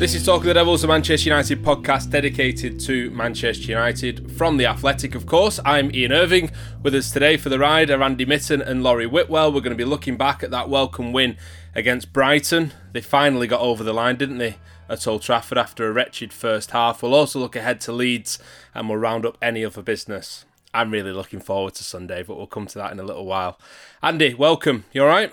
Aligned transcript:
This 0.00 0.14
is 0.14 0.24
Talk 0.24 0.38
of 0.38 0.44
the 0.44 0.54
Devils, 0.54 0.82
a 0.82 0.88
Manchester 0.88 1.28
United 1.28 1.62
podcast 1.62 2.08
dedicated 2.08 2.80
to 2.80 3.10
Manchester 3.10 3.66
United 3.66 4.32
from 4.32 4.56
The 4.56 4.64
Athletic, 4.64 5.14
of 5.14 5.26
course. 5.26 5.60
I'm 5.62 5.94
Ian 5.94 6.10
Irving. 6.10 6.50
With 6.82 6.94
us 6.94 7.10
today 7.10 7.36
for 7.36 7.50
the 7.50 7.58
ride 7.58 7.90
are 7.90 8.02
Andy 8.02 8.24
Mitten 8.24 8.62
and 8.62 8.82
Laurie 8.82 9.06
Whitwell. 9.06 9.52
We're 9.52 9.60
going 9.60 9.76
to 9.76 9.84
be 9.84 9.84
looking 9.84 10.16
back 10.16 10.42
at 10.42 10.50
that 10.52 10.70
welcome 10.70 11.12
win 11.12 11.36
against 11.74 12.14
Brighton. 12.14 12.72
They 12.94 13.02
finally 13.02 13.46
got 13.46 13.60
over 13.60 13.84
the 13.84 13.92
line, 13.92 14.16
didn't 14.16 14.38
they, 14.38 14.56
at 14.88 15.06
Old 15.06 15.20
Trafford 15.20 15.58
after 15.58 15.86
a 15.86 15.92
wretched 15.92 16.32
first 16.32 16.70
half. 16.70 17.02
We'll 17.02 17.12
also 17.12 17.38
look 17.38 17.54
ahead 17.54 17.78
to 17.82 17.92
Leeds 17.92 18.38
and 18.74 18.88
we'll 18.88 18.96
round 18.96 19.26
up 19.26 19.36
any 19.42 19.66
other 19.66 19.82
business. 19.82 20.46
I'm 20.72 20.92
really 20.92 21.12
looking 21.12 21.40
forward 21.40 21.74
to 21.74 21.84
Sunday, 21.84 22.22
but 22.22 22.38
we'll 22.38 22.46
come 22.46 22.66
to 22.68 22.78
that 22.78 22.90
in 22.90 23.00
a 23.00 23.04
little 23.04 23.26
while. 23.26 23.60
Andy, 24.02 24.32
welcome. 24.32 24.86
You 24.94 25.02
all 25.02 25.08
right? 25.08 25.30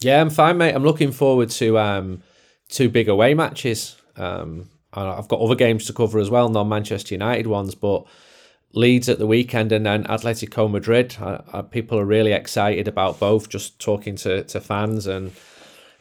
Yeah, 0.00 0.20
I'm 0.20 0.30
fine, 0.30 0.58
mate. 0.58 0.74
I'm 0.74 0.82
looking 0.82 1.12
forward 1.12 1.50
to 1.50 1.78
um, 1.78 2.24
two 2.68 2.88
big 2.88 3.08
away 3.08 3.34
matches. 3.34 3.98
Um, 4.20 4.68
I've 4.92 5.28
got 5.28 5.40
other 5.40 5.54
games 5.54 5.86
to 5.86 5.92
cover 5.92 6.18
as 6.18 6.30
well, 6.30 6.48
non 6.48 6.68
Manchester 6.68 7.14
United 7.14 7.46
ones, 7.46 7.74
but 7.74 8.04
Leeds 8.72 9.08
at 9.08 9.18
the 9.18 9.26
weekend 9.26 9.72
and 9.72 9.86
then 9.86 10.04
Atletico 10.04 10.70
Madrid. 10.70 11.16
I, 11.20 11.42
I, 11.52 11.62
people 11.62 11.98
are 11.98 12.04
really 12.04 12.32
excited 12.32 12.88
about 12.88 13.18
both. 13.18 13.48
Just 13.48 13.78
talking 13.80 14.16
to, 14.16 14.44
to 14.44 14.60
fans 14.60 15.06
and 15.06 15.32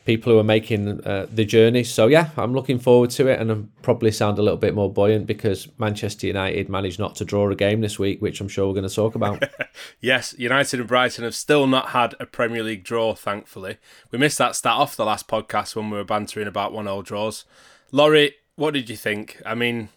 people 0.05 0.33
who 0.33 0.39
are 0.39 0.43
making 0.43 1.01
uh, 1.05 1.27
the 1.31 1.45
journey. 1.45 1.83
So 1.83 2.07
yeah, 2.07 2.29
I'm 2.35 2.53
looking 2.53 2.79
forward 2.79 3.11
to 3.11 3.27
it, 3.27 3.39
and 3.39 3.51
I'm 3.51 3.71
probably 3.83 4.11
sound 4.11 4.39
a 4.39 4.41
little 4.41 4.57
bit 4.57 4.73
more 4.73 4.91
buoyant 4.91 5.27
because 5.27 5.67
Manchester 5.77 6.25
United 6.25 6.67
managed 6.67 6.99
not 6.99 7.15
to 7.17 7.25
draw 7.25 7.49
a 7.49 7.55
game 7.55 7.81
this 7.81 7.99
week, 7.99 8.21
which 8.21 8.41
I'm 8.41 8.47
sure 8.47 8.67
we're 8.67 8.73
going 8.73 8.89
to 8.89 8.95
talk 8.95 9.13
about. 9.13 9.43
yes, 10.01 10.33
United 10.37 10.79
and 10.79 10.89
Brighton 10.89 11.23
have 11.23 11.35
still 11.35 11.67
not 11.67 11.89
had 11.89 12.15
a 12.19 12.25
Premier 12.25 12.63
League 12.63 12.83
draw. 12.83 13.13
Thankfully, 13.13 13.77
we 14.09 14.17
missed 14.17 14.39
that 14.39 14.55
stat 14.55 14.73
off 14.73 14.95
the 14.95 15.05
last 15.05 15.27
podcast 15.27 15.75
when 15.75 15.91
we 15.91 15.97
were 15.97 16.03
bantering 16.03 16.47
about 16.47 16.73
one-all 16.73 17.03
draws. 17.03 17.45
Laurie, 17.91 18.35
what 18.55 18.73
did 18.73 18.89
you 18.89 18.95
think? 18.95 19.41
I 19.45 19.55
mean, 19.55 19.89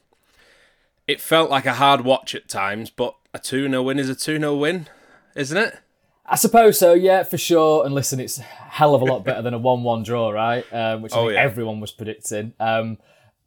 it 1.06 1.20
felt 1.20 1.50
like 1.50 1.66
a 1.66 1.74
hard 1.74 2.02
watch 2.02 2.34
at 2.34 2.48
times, 2.48 2.90
but 2.90 3.14
a 3.34 3.38
2 3.38 3.68
0 3.68 3.82
win 3.82 3.98
is 3.98 4.08
a 4.08 4.14
2 4.14 4.38
0 4.38 4.56
win, 4.56 4.88
isn't 5.34 5.56
it? 5.56 5.78
I 6.24 6.36
suppose 6.36 6.78
so, 6.78 6.94
yeah, 6.94 7.24
for 7.24 7.36
sure. 7.36 7.84
And 7.84 7.94
listen, 7.94 8.20
it's 8.20 8.38
a 8.38 8.42
hell 8.42 8.94
of 8.94 9.02
a 9.02 9.04
lot 9.04 9.24
better 9.24 9.42
than 9.42 9.54
a 9.54 9.58
1 9.58 9.82
1 9.82 10.02
draw, 10.02 10.30
right? 10.30 10.64
Um, 10.72 11.02
which 11.02 11.12
oh, 11.14 11.28
yeah. 11.28 11.40
everyone 11.40 11.80
was 11.80 11.90
predicting. 11.90 12.54
Um, 12.60 12.98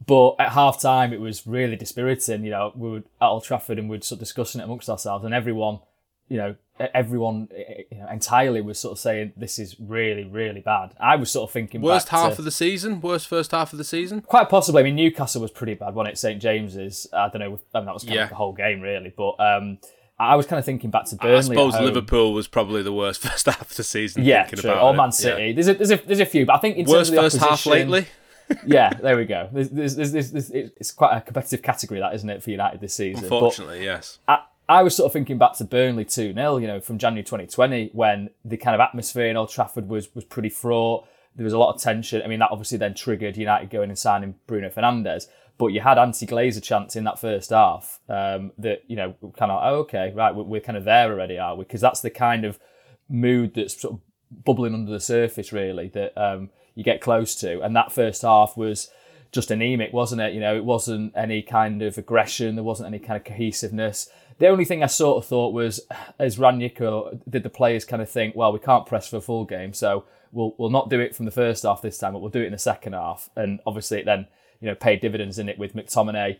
but 0.05 0.35
at 0.39 0.49
half 0.49 0.81
time, 0.81 1.13
it 1.13 1.19
was 1.19 1.47
really 1.47 1.75
dispiriting. 1.75 2.43
You 2.43 2.51
know, 2.51 2.71
we 2.75 2.89
were 2.89 2.97
at 2.97 3.27
Old 3.27 3.43
Trafford 3.43 3.79
and 3.79 3.89
we 3.89 3.97
were 3.97 4.01
sort 4.01 4.17
of 4.17 4.19
discussing 4.19 4.61
it 4.61 4.65
amongst 4.65 4.89
ourselves, 4.89 5.23
and 5.25 5.33
everyone, 5.33 5.79
you 6.27 6.37
know, 6.37 6.55
everyone 6.79 7.47
you 7.91 7.97
know, 7.97 8.07
entirely 8.11 8.61
was 8.61 8.79
sort 8.79 8.93
of 8.93 8.99
saying 8.99 9.33
this 9.37 9.57
is 9.59 9.75
really, 9.79 10.23
really 10.23 10.61
bad. 10.61 10.93
I 10.99 11.15
was 11.15 11.31
sort 11.31 11.49
of 11.49 11.53
thinking 11.53 11.81
worst 11.81 12.09
half 12.09 12.37
of 12.37 12.45
the 12.45 12.51
season, 12.51 13.01
worst 13.01 13.27
first 13.27 13.51
half 13.51 13.71
of 13.71 13.77
the 13.77 13.83
season. 13.83 14.21
Quite 14.21 14.49
possibly. 14.49 14.81
I 14.81 14.83
mean, 14.83 14.95
Newcastle 14.95 15.41
was 15.41 15.51
pretty 15.51 15.75
bad, 15.75 15.95
wasn't 15.95 16.13
it? 16.13 16.17
St 16.17 16.41
James's. 16.41 17.07
I 17.13 17.29
don't 17.29 17.39
know. 17.39 17.59
I 17.73 17.79
mean, 17.79 17.85
that 17.85 17.93
was 17.93 18.03
kind 18.03 18.15
yeah. 18.15 18.23
of 18.23 18.29
the 18.29 18.35
whole 18.35 18.53
game, 18.53 18.81
really. 18.81 19.13
But 19.15 19.39
um, 19.39 19.79
I 20.19 20.35
was 20.35 20.45
kind 20.45 20.59
of 20.59 20.65
thinking 20.65 20.89
back 20.89 21.05
to 21.05 21.15
Burnley. 21.15 21.37
I 21.37 21.41
suppose 21.41 21.79
Liverpool 21.79 22.33
was 22.33 22.47
probably 22.47 22.83
the 22.83 22.93
worst 22.93 23.21
first 23.27 23.45
half 23.45 23.61
of 23.61 23.75
the 23.75 23.83
season. 23.83 24.23
Yeah, 24.23 24.45
true. 24.45 24.71
Or 24.71 24.93
Man 24.93 25.11
City. 25.11 25.47
Yeah. 25.47 25.53
There's 25.53 25.67
a, 25.67 25.73
there's 25.73 25.91
a 25.91 25.97
there's 25.97 26.19
a 26.19 26.25
few, 26.25 26.45
but 26.45 26.55
I 26.55 26.59
think 26.59 26.77
in 26.77 26.85
worst 26.85 27.09
terms 27.09 27.09
of 27.09 27.15
the 27.15 27.21
first 27.21 27.37
half 27.37 27.65
lately. 27.65 28.05
yeah, 28.65 28.93
there 29.01 29.17
we 29.17 29.25
go. 29.25 29.49
There's, 29.51 29.69
there's, 29.69 29.95
there's, 30.11 30.51
it's 30.51 30.91
quite 30.91 31.17
a 31.17 31.21
competitive 31.21 31.61
category, 31.61 31.99
that 31.99 32.13
isn't 32.13 32.29
it, 32.29 32.43
for 32.43 32.51
United 32.51 32.79
this 32.79 32.93
season? 32.93 33.23
Unfortunately, 33.23 33.79
but 33.79 33.85
yes. 33.85 34.19
I, 34.27 34.43
I 34.67 34.81
was 34.81 34.95
sort 34.95 35.07
of 35.07 35.13
thinking 35.13 35.37
back 35.37 35.53
to 35.57 35.63
Burnley 35.63 36.05
2 36.05 36.33
0, 36.33 36.57
you 36.57 36.67
know, 36.67 36.79
from 36.79 36.97
January 36.97 37.23
2020 37.23 37.91
when 37.93 38.29
the 38.43 38.57
kind 38.57 38.73
of 38.73 38.81
atmosphere 38.81 39.27
in 39.27 39.37
Old 39.37 39.49
Trafford 39.49 39.87
was, 39.87 40.13
was 40.15 40.23
pretty 40.23 40.49
fraught. 40.49 41.07
There 41.35 41.43
was 41.43 41.53
a 41.53 41.57
lot 41.59 41.75
of 41.75 41.81
tension. 41.81 42.21
I 42.23 42.27
mean, 42.27 42.39
that 42.39 42.49
obviously 42.51 42.77
then 42.77 42.95
triggered 42.95 43.37
United 43.37 43.69
going 43.69 43.89
and 43.89 43.99
signing 43.99 44.35
Bruno 44.47 44.69
Fernandes. 44.69 45.27
But 45.57 45.67
you 45.67 45.81
had 45.81 45.97
anti 45.97 46.25
Glazer 46.25 46.63
chants 46.63 46.95
in 46.95 47.03
that 47.03 47.19
first 47.19 47.51
half 47.51 47.99
um, 48.09 48.51
that, 48.57 48.83
you 48.87 48.95
know, 48.95 49.15
kind 49.37 49.51
of, 49.51 49.61
oh, 49.63 49.75
okay, 49.81 50.11
right, 50.15 50.33
we're, 50.33 50.43
we're 50.43 50.61
kind 50.61 50.77
of 50.77 50.83
there 50.83 51.11
already, 51.11 51.37
are 51.37 51.55
we? 51.55 51.63
Because 51.63 51.81
that's 51.81 52.01
the 52.01 52.09
kind 52.09 52.43
of 52.43 52.59
mood 53.07 53.53
that's 53.53 53.79
sort 53.79 53.93
of 53.93 53.99
bubbling 54.43 54.73
under 54.73 54.91
the 54.91 54.99
surface, 54.99 55.53
really, 55.53 55.89
that 55.89 56.17
um, 56.17 56.49
you 56.73 56.83
get 56.83 57.01
close 57.01 57.35
to. 57.35 57.61
And 57.61 57.75
that 57.75 57.91
first 57.91 58.23
half 58.23 58.57
was 58.57 58.89
just 59.31 59.51
anemic, 59.51 59.93
wasn't 59.93 60.21
it? 60.21 60.33
You 60.33 60.39
know, 60.39 60.55
it 60.55 60.65
wasn't 60.65 61.13
any 61.15 61.41
kind 61.41 61.81
of 61.81 61.97
aggression, 61.97 62.55
there 62.55 62.63
wasn't 62.63 62.87
any 62.87 62.99
kind 62.99 63.17
of 63.17 63.23
cohesiveness. 63.23 64.09
The 64.37 64.47
only 64.47 64.65
thing 64.65 64.83
I 64.83 64.87
sort 64.87 65.23
of 65.23 65.27
thought 65.27 65.53
was, 65.53 65.79
as 66.19 66.37
Raniero, 66.37 67.21
did 67.29 67.43
the 67.43 67.49
players 67.49 67.85
kind 67.85 68.01
of 68.01 68.09
think, 68.09 68.35
well, 68.35 68.51
we 68.51 68.59
can't 68.59 68.85
press 68.85 69.07
for 69.07 69.17
a 69.17 69.21
full 69.21 69.45
game, 69.45 69.73
so 69.73 70.03
we'll 70.31 70.53
we'll 70.57 70.69
not 70.69 70.89
do 70.89 70.99
it 70.99 71.15
from 71.15 71.25
the 71.25 71.31
first 71.31 71.63
half 71.63 71.81
this 71.81 71.97
time, 71.97 72.13
but 72.13 72.19
we'll 72.19 72.29
do 72.29 72.41
it 72.41 72.47
in 72.47 72.51
the 72.51 72.57
second 72.57 72.93
half. 72.93 73.29
And 73.35 73.59
obviously, 73.65 73.99
it 73.99 74.05
then 74.05 74.27
you 74.59 74.67
know 74.67 74.75
paid 74.75 74.99
dividends 74.99 75.39
in 75.39 75.49
it 75.49 75.57
with 75.57 75.73
McTominay 75.73 76.37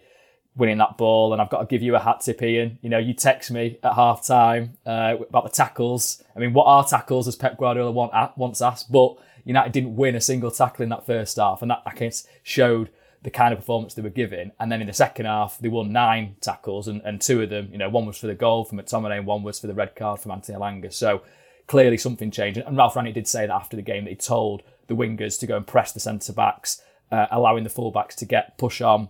winning 0.56 0.78
that 0.78 0.98
ball. 0.98 1.34
And 1.34 1.42
I've 1.42 1.50
got 1.50 1.60
to 1.60 1.66
give 1.66 1.82
you 1.82 1.96
a 1.96 2.00
hat 2.00 2.22
tip, 2.22 2.42
Ian. 2.42 2.80
You 2.82 2.90
know, 2.90 2.98
you 2.98 3.14
text 3.14 3.52
me 3.52 3.78
at 3.84 3.94
half 3.94 4.26
time 4.26 4.78
uh, 4.86 5.16
about 5.30 5.44
the 5.44 5.50
tackles. 5.50 6.24
I 6.36 6.40
mean, 6.40 6.54
what 6.54 6.66
are 6.66 6.86
tackles, 6.86 7.28
as 7.28 7.36
Pep 7.36 7.58
Guardiola 7.58 7.92
once 8.36 8.62
asked? 8.62 8.92
But 8.92 9.18
United 9.44 9.72
didn't 9.72 9.96
win 9.96 10.16
a 10.16 10.22
single 10.22 10.52
tackle 10.52 10.84
in 10.84 10.90
that 10.90 11.06
first 11.06 11.38
half, 11.38 11.62
and 11.62 11.72
that 11.72 11.84
I 11.86 11.94
guess 11.94 12.28
showed 12.44 12.90
the 13.26 13.32
kind 13.32 13.52
of 13.52 13.60
performance 13.60 13.96
they 13.96 14.04
were 14.04 14.10
giving. 14.10 14.52
And 14.60 14.72
then 14.72 14.82
in 14.82 14.88
the 14.88 14.94
second 14.94 15.26
half, 15.26 15.58
they 15.58 15.68
won 15.68 15.92
nine 15.92 16.36
tackles, 16.40 16.88
and, 16.88 17.02
and 17.02 17.20
two 17.20 17.42
of 17.42 17.50
them, 17.50 17.70
you 17.72 17.78
know, 17.78 17.90
one 17.90 18.06
was 18.06 18.18
for 18.18 18.28
the 18.28 18.36
goal 18.36 18.64
from 18.64 18.78
McTominay, 18.78 19.18
and 19.18 19.26
one 19.26 19.44
was 19.44 19.60
for 19.60 19.68
the 19.68 19.74
red 19.74 19.96
card 19.96 20.22
from 20.22 20.32
Anthony 20.32 20.58
Elanga. 20.58 20.94
So 20.94 21.24
clearly 21.68 21.98
something 21.98 22.30
changed. 22.30 22.60
And 22.60 22.78
Ralf 22.78 22.94
Rangnick 22.94 23.16
did 23.16 23.28
say 23.28 23.48
that 23.48 23.54
after 23.54 23.76
the 23.76 23.82
game 23.82 24.06
that 24.06 24.12
he 24.12 24.16
told 24.16 24.62
the 24.88 24.96
wingers 24.96 25.40
to 25.40 25.48
go 25.48 25.58
and 25.58 25.66
press 25.66 25.92
the 25.92 26.00
centre 26.00 26.34
backs, 26.34 26.84
uh, 27.12 27.26
allowing 27.32 27.64
the 27.64 27.70
full 27.70 27.92
backs 27.92 28.16
to 28.18 28.26
get 28.26 28.58
push 28.60 28.80
on, 28.80 29.10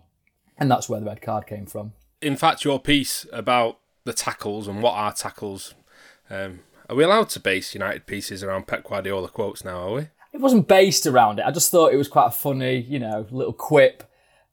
and 0.58 0.72
that's 0.72 0.88
where 0.88 1.02
the 1.02 1.06
red 1.06 1.22
card 1.22 1.46
came 1.46 1.66
from. 1.66 1.92
In 2.22 2.38
fact, 2.38 2.64
your 2.64 2.80
piece 2.80 3.28
about 3.34 3.80
the 4.06 4.14
tackles 4.14 4.68
and 4.68 4.82
what 4.82 4.94
are 4.94 5.12
tackles. 5.12 5.76
Um, 6.30 6.62
are 6.90 6.96
we 6.96 7.04
allowed 7.04 7.30
to 7.30 7.40
base 7.42 7.74
United 7.74 8.06
pieces 8.06 8.44
around 8.44 8.68
Pep 8.68 8.86
Guardiola 8.86 9.28
quotes 9.28 9.66
now? 9.66 9.80
Are 9.80 9.94
we? 9.94 10.08
It 10.36 10.42
wasn't 10.42 10.68
based 10.68 11.08
around 11.08 11.40
it. 11.40 11.46
I 11.46 11.52
just 11.52 11.72
thought 11.72 11.94
it 11.94 11.98
was 11.98 12.10
quite 12.10 12.28
a 12.28 12.32
funny, 12.32 12.82
you 12.82 13.00
know, 13.00 13.26
little 13.32 13.54
quip. 13.54 14.04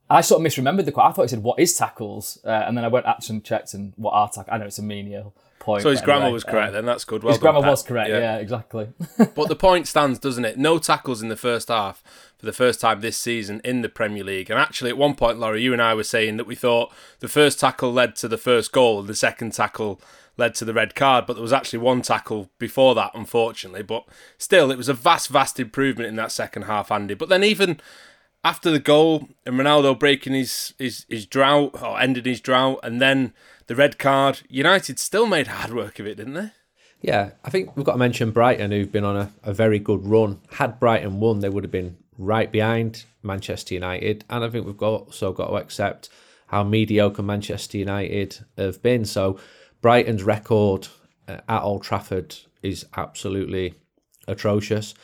I 0.09 0.21
sort 0.21 0.41
of 0.41 0.47
misremembered 0.47 0.85
the 0.85 0.93
quote. 0.93 1.07
I 1.07 1.13
thought 1.13 1.23
he 1.23 1.29
said, 1.29 1.43
"What 1.43 1.59
is 1.59 1.77
tackles?" 1.77 2.39
Uh, 2.45 2.51
and 2.51 2.77
then 2.77 2.85
I 2.85 2.89
went 2.89 3.07
actually 3.07 3.41
checked 3.41 3.75
and 3.75 3.93
what 3.97 4.13
are 4.13 4.29
tackles? 4.29 4.49
I 4.53 4.59
know 4.59 4.67
it's 4.67 4.79
a 4.79 4.83
menial 4.83 5.35
point. 5.59 5.83
So 5.83 5.91
his 5.91 6.01
grammar 6.01 6.31
was 6.31 6.45
correct. 6.45 6.69
Um, 6.69 6.75
then 6.75 6.87
that's 6.87 7.05
good. 7.05 7.25
Well 7.25 7.33
his 7.33 7.41
grammar 7.41 7.63
Pat. 7.63 7.71
was 7.71 7.83
correct. 7.83 8.11
Yeah, 8.11 8.19
yeah 8.19 8.37
exactly. 8.37 8.89
but 9.35 9.49
the 9.49 9.57
point 9.57 9.89
stands, 9.89 10.21
doesn't 10.21 10.45
it? 10.45 10.57
No 10.57 10.79
tackles 10.79 11.21
in 11.21 11.29
the 11.29 11.37
first 11.37 11.69
half 11.69 12.03
for 12.37 12.47
the 12.47 12.53
first 12.53 12.81
time 12.81 13.01
this 13.01 13.17
season 13.17 13.61
in 13.65 13.83
the 13.83 13.89
Premier 13.89 14.23
League. 14.23 14.51
And 14.51 14.61
actually, 14.61 14.91
at 14.91 14.99
one 14.99 15.15
point, 15.15 15.39
Laurie, 15.39 15.63
you 15.63 15.73
and 15.73 15.83
I 15.83 15.95
were 15.95 16.05
saying 16.05 16.37
that 16.37 16.47
we 16.47 16.55
thought 16.55 16.93
the 17.19 17.29
first 17.29 17.59
tackle 17.59 17.93
led 17.93 18.15
to 18.17 18.29
the 18.29 18.39
first 18.39 18.71
goal, 18.71 19.01
and 19.01 19.09
the 19.09 19.15
second 19.17 19.53
tackle 19.53 20.01
led 20.37 20.55
to 20.57 20.65
the 20.65 20.75
red 20.75 20.95
card, 20.95 21.27
but 21.27 21.35
there 21.35 21.43
was 21.43 21.53
actually 21.53 21.79
one 21.81 22.03
tackle 22.03 22.51
before 22.59 22.95
that, 22.95 23.11
unfortunately. 23.15 23.83
But 23.83 24.05
still, 24.39 24.71
it 24.71 24.79
was 24.79 24.89
a 24.89 24.95
vast, 24.95 25.29
vast 25.29 25.61
improvement 25.61 26.09
in 26.09 26.17
that 26.17 26.33
second 26.33 26.63
half, 26.63 26.91
Andy. 26.91 27.15
But 27.15 27.29
then 27.29 27.45
even 27.45 27.81
after 28.45 28.71
the 28.71 28.79
goal 28.79 29.29
and 29.47 29.57
Ronaldo 29.57 29.99
breaking 29.99 30.35
his, 30.35 30.75
his, 30.79 31.07
his 31.09 31.27
drought 31.27 31.81
or 31.83 32.01
ended 32.01 32.27
his 32.27 32.41
drought, 32.41 32.81
and 32.83 33.01
then 33.01 33.33
the 33.67 33.77
red 33.77 33.99
card, 33.99 34.43
United 34.49 34.99
still 34.99 35.27
made 35.27 35.49
hard 35.49 35.73
work 35.73 35.99
of 35.99 36.07
it, 36.07 36.17
didn't 36.17 36.35
they? 36.35 36.51
Yeah, 37.01 37.31
I 37.45 37.51
think 37.51 37.77
we've 37.77 37.85
got 37.85 37.93
to 37.93 37.99
mention 37.99 38.31
Brighton, 38.31 38.71
who've 38.71 38.93
been 38.93 39.05
on 39.05 39.17
a, 39.17 39.33
a 39.43 39.53
very 39.53 39.79
good 39.79 40.07
run. 40.07 40.41
Had 40.53 40.79
Brighton 40.79 41.21
won, 41.21 41.41
they 41.41 41.49
would 41.49 41.65
have 41.65 41.71
been 41.71 41.97
right 42.17 42.51
behind 42.51 43.05
Manchester 43.23 43.75
United, 43.75 44.25
and 44.31 44.45
I 44.45 44.49
think 44.49 44.67
we've 44.67 44.77
got, 44.77 45.03
also 45.03 45.33
got 45.33 45.49
to 45.49 45.55
accept 45.55 46.09
how 46.47 46.63
mediocre 46.63 47.23
Manchester 47.23 47.79
United 47.79 48.39
have 48.57 48.83
been. 48.83 49.05
So 49.05 49.39
Brighton's 49.83 50.23
record 50.23 50.89
uh, 51.29 51.39
at 51.49 51.63
Old 51.63 51.83
Trafford 51.83 52.37
is 52.63 52.87
absolutely 52.97 53.75
atrocious. 54.27 54.95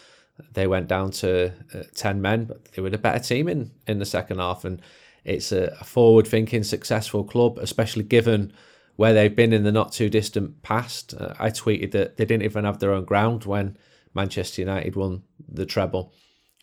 They 0.52 0.68
went 0.68 0.86
down 0.86 1.10
to 1.10 1.52
uh, 1.74 1.82
10 1.94 2.22
men, 2.22 2.44
but 2.44 2.64
they 2.66 2.80
were 2.80 2.90
the 2.90 2.96
better 2.96 3.18
team 3.18 3.48
in, 3.48 3.72
in 3.88 3.98
the 3.98 4.06
second 4.06 4.38
half. 4.38 4.64
And 4.64 4.80
it's 5.24 5.50
a, 5.50 5.76
a 5.80 5.84
forward-thinking, 5.84 6.62
successful 6.62 7.24
club, 7.24 7.58
especially 7.58 8.04
given 8.04 8.52
where 8.94 9.12
they've 9.12 9.34
been 9.34 9.52
in 9.52 9.64
the 9.64 9.72
not 9.72 9.92
too 9.92 10.08
distant 10.08 10.62
past. 10.62 11.12
Uh, 11.12 11.34
I 11.38 11.50
tweeted 11.50 11.90
that 11.92 12.16
they 12.16 12.24
didn't 12.24 12.44
even 12.44 12.64
have 12.64 12.78
their 12.78 12.92
own 12.92 13.04
ground 13.04 13.44
when 13.44 13.76
Manchester 14.14 14.62
United 14.62 14.94
won 14.94 15.22
the 15.48 15.66
treble, 15.66 16.12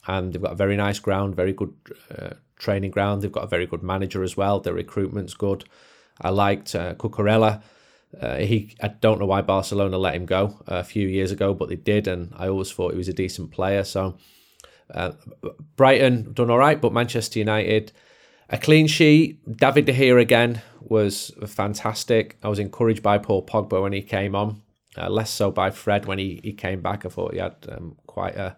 and 0.07 0.31
they've 0.31 0.41
got 0.41 0.53
a 0.53 0.56
very 0.56 0.77
nice 0.77 1.00
ground, 1.00 1.35
very 1.35 1.53
good 1.53 1.73
uh, 2.18 2.31
training 2.57 2.91
ground. 2.91 3.21
They've 3.21 3.31
got 3.31 3.44
a 3.44 3.47
very 3.47 3.65
good 3.65 3.83
manager 3.83 4.23
as 4.23 4.38
well. 4.38 4.59
Their 4.59 4.73
recruitment's 4.73 5.33
good. 5.33 5.65
I 6.21 6.29
liked 6.29 6.75
uh, 6.75 6.95
Cucurella. 6.95 7.61
Uh, 8.19 8.38
he, 8.38 8.75
I 8.81 8.88
don't 8.88 9.19
know 9.19 9.25
why 9.25 9.42
Barcelona 9.42 9.98
let 9.98 10.16
him 10.16 10.25
go 10.25 10.62
a 10.68 10.84
few 10.84 11.07
years 11.07 11.31
ago, 11.31 11.54
but 11.54 11.69
they 11.69 11.75
did, 11.75 12.07
and 12.07 12.34
I 12.36 12.48
always 12.48 12.72
thought 12.72 12.92
he 12.92 12.98
was 12.98 13.10
a 13.10 13.13
decent 13.13 13.52
player. 13.52 13.84
So 13.84 14.18
uh, 14.94 15.12
Brighton 15.75 16.34
done 16.34 16.50
all 16.50 16.57
right, 16.57 16.80
but 16.80 16.94
Manchester 16.94 17.40
United 17.40 17.92
a 18.50 18.57
clean 18.57 18.88
sheet. 18.88 19.40
David 19.57 19.86
De 19.86 19.94
Gea 19.94 20.22
again 20.22 20.62
was 20.81 21.31
fantastic. 21.48 22.38
I 22.44 22.48
was 22.48 22.60
encouraged 22.60 23.02
by 23.02 23.18
Paul 23.18 23.46
Pogba 23.46 23.81
when 23.81 23.94
he 23.94 24.02
came 24.02 24.36
on, 24.36 24.62
uh, 24.98 25.10
less 25.10 25.31
so 25.31 25.52
by 25.52 25.72
Fred 25.72 26.06
when 26.06 26.19
he, 26.19 26.40
he 26.44 26.54
came 26.54 26.81
back. 26.81 27.06
I 27.06 27.10
thought 27.10 27.34
he 27.34 27.40
had 27.40 27.56
um, 27.69 27.98
quite 28.06 28.36
a, 28.36 28.56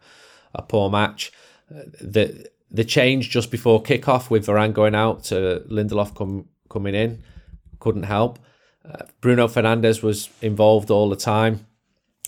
a 0.54 0.62
poor 0.62 0.90
match. 0.90 1.32
Uh, 1.74 1.84
the 2.02 2.50
the 2.70 2.84
change 2.84 3.30
just 3.30 3.50
before 3.50 3.82
kickoff 3.82 4.30
with 4.30 4.46
Varane 4.46 4.74
going 4.74 4.94
out 4.94 5.24
to 5.26 5.64
Lindelof 5.70 6.14
come, 6.16 6.50
coming 6.70 6.96
in 6.96 7.24
couldn't 7.80 8.04
help. 8.04 8.40
Bruno 9.22 9.48
Fernandes 9.48 10.02
was 10.02 10.30
involved 10.42 10.90
all 10.90 11.10
the 11.10 11.16
time, 11.16 11.66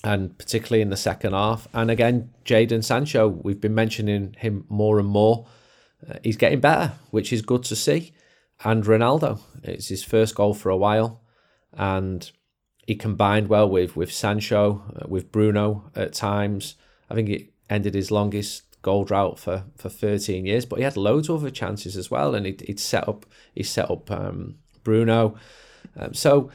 and 0.03 0.37
particularly 0.37 0.81
in 0.81 0.89
the 0.89 0.97
second 0.97 1.33
half. 1.33 1.67
And 1.73 1.91
again, 1.91 2.31
Jadon 2.45 2.83
Sancho, 2.83 3.27
we've 3.27 3.61
been 3.61 3.75
mentioning 3.75 4.35
him 4.39 4.65
more 4.69 4.99
and 4.99 5.07
more. 5.07 5.47
Uh, 6.07 6.15
he's 6.23 6.37
getting 6.37 6.59
better, 6.59 6.93
which 7.11 7.33
is 7.33 7.41
good 7.41 7.63
to 7.63 7.75
see. 7.75 8.13
And 8.63 8.83
Ronaldo, 8.83 9.39
it's 9.63 9.87
his 9.87 10.03
first 10.03 10.35
goal 10.35 10.53
for 10.53 10.69
a 10.69 10.77
while, 10.77 11.21
and 11.73 12.29
he 12.85 12.95
combined 12.95 13.47
well 13.47 13.69
with 13.69 13.95
with 13.95 14.11
Sancho, 14.11 14.83
uh, 14.95 15.07
with 15.07 15.31
Bruno 15.31 15.91
at 15.95 16.13
times. 16.13 16.75
I 17.09 17.15
think 17.15 17.29
it 17.29 17.53
ended 17.69 17.93
his 17.93 18.11
longest 18.11 18.63
goal 18.81 19.03
drought 19.03 19.39
for, 19.39 19.65
for 19.77 19.89
13 19.89 20.45
years, 20.45 20.65
but 20.65 20.79
he 20.79 20.83
had 20.83 20.97
loads 20.97 21.29
of 21.29 21.41
other 21.41 21.51
chances 21.51 21.95
as 21.95 22.09
well, 22.09 22.35
and 22.35 22.45
he'd, 22.45 22.61
he'd 22.61 22.79
set 22.79 23.07
up 23.07 23.25
he 23.53 23.63
set 23.63 23.89
up 23.89 24.09
um, 24.11 24.55
Bruno. 24.83 25.35
Um, 25.97 26.13
so 26.13 26.51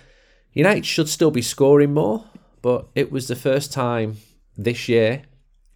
United 0.53 0.87
should 0.87 1.09
still 1.09 1.31
be 1.31 1.43
scoring 1.43 1.95
more, 1.95 2.25
but 2.63 2.89
it 2.95 3.11
was 3.13 3.29
the 3.29 3.37
first 3.37 3.73
time 3.73 4.17
this 4.57 4.89
year 4.89 5.23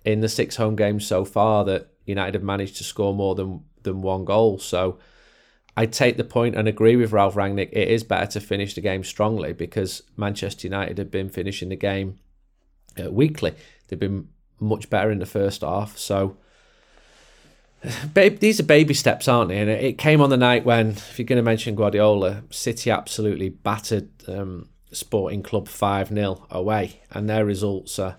in 0.05 0.21
the 0.21 0.29
six 0.29 0.57
home 0.57 0.77
games 0.77 1.07
so 1.07 1.25
far 1.25 1.65
that 1.65 1.89
United 2.07 2.35
have 2.35 2.43
managed 2.43 2.77
to 2.77 2.85
score 2.85 3.15
more 3.15 3.35
than 3.35 3.63
than 3.83 4.03
one 4.03 4.25
goal. 4.25 4.59
So 4.59 4.99
I 5.77 5.87
take 5.87 6.17
the 6.17 6.25
point 6.25 6.57
and 6.57 6.67
agree 6.67 6.97
with 6.97 7.13
Ralf 7.13 7.35
Rangnick. 7.35 7.71
It 7.73 7.89
is 7.89 8.03
better 8.03 8.27
to 8.33 8.41
finish 8.41 8.75
the 8.75 8.81
game 8.81 9.05
strongly 9.05 9.53
because 9.53 10.03
Manchester 10.17 10.67
United 10.67 10.99
have 10.99 11.11
been 11.11 11.29
finishing 11.29 11.69
the 11.69 11.77
game 11.77 12.19
uh, 13.01 13.11
weakly. 13.11 13.55
They've 13.87 13.99
been 13.99 14.29
much 14.59 14.91
better 14.91 15.11
in 15.11 15.21
the 15.21 15.27
first 15.27 15.63
half. 15.63 15.97
So 15.97 16.37
these 18.15 18.61
are 18.61 18.65
baby 18.65 18.95
steps, 18.95 19.29
aren't 19.29 19.51
they? 19.51 19.59
And 19.59 19.71
it 19.71 19.99
came 19.99 20.21
on 20.21 20.31
the 20.31 20.37
night 20.37 20.65
when, 20.65 20.91
if 20.91 21.19
you're 21.19 21.27
going 21.27 21.37
to 21.37 21.43
mention 21.43 21.75
Guardiola, 21.75 22.43
City 22.51 22.91
absolutely 22.91 23.49
battered 23.51 24.11
um, 24.27 24.69
Sporting 24.93 25.43
Club 25.43 25.69
5 25.69 26.09
0 26.09 26.47
away, 26.51 27.01
and 27.11 27.29
their 27.29 27.45
results 27.45 27.99
are 27.99 28.17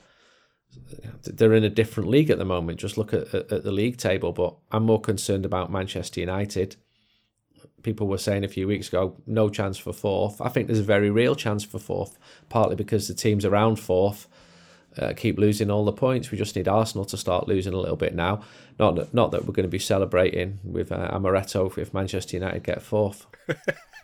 they're 1.24 1.54
in 1.54 1.64
a 1.64 1.70
different 1.70 2.10
league 2.10 2.30
at 2.30 2.38
the 2.38 2.46
moment. 2.46 2.80
Just 2.80 2.98
look 2.98 3.14
at, 3.14 3.34
at 3.34 3.64
the 3.64 3.72
league 3.72 3.98
table. 3.98 4.32
But 4.32 4.56
I'm 4.72 4.84
more 4.84 5.02
concerned 5.02 5.46
about 5.46 5.72
Manchester 5.72 6.20
United. 6.20 6.76
People 7.84 8.08
were 8.08 8.18
saying 8.18 8.44
a 8.44 8.50
few 8.50 8.68
weeks 8.68 8.88
ago, 8.88 9.16
no 9.26 9.50
chance 9.50 9.78
for 9.78 9.94
fourth. 9.94 10.42
I 10.42 10.50
think 10.50 10.68
there's 10.68 10.80
a 10.80 10.84
very 10.84 11.10
real 11.10 11.36
chance 11.36 11.64
for 11.64 11.80
fourth, 11.80 12.18
partly 12.50 12.76
because 12.76 13.08
the 13.08 13.14
teams 13.14 13.46
around 13.46 13.78
fourth 13.78 14.28
uh, 14.98 15.14
keep 15.16 15.38
losing 15.38 15.70
all 15.70 15.86
the 15.86 15.94
points. 15.94 16.32
We 16.32 16.38
just 16.38 16.56
need 16.56 16.68
Arsenal 16.68 17.06
to 17.06 17.18
start 17.18 17.48
losing 17.48 17.74
a 17.74 17.78
little 17.78 17.96
bit 17.96 18.16
now. 18.16 18.42
Not 18.80 18.96
that, 18.96 19.14
not 19.14 19.32
that 19.32 19.46
we're 19.46 19.54
going 19.54 19.68
to 19.68 19.70
be 19.70 19.80
celebrating 19.80 20.60
with 20.64 20.92
uh, 20.92 21.12
Amaretto 21.12 21.78
if 21.78 21.94
Manchester 21.94 22.38
United 22.38 22.64
get 22.64 22.82
fourth. 22.82 23.26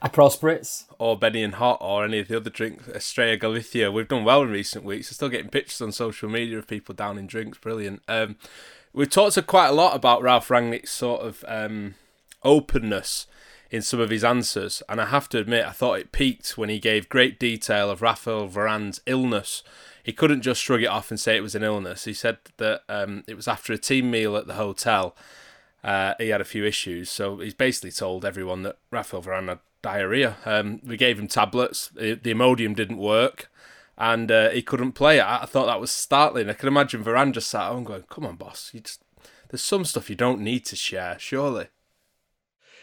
Aperol 0.04 0.38
Spritz. 0.38 0.86
Or 1.00 1.18
Benny 1.18 1.44
and 1.44 1.56
Hot 1.56 1.78
or 1.82 2.06
any 2.06 2.20
of 2.20 2.28
the 2.28 2.38
other 2.38 2.50
drinks, 2.50 2.88
Estrella 2.90 3.38
Galicia. 3.38 3.92
We've 3.92 4.08
done 4.08 4.24
well 4.24 4.44
in 4.44 4.50
recent 4.50 4.84
weeks. 4.84 5.10
We're 5.10 5.16
still 5.16 5.30
getting 5.30 5.50
pictures 5.50 5.82
on 5.82 5.92
social 5.92 6.30
media 6.30 6.58
of 6.58 6.68
people 6.68 6.94
down 6.94 7.18
in 7.18 7.28
drinks. 7.28 7.58
Brilliant. 7.58 8.02
Um, 8.08 8.36
we've 8.94 9.10
talked 9.10 9.48
quite 9.48 9.68
a 9.68 9.74
lot 9.74 9.96
about 9.96 10.22
Ralf 10.22 10.50
Rangnick's 10.50 10.92
sort 10.92 11.22
of 11.22 11.44
um, 11.48 11.96
openness 12.44 13.28
in 13.72 13.81
some 13.81 14.00
of 14.00 14.10
his 14.10 14.24
answers, 14.24 14.84
and 14.88 15.02
I 15.02 15.08
have 15.08 15.28
to 15.30 15.40
admit, 15.40 15.66
I 15.66 15.72
thought 15.72 16.00
it 16.00 16.12
peaked 16.12 16.58
when 16.58 16.70
he 16.70 16.80
gave 16.80 17.10
great 17.10 17.40
detail 17.40 17.90
of 17.90 18.02
Rafael 18.02 18.48
Varane's 18.48 19.02
illness. 19.06 19.64
He 20.06 20.13
couldn't 20.13 20.44
just 20.44 20.62
shrug 20.62 20.84
it 20.84 20.86
off 20.86 21.10
and 21.10 21.19
say 21.19 21.36
it 21.36 21.42
was 21.42 21.56
an 21.56 21.63
illness. 21.63 22.06
He 22.06 22.13
said 22.13 22.38
that 22.57 22.84
um, 22.88 23.24
it 23.28 23.34
was 23.34 23.48
after 23.48 23.74
a 23.74 23.78
team 23.80 24.12
meal 24.12 24.38
at 24.38 24.46
the 24.46 24.54
hotel. 24.54 25.16
Uh, 25.84 26.13
he 26.19 26.30
had 26.30 26.42
a 26.42 26.46
few 26.46 26.63
issues, 26.63 27.10
so 27.10 27.40
he's 27.40 27.56
basically 27.56 27.90
told 27.90 28.24
everyone 28.24 28.62
that 28.62 28.78
Rafael 28.92 29.24
Varane 29.24 29.50
had 29.50 29.60
diarrhea. 29.81 30.38
Um, 30.46 30.80
we 30.86 30.96
gave 30.96 31.18
him 31.18 31.28
tablets. 31.28 31.88
The 31.88 32.18
Imodium 32.18 32.75
didn't 32.75 33.00
work, 33.00 33.52
and 33.98 34.31
uh, 34.31 34.50
he 34.52 34.62
couldn't 34.62 34.92
play. 34.92 35.19
I, 35.19 35.42
I 35.42 35.46
thought 35.48 35.66
that 35.66 35.81
was 35.81 35.90
startling. 35.90 36.52
I 36.52 36.54
can 36.54 36.68
imagine 36.68 37.04
Varane 37.04 37.34
just 37.34 37.50
sat 37.50 37.69
home 37.69 37.84
going, 37.84 38.04
"Come 38.04 38.28
on, 38.28 38.36
boss. 38.36 38.69
You 38.75 38.81
just 38.81 39.02
there's 39.50 39.63
some 39.63 39.86
stuff 39.86 40.07
you 40.07 40.16
don't 40.16 40.42
need 40.42 40.66
to 40.66 40.75
share, 40.75 41.18
surely." 41.18 41.69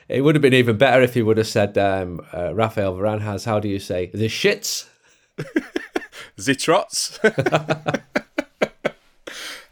It 0.09 0.23
would 0.23 0.35
have 0.35 0.43
been 0.43 0.55
even 0.55 0.77
better 0.77 1.03
if 1.03 1.15
he 1.15 1.23
would 1.23 1.39
have 1.39 1.47
said, 1.47 1.79
um, 1.79 2.21
uh, 2.35 2.53
"Rafael 2.53 2.97
Varane 2.97 3.21
has 3.21 3.45
how 3.45 3.61
do 3.61 3.69
you 3.69 3.79
say 3.79 4.07
the 4.13 4.27
shits." 4.27 4.89
Zitrots. 6.39 7.19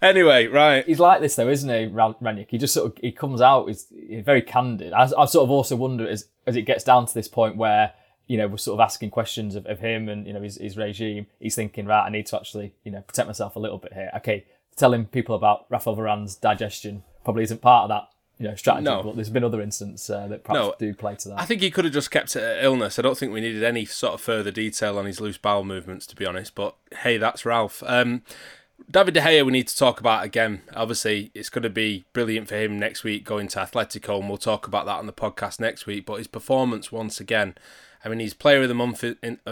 Anyway, 0.03 0.47
right. 0.47 0.87
He's 0.87 0.99
like 0.99 1.21
this 1.21 1.37
though, 1.37 1.49
isn't 1.49 1.69
he, 1.69 1.95
Rangnick? 1.95 2.47
He 2.49 2.57
just 2.57 2.73
sort 2.73 2.87
of 2.93 2.99
he 3.03 3.12
comes 3.12 3.41
out, 3.41 3.69
he's, 3.69 3.87
he's 3.91 4.25
very 4.25 4.41
candid. 4.41 4.93
I, 4.93 5.03
I've 5.03 5.29
sort 5.29 5.45
of 5.45 5.51
also 5.51 5.77
wondered 5.77 6.09
as 6.09 6.27
as 6.47 6.57
it 6.57 6.62
gets 6.62 6.85
down 6.85 7.07
to 7.07 7.12
this 7.15 7.29
point 7.29 7.57
where 7.57 7.93
you 8.27 8.39
know 8.39 8.49
we're 8.49 8.57
sort 8.57 8.81
of 8.81 8.85
asking 8.85 9.11
questions 9.11 9.57
of, 9.57 9.67
of 9.67 9.81
him 9.81 10.09
and 10.09 10.27
you 10.27 10.33
know 10.33 10.41
his, 10.41 10.57
his 10.57 10.77
regime. 10.79 11.27
He's 11.39 11.55
thinking, 11.55 11.85
right, 11.85 12.07
I 12.07 12.09
need 12.09 12.27
to 12.27 12.37
actually 12.37 12.73
you 12.83 12.93
know 12.93 13.03
protect 13.03 13.27
myself 13.27 13.57
a 13.57 13.59
little 13.59 13.77
bit 13.77 13.93
here. 13.93 14.11
Okay, 14.17 14.47
telling 14.75 15.05
people 15.05 15.35
about 15.35 15.67
Rafael 15.69 15.97
Varane's 15.97 16.35
digestion 16.35 17.03
probably 17.23 17.43
isn't 17.43 17.61
part 17.61 17.85
of 17.85 17.89
that 17.91 18.09
you 18.40 18.48
know 18.48 18.54
strategy. 18.54 18.84
No. 18.84 19.02
But 19.02 19.16
there's 19.16 19.31
been 19.31 19.44
other 19.44 19.60
instances 19.60 20.08
uh, 20.08 20.26
that 20.28 20.42
perhaps 20.44 20.66
no, 20.66 20.75
do 20.78 20.94
play 20.94 21.14
to 21.14 21.28
that. 21.28 21.40
I 21.40 21.44
think 21.44 21.60
he 21.60 21.70
could 21.70 21.84
have 21.84 21.92
just 21.92 22.10
kept 22.10 22.34
it 22.34 22.42
at 22.42 22.64
illness. 22.64 22.99
I 22.99 23.02
don't 23.02 23.16
think 23.16 23.32
we 23.32 23.40
needed 23.42 23.62
any 23.62 23.85
sort 23.85 24.14
of 24.14 24.23
further 24.23 24.50
detail 24.50 24.99
on 24.99 25.04
his 25.04 25.20
loose 25.20 25.37
bowel 25.37 25.62
movements, 25.62 26.06
to 26.06 26.16
be 26.16 26.25
honest. 26.25 26.54
But 26.54 26.75
hey, 27.02 27.18
that's 27.18 27.44
Ralf. 27.44 27.82
Um, 27.87 28.23
David 28.90 29.12
De 29.12 29.20
Gea, 29.20 29.44
we 29.44 29.52
need 29.52 29.68
to 29.68 29.76
talk 29.76 30.00
about 30.00 30.25
again. 30.25 30.62
Obviously, 30.75 31.30
it's 31.35 31.50
going 31.50 31.64
to 31.64 31.70
be 31.70 32.06
brilliant 32.14 32.49
for 32.49 32.56
him 32.56 32.78
next 32.78 33.04
week 33.04 33.25
going 33.25 33.47
to 33.49 33.59
Atletico, 33.59 34.18
and 34.18 34.28
we'll 34.28 34.38
talk 34.38 34.66
about 34.66 34.87
that 34.87 34.99
on 34.99 35.06
the 35.06 35.12
podcast 35.12 35.61
next 35.61 35.87
week. 35.87 36.06
But 36.06 36.16
his 36.16 36.26
performance, 36.26 36.90
once 36.90 37.20
again, 37.20 37.56
I 38.02 38.09
mean, 38.09 38.20
he's 38.20 38.32
player 38.32 38.62
of 38.62 38.68
the 38.68 38.75
month 38.75 39.04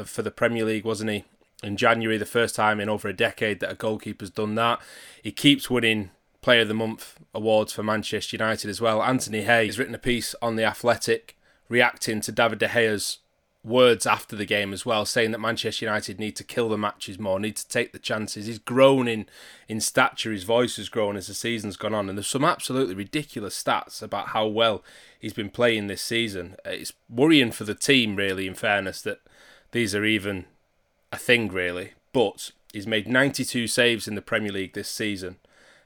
for 0.06 0.22
the 0.22 0.30
Premier 0.30 0.64
League, 0.64 0.86
wasn't 0.86 1.10
he? 1.10 1.24
In 1.62 1.76
January, 1.76 2.16
the 2.16 2.24
first 2.24 2.54
time 2.54 2.80
in 2.80 2.88
over 2.88 3.06
a 3.06 3.12
decade 3.12 3.60
that 3.60 3.70
a 3.70 3.74
goalkeeper's 3.74 4.30
done 4.30 4.54
that. 4.54 4.80
He 5.22 5.30
keeps 5.30 5.68
winning 5.68 6.10
Player 6.48 6.62
of 6.62 6.68
the 6.68 6.72
Month 6.72 7.20
awards 7.34 7.74
for 7.74 7.82
Manchester 7.82 8.34
United 8.34 8.70
as 8.70 8.80
well. 8.80 9.02
Anthony 9.02 9.42
Hay 9.42 9.66
has 9.66 9.78
written 9.78 9.94
a 9.94 9.98
piece 9.98 10.34
on 10.40 10.56
the 10.56 10.64
Athletic 10.64 11.36
reacting 11.68 12.22
to 12.22 12.32
David 12.32 12.58
De 12.58 12.68
Gea's 12.68 13.18
words 13.62 14.06
after 14.06 14.34
the 14.34 14.46
game 14.46 14.72
as 14.72 14.86
well, 14.86 15.04
saying 15.04 15.32
that 15.32 15.40
Manchester 15.40 15.84
United 15.84 16.18
need 16.18 16.36
to 16.36 16.44
kill 16.44 16.70
the 16.70 16.78
matches 16.78 17.18
more, 17.18 17.38
need 17.38 17.56
to 17.56 17.68
take 17.68 17.92
the 17.92 17.98
chances. 17.98 18.46
He's 18.46 18.58
grown 18.58 19.06
in, 19.06 19.26
in 19.68 19.82
stature, 19.82 20.32
his 20.32 20.44
voice 20.44 20.78
has 20.78 20.88
grown 20.88 21.18
as 21.18 21.26
the 21.26 21.34
season's 21.34 21.76
gone 21.76 21.92
on, 21.92 22.08
and 22.08 22.16
there's 22.16 22.26
some 22.26 22.46
absolutely 22.46 22.94
ridiculous 22.94 23.62
stats 23.62 24.02
about 24.02 24.28
how 24.28 24.46
well 24.46 24.82
he's 25.20 25.34
been 25.34 25.50
playing 25.50 25.88
this 25.88 26.00
season. 26.00 26.56
It's 26.64 26.94
worrying 27.10 27.52
for 27.52 27.64
the 27.64 27.74
team, 27.74 28.16
really, 28.16 28.46
in 28.46 28.54
fairness, 28.54 29.02
that 29.02 29.20
these 29.72 29.94
are 29.94 30.06
even 30.06 30.46
a 31.12 31.18
thing, 31.18 31.48
really. 31.48 31.92
But 32.14 32.52
he's 32.72 32.86
made 32.86 33.06
92 33.06 33.66
saves 33.66 34.08
in 34.08 34.14
the 34.14 34.22
Premier 34.22 34.52
League 34.52 34.72
this 34.72 34.88
season, 34.88 35.36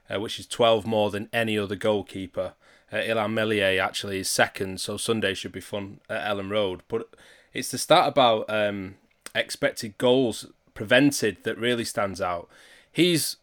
uh, 0.09 0.19
which 0.19 0.39
is 0.39 0.47
12 0.47 0.85
more 0.85 1.09
than 1.09 1.29
any 1.33 1.57
other 1.57 1.75
goalkeeper. 1.75 2.53
Uh, 2.91 2.97
Illan 2.97 3.33
Meslier 3.33 3.81
actually 3.81 4.19
is 4.19 4.29
second, 4.29 4.79
so 4.79 4.97
Sunday 4.97 5.33
should 5.33 5.51
be 5.51 5.61
fun 5.61 5.99
at 6.09 6.23
Elland 6.23 6.51
Road. 6.51 6.81
But 6.87 7.09
it's 7.53 7.71
the 7.71 7.77
stat 7.77 8.07
about 8.07 8.49
um, 8.49 8.95
expected 9.33 9.97
goals 9.97 10.47
prevented 10.73 11.43
that 11.43 11.57
really 11.57 11.85
stands 11.85 12.21
out. 12.21 12.49
He's 12.91 13.37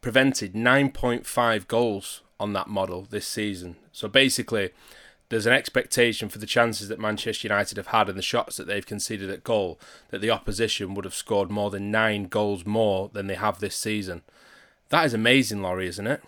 prevented 0.00 0.54
9.5 0.54 1.68
goals 1.68 2.22
on 2.40 2.52
that 2.52 2.68
model 2.68 3.06
this 3.08 3.26
season. 3.26 3.76
So 3.92 4.08
basically, 4.08 4.70
there's 5.28 5.46
an 5.46 5.52
expectation 5.52 6.28
for 6.28 6.38
the 6.38 6.46
chances 6.46 6.88
that 6.88 7.00
Manchester 7.00 7.48
United 7.48 7.76
have 7.76 7.88
had 7.88 8.08
and 8.08 8.18
the 8.18 8.22
shots 8.22 8.56
that 8.56 8.66
they've 8.66 8.84
conceded 8.84 9.30
at 9.30 9.44
goal 9.44 9.80
that 10.10 10.20
the 10.20 10.30
opposition 10.30 10.94
would 10.94 11.04
have 11.04 11.14
scored 11.14 11.50
more 11.50 11.70
than 11.70 11.90
nine 11.90 12.24
goals 12.24 12.66
more 12.66 13.08
than 13.12 13.26
they 13.26 13.34
have 13.34 13.60
this 13.60 13.76
season. 13.76 14.22
That 14.94 15.06
is 15.06 15.14
amazing, 15.14 15.60
Laurie, 15.60 15.88
isn't 15.88 16.06
it? 16.06 16.22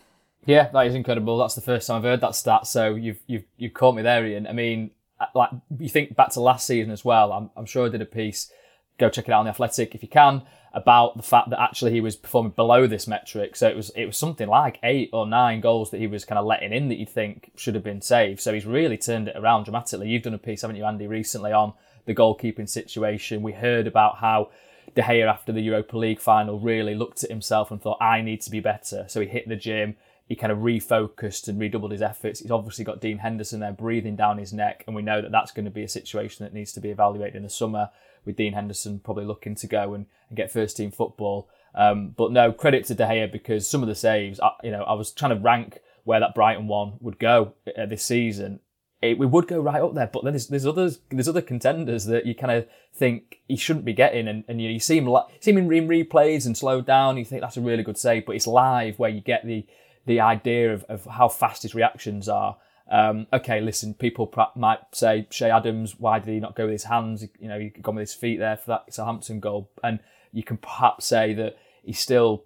Yeah, 0.45 0.69
that 0.73 0.89
is 0.89 0.97
incredible. 0.97 1.39
That's 1.39 1.55
the 1.55 1.61
first 1.61 1.87
time 1.87 1.99
I've 1.99 2.03
heard 2.03 2.21
that 2.23 2.35
stat. 2.35 2.67
So 2.67 2.97
you've 2.97 3.21
you've 3.29 3.45
you've 3.57 3.75
caught 3.75 3.95
me 3.95 4.03
there, 4.03 4.27
Ian. 4.27 4.49
I 4.49 4.55
mean, 4.55 4.91
uh, 5.21 5.27
like 5.37 5.51
you 5.79 5.89
think 5.89 6.17
back 6.17 6.31
to 6.31 6.41
last 6.41 6.67
season 6.67 6.91
as 6.91 7.05
well. 7.05 7.33
I'm 7.33 7.49
I'm 7.57 7.65
sure 7.65 7.87
I 7.87 7.91
did 7.91 8.03
a 8.03 8.07
piece. 8.07 8.51
Go 8.99 9.09
check 9.09 9.29
it 9.29 9.31
out 9.31 9.39
on 9.39 9.45
the 9.45 9.53
Athletic 9.53 9.95
if 9.95 10.03
you 10.03 10.09
can 10.09 10.43
about 10.75 11.17
the 11.17 11.23
fact 11.23 11.51
that 11.51 11.63
actually 11.63 11.93
he 11.93 12.01
was 12.01 12.17
performing 12.17 12.51
below 12.57 12.89
this 12.89 13.07
metric. 13.07 13.55
So 13.55 13.69
it 13.69 13.77
was 13.77 13.91
it 13.91 14.05
was 14.05 14.17
something 14.17 14.49
like 14.49 14.81
eight 14.83 15.11
or 15.13 15.29
nine 15.29 15.61
goals 15.61 15.93
that 15.93 16.01
he 16.01 16.09
was 16.09 16.25
kind 16.25 16.41
of 16.41 16.45
letting 16.45 16.73
in 16.73 16.89
that 16.89 16.97
you'd 16.97 17.09
think 17.09 17.53
should 17.55 17.77
have 17.77 17.85
been 17.85 18.03
saved. 18.03 18.41
So 18.41 18.53
he's 18.53 18.67
really 18.67 18.99
turned 18.99 19.29
it 19.29 19.37
around 19.37 19.67
dramatically. 19.67 20.09
You've 20.09 20.25
done 20.25 20.35
a 20.35 20.39
piece, 20.39 20.63
haven't 20.63 20.77
you, 20.77 20.87
Andy, 20.87 21.07
recently 21.07 21.53
on 21.53 21.75
the 22.07 22.17
goalkeeping 22.17 22.69
situation. 22.69 23.43
We 23.43 23.53
heard 23.53 23.87
about 23.87 24.17
how 24.17 24.51
De 24.95 25.03
Gea 25.03 25.27
after 25.27 25.53
the 25.53 25.61
Europa 25.61 25.97
League 25.97 26.21
final 26.21 26.59
really 26.59 26.95
looked 26.95 27.25
at 27.25 27.31
himself 27.31 27.71
and 27.71 27.81
thought, 27.81 28.01
I 28.01 28.23
need 28.23 28.41
to 28.43 28.51
be 28.51 28.61
better. 28.61 29.07
So 29.09 29.21
he 29.21 29.27
hit 29.27 29.49
the 29.49 29.57
gym 29.57 29.97
he 30.27 30.35
kind 30.35 30.53
of 30.53 30.59
refocused 30.59 31.47
and 31.49 31.59
redoubled 31.59 31.93
his 31.93 32.03
efforts. 32.03 32.41
He's 32.41 32.51
obviously 32.51 32.85
got 32.85 33.01
Dean 33.01 33.19
Henderson 33.19 33.61
there 33.61 33.73
breathing 33.73 34.17
down 34.17 34.39
his 34.39 34.53
neck, 34.53 34.83
and 34.87 34.97
we 34.97 35.03
know 35.03 35.23
that 35.23 35.31
that's 35.31 35.53
going 35.53 35.67
to 35.67 35.71
be 35.71 35.85
a 35.85 35.89
situation 35.89 36.45
that 36.45 36.53
needs 36.53 36.73
to 36.73 36.81
be 36.81 36.91
evaluated 36.91 37.37
in 37.37 37.43
the 37.45 37.49
summer 37.49 37.91
with 38.25 38.37
Dean 38.37 38.53
Henderson 38.53 38.99
probably 38.99 39.25
looking 39.25 39.55
to 39.55 39.69
go 39.69 39.95
and, 39.95 40.07
and 40.29 40.37
get 40.37 40.51
first 40.51 40.77
team 40.77 40.91
football. 40.91 41.49
Um, 41.77 42.09
but 42.17 42.33
no, 42.33 42.53
credit 42.53 42.87
to 42.87 42.95
De 42.95 43.05
Gea 43.05 43.31
because 43.31 43.69
some 43.69 43.83
of 43.83 43.89
the 43.89 43.95
saves, 43.95 44.41
I, 44.41 44.51
you 44.65 44.73
know, 44.73 44.83
I 44.83 44.95
was 44.95 45.13
trying 45.13 45.37
to 45.37 45.41
rank 45.41 45.79
where 46.03 46.19
that 46.19 46.35
Brighton 46.35 46.67
one 46.67 46.95
would 47.01 47.21
go 47.21 47.55
uh, 47.79 47.87
this 47.87 48.03
season. 48.03 48.61
It, 49.11 49.19
we 49.19 49.27
would 49.27 49.47
go 49.47 49.61
right 49.61 49.83
up 49.83 49.95
there, 49.95 50.11
but 50.13 50.25
then 50.25 50.33
there's, 50.33 50.49
there's 50.49 50.67
others, 50.67 51.01
there's 51.11 51.29
other 51.29 51.43
contenders 51.43 52.05
that 52.07 52.27
you 52.27 52.35
kind 52.35 52.53
of 52.53 52.67
think 52.95 53.41
he 53.49 53.57
shouldn't 53.57 53.85
be 53.85 53.93
getting, 53.93 54.29
and, 54.29 54.45
and 54.49 54.61
you, 54.61 54.69
you 54.71 54.81
see 54.81 54.99
him, 54.99 55.09
see 55.41 55.53
him 55.53 55.59
in 55.59 55.89
replays 55.89 56.47
and 56.47 56.57
slowed 56.57 56.87
down. 56.87 57.17
You 57.17 57.25
think 57.25 57.43
that's 57.43 57.57
a 57.57 57.61
really 57.61 57.83
good 57.83 57.99
save, 57.99 58.27
but 58.27 58.37
it's 58.37 58.47
live 58.47 58.99
where 58.99 59.11
you 59.11 59.21
get 59.21 59.47
the 59.47 59.67
the 60.07 60.21
idea 60.21 60.73
of, 60.73 60.85
of 60.85 61.05
how 61.05 61.29
fast 61.29 61.63
his 61.63 61.75
reactions 61.75 62.29
are. 62.29 62.57
Um, 62.89 63.27
okay, 63.33 63.61
listen, 63.61 63.95
people 63.95 64.33
might 64.55 64.79
say 64.93 65.27
Che 65.29 65.51
Adams, 65.51 65.99
why 65.99 66.21
did 66.21 66.33
he 66.33 66.41
not 66.41 66.55
go 66.55 66.65
with 66.65 66.73
his 66.73 66.85
hands? 66.85 67.27
You 67.41 67.49
know, 67.49 67.59
he 67.59 67.71
gone 67.71 67.97
with 67.97 68.03
his 68.09 68.15
feet 68.15 68.39
there 68.39 68.57
for 68.57 68.69
that 68.69 68.95
Southampton 68.95 69.41
goal. 69.41 69.69
And 69.83 69.99
you 70.33 70.45
can 70.45 70.57
perhaps 70.57 71.07
say 71.07 71.35
that 71.35 71.57
he 71.83 71.93
still 71.93 72.45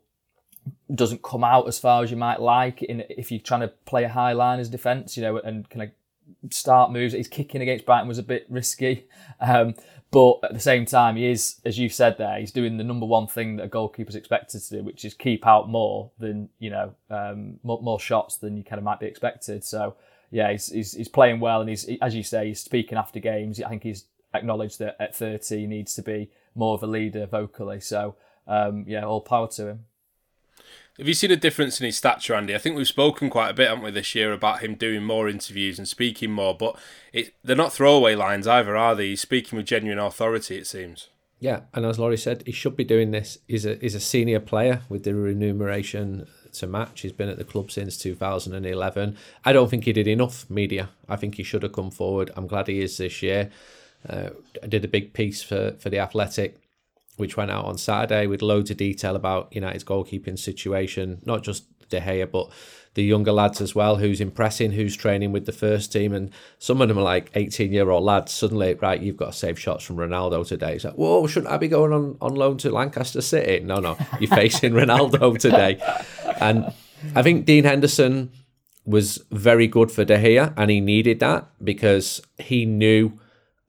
doesn't 0.95 1.23
come 1.23 1.45
out 1.45 1.69
as 1.69 1.79
far 1.79 2.02
as 2.02 2.11
you 2.11 2.17
might 2.17 2.40
like 2.40 2.83
in 2.83 3.05
if 3.11 3.31
you're 3.31 3.40
trying 3.40 3.61
to 3.61 3.69
play 3.69 4.05
a 4.05 4.09
high 4.09 4.33
line 4.33 4.61
as 4.61 4.71
defence, 4.71 5.17
you 5.17 5.23
know, 5.23 5.37
and 5.38 5.69
kind 5.69 5.83
of 5.83 5.90
start 6.51 6.93
moves. 6.93 7.15
His 7.15 7.29
kicking 7.29 7.63
against 7.63 7.87
Brighton 7.87 8.09
was 8.09 8.19
a 8.19 8.23
bit 8.23 8.47
risky. 8.49 9.07
Um, 9.41 9.75
but 10.11 10.41
at 10.43 10.53
the 10.53 10.61
same 10.61 10.87
time, 10.87 11.17
he 11.17 11.27
is, 11.27 11.61
as 11.65 11.79
you've 11.79 11.93
said 11.93 12.19
there, 12.19 12.39
he's 12.41 12.51
doing 12.51 12.77
the 12.77 12.85
number 12.85 13.07
one 13.07 13.29
thing 13.29 13.57
that 13.57 13.65
a 13.65 13.69
goalkeeper's 13.69 14.17
expected 14.17 14.61
to 14.61 14.79
do, 14.79 14.83
which 14.83 15.05
is 15.05 15.15
keep 15.15 15.47
out 15.47 15.69
more 15.69 16.11
than, 16.19 16.49
you 16.59 16.71
know, 16.71 16.95
um, 17.11 17.61
more, 17.63 17.81
more, 17.81 18.01
shots 18.01 18.37
than 18.37 18.57
you 18.57 18.65
kind 18.65 18.79
of 18.79 18.85
might 18.85 18.99
be 18.99 19.07
expected. 19.07 19.63
So, 19.63 19.95
yeah, 20.33 20.51
he's, 20.51 20.67
he's, 20.67 20.93
he's 20.95 21.09
playing 21.09 21.39
well. 21.39 21.61
And 21.61 21.71
he's, 21.71 21.89
as 22.03 22.15
you 22.15 22.25
say, 22.25 22.49
he's 22.49 22.61
speaking 22.61 22.99
after 22.99 23.21
games. 23.21 23.63
I 23.63 23.69
think 23.69 23.85
he's 23.85 24.07
acknowledged 24.35 24.81
that 24.81 24.97
at 24.99 25.15
30 25.15 25.61
he 25.61 25.67
needs 25.67 25.95
to 25.95 26.03
be 26.03 26.31
more 26.57 26.75
of 26.75 26.83
a 26.83 26.89
leader 26.89 27.27
vocally. 27.27 27.79
So, 27.79 28.17
um, 28.49 28.85
yeah, 28.89 29.05
all 29.05 29.21
power 29.21 29.49
to 29.49 29.69
him. 29.69 29.85
Have 31.00 31.09
you 31.09 31.14
seen 31.14 31.30
a 31.30 31.37
difference 31.37 31.80
in 31.80 31.87
his 31.87 31.97
stature, 31.97 32.35
Andy? 32.35 32.54
I 32.54 32.59
think 32.59 32.76
we've 32.76 32.87
spoken 32.87 33.30
quite 33.30 33.49
a 33.49 33.54
bit, 33.54 33.71
haven't 33.71 33.85
we, 33.85 33.90
this 33.90 34.14
year 34.14 34.35
about 34.35 34.61
him 34.61 34.75
doing 34.75 35.02
more 35.02 35.30
interviews 35.30 35.78
and 35.78 35.88
speaking 35.88 36.30
more, 36.30 36.54
but 36.54 36.76
it, 37.11 37.33
they're 37.42 37.57
not 37.57 37.73
throwaway 37.73 38.14
lines 38.14 38.47
either, 38.47 38.76
are 38.76 38.95
they? 38.95 39.09
He's 39.09 39.23
speaking 39.23 39.57
with 39.57 39.64
genuine 39.64 39.99
authority, 39.99 40.59
it 40.59 40.66
seems. 40.66 41.09
Yeah, 41.38 41.61
and 41.73 41.87
as 41.87 41.99
Laurie 41.99 42.19
said, 42.19 42.42
he 42.45 42.52
should 42.52 42.76
be 42.76 42.85
doing 42.85 43.12
this. 43.12 43.38
He's 43.49 43.64
a, 43.64 43.76
he's 43.76 43.95
a 43.95 44.00
senior 44.00 44.40
player 44.40 44.83
with 44.90 45.04
the 45.04 45.14
remuneration 45.14 46.26
to 46.52 46.66
match. 46.66 47.00
He's 47.00 47.12
been 47.12 47.30
at 47.30 47.38
the 47.38 47.45
club 47.45 47.71
since 47.71 47.97
2011. 47.97 49.16
I 49.42 49.54
don't 49.54 49.71
think 49.71 49.85
he 49.85 49.95
did 49.95 50.07
enough 50.07 50.50
media. 50.50 50.90
I 51.09 51.16
think 51.16 51.37
he 51.37 51.42
should 51.42 51.62
have 51.62 51.73
come 51.73 51.90
forward. 51.90 52.30
I'm 52.37 52.47
glad 52.47 52.66
he 52.66 52.83
is 52.83 52.99
this 52.99 53.23
year. 53.23 53.49
Uh, 54.07 54.30
I 54.62 54.66
did 54.66 54.85
a 54.85 54.88
big 54.88 55.14
piece 55.14 55.42
for, 55.42 55.73
for 55.78 55.88
The 55.88 55.99
Athletic 55.99 56.59
which 57.21 57.37
went 57.37 57.50
out 57.50 57.67
on 57.67 57.79
Saturday 57.79 58.27
with 58.27 58.43
loads 58.43 58.71
of 58.71 58.77
detail 58.77 59.15
about 59.15 59.55
United's 59.55 59.85
goalkeeping 59.85 60.39
situation, 60.39 61.21
not 61.25 61.43
just 61.43 61.65
De 61.91 62.00
Gea, 62.00 62.31
but 62.31 62.50
the 62.95 63.05
younger 63.05 63.31
lads 63.31 63.61
as 63.61 63.75
well, 63.75 63.97
who's 63.97 64.21
impressing, 64.21 64.73
who's 64.73 64.97
training 64.97 65.31
with 65.31 65.47
the 65.47 65.53
first 65.53 65.93
team. 65.93 66.12
And 66.12 66.31
some 66.59 66.81
of 66.81 66.89
them 66.89 66.99
are 66.99 67.03
like 67.03 67.31
18 67.35 67.73
year 67.73 67.91
old 67.91 68.03
lads. 68.03 68.33
Suddenly, 68.33 68.75
right, 68.75 69.00
you've 69.00 69.17
got 69.17 69.33
to 69.33 69.39
save 69.39 69.59
shots 69.59 69.85
from 69.85 69.97
Ronaldo 69.97 70.47
today. 70.47 70.75
It's 70.75 70.85
like, 70.85 70.95
whoa, 70.95 71.27
shouldn't 71.27 71.53
I 71.53 71.59
be 71.59 71.69
going 71.69 71.93
on, 71.93 72.17
on 72.21 72.35
loan 72.35 72.57
to 72.59 72.71
Lancaster 72.71 73.21
City? 73.21 73.65
No, 73.65 73.77
no, 73.77 73.97
you're 74.19 74.35
facing 74.35 74.73
Ronaldo 74.83 75.39
today. 75.39 75.81
And 76.41 76.73
I 77.15 77.23
think 77.23 77.47
Dean 77.47 77.65
Henderson 77.65 78.33
was 78.85 79.23
very 79.31 79.69
good 79.69 79.93
for 79.93 80.05
De 80.05 80.17
Gea, 80.17 80.53
and 80.57 80.71
he 80.71 80.81
needed 80.81 81.21
that 81.21 81.49
because 81.62 82.21
he 82.39 82.65
knew 82.65 83.12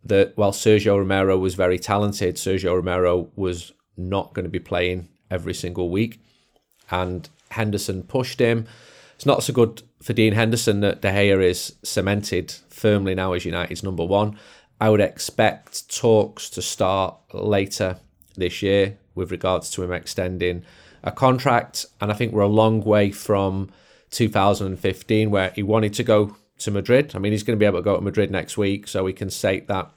that 0.04 0.36
while 0.36 0.52
Sergio 0.52 0.98
Romero 0.98 1.38
was 1.38 1.56
very 1.56 1.78
talented, 1.78 2.36
Sergio 2.36 2.76
Romero 2.76 3.30
was 3.36 3.72
not 3.98 4.34
going 4.34 4.46
to 4.46 4.50
be 4.50 4.60
playing 4.60 5.10
every 5.30 5.54
single 5.54 5.90
week. 5.90 6.20
And 6.90 7.30
Henderson 7.50 8.04
pushed 8.04 8.40
him. 8.40 8.66
It's 9.16 9.26
not 9.26 9.44
so 9.44 9.54
good 9.54 9.84
for 10.02 10.14
Dean 10.14 10.34
Henderson 10.34 10.80
that 10.82 11.02
De 11.02 11.10
Gea 11.10 11.44
is 11.44 11.76
cemented 11.84 12.52
firmly 12.70 13.14
now 13.14 13.34
as 13.34 13.46
United's 13.46 13.84
number 13.84 14.04
one. 14.04 14.38
I 14.80 14.90
would 14.90 15.02
expect 15.02 15.96
talks 15.96 16.50
to 16.52 16.62
start 16.62 17.16
later 17.34 17.98
this 18.36 18.64
year 18.64 18.98
with 19.14 19.32
regards 19.32 19.70
to 19.72 19.84
him 19.84 19.94
extending 19.94 20.64
a 21.04 21.12
contract. 21.12 21.86
And 22.00 22.12
I 22.12 22.16
think 22.16 22.34
we're 22.34 22.42
a 22.42 22.48
long 22.48 22.82
way 22.82 23.12
from 23.12 23.70
2015 24.10 25.30
where 25.30 25.52
he 25.52 25.62
wanted 25.64 25.94
to 25.94 26.04
go 26.04 26.36
to 26.62 26.72
Madrid. 26.72 27.14
I 27.16 27.20
mean, 27.20 27.32
he's 27.32 27.44
going 27.44 27.58
to 27.58 27.60
be 27.60 27.66
able 27.66 27.80
to 27.80 27.84
go 27.84 27.96
to 27.96 28.02
Madrid 28.02 28.32
next 28.32 28.58
week, 28.58 28.88
so 28.88 29.04
we 29.04 29.14
can 29.14 29.30
state 29.30 29.68
that 29.68 29.92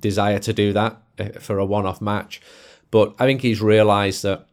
desire 0.00 0.38
to 0.40 0.52
do 0.52 0.72
that 0.72 1.02
uh, 1.18 1.28
for 1.40 1.58
a 1.58 1.66
one 1.66 1.86
off 1.86 2.00
match. 2.00 2.40
But 2.90 3.14
I 3.18 3.26
think 3.26 3.42
he's 3.42 3.60
realised 3.60 4.22
that 4.22 4.46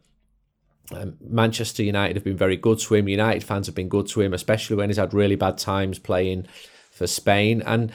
um, 0.93 1.17
Manchester 1.21 1.83
United 1.83 2.15
have 2.15 2.23
been 2.23 2.37
very 2.37 2.57
good 2.57 2.79
to 2.79 2.95
him. 2.95 3.07
United 3.07 3.43
fans 3.43 3.67
have 3.67 3.75
been 3.75 3.89
good 3.89 4.07
to 4.07 4.21
him, 4.21 4.33
especially 4.33 4.75
when 4.75 4.89
he's 4.89 4.97
had 4.97 5.13
really 5.13 5.35
bad 5.35 5.57
times 5.57 5.99
playing 5.99 6.47
for 6.91 7.07
Spain. 7.07 7.61
And 7.65 7.91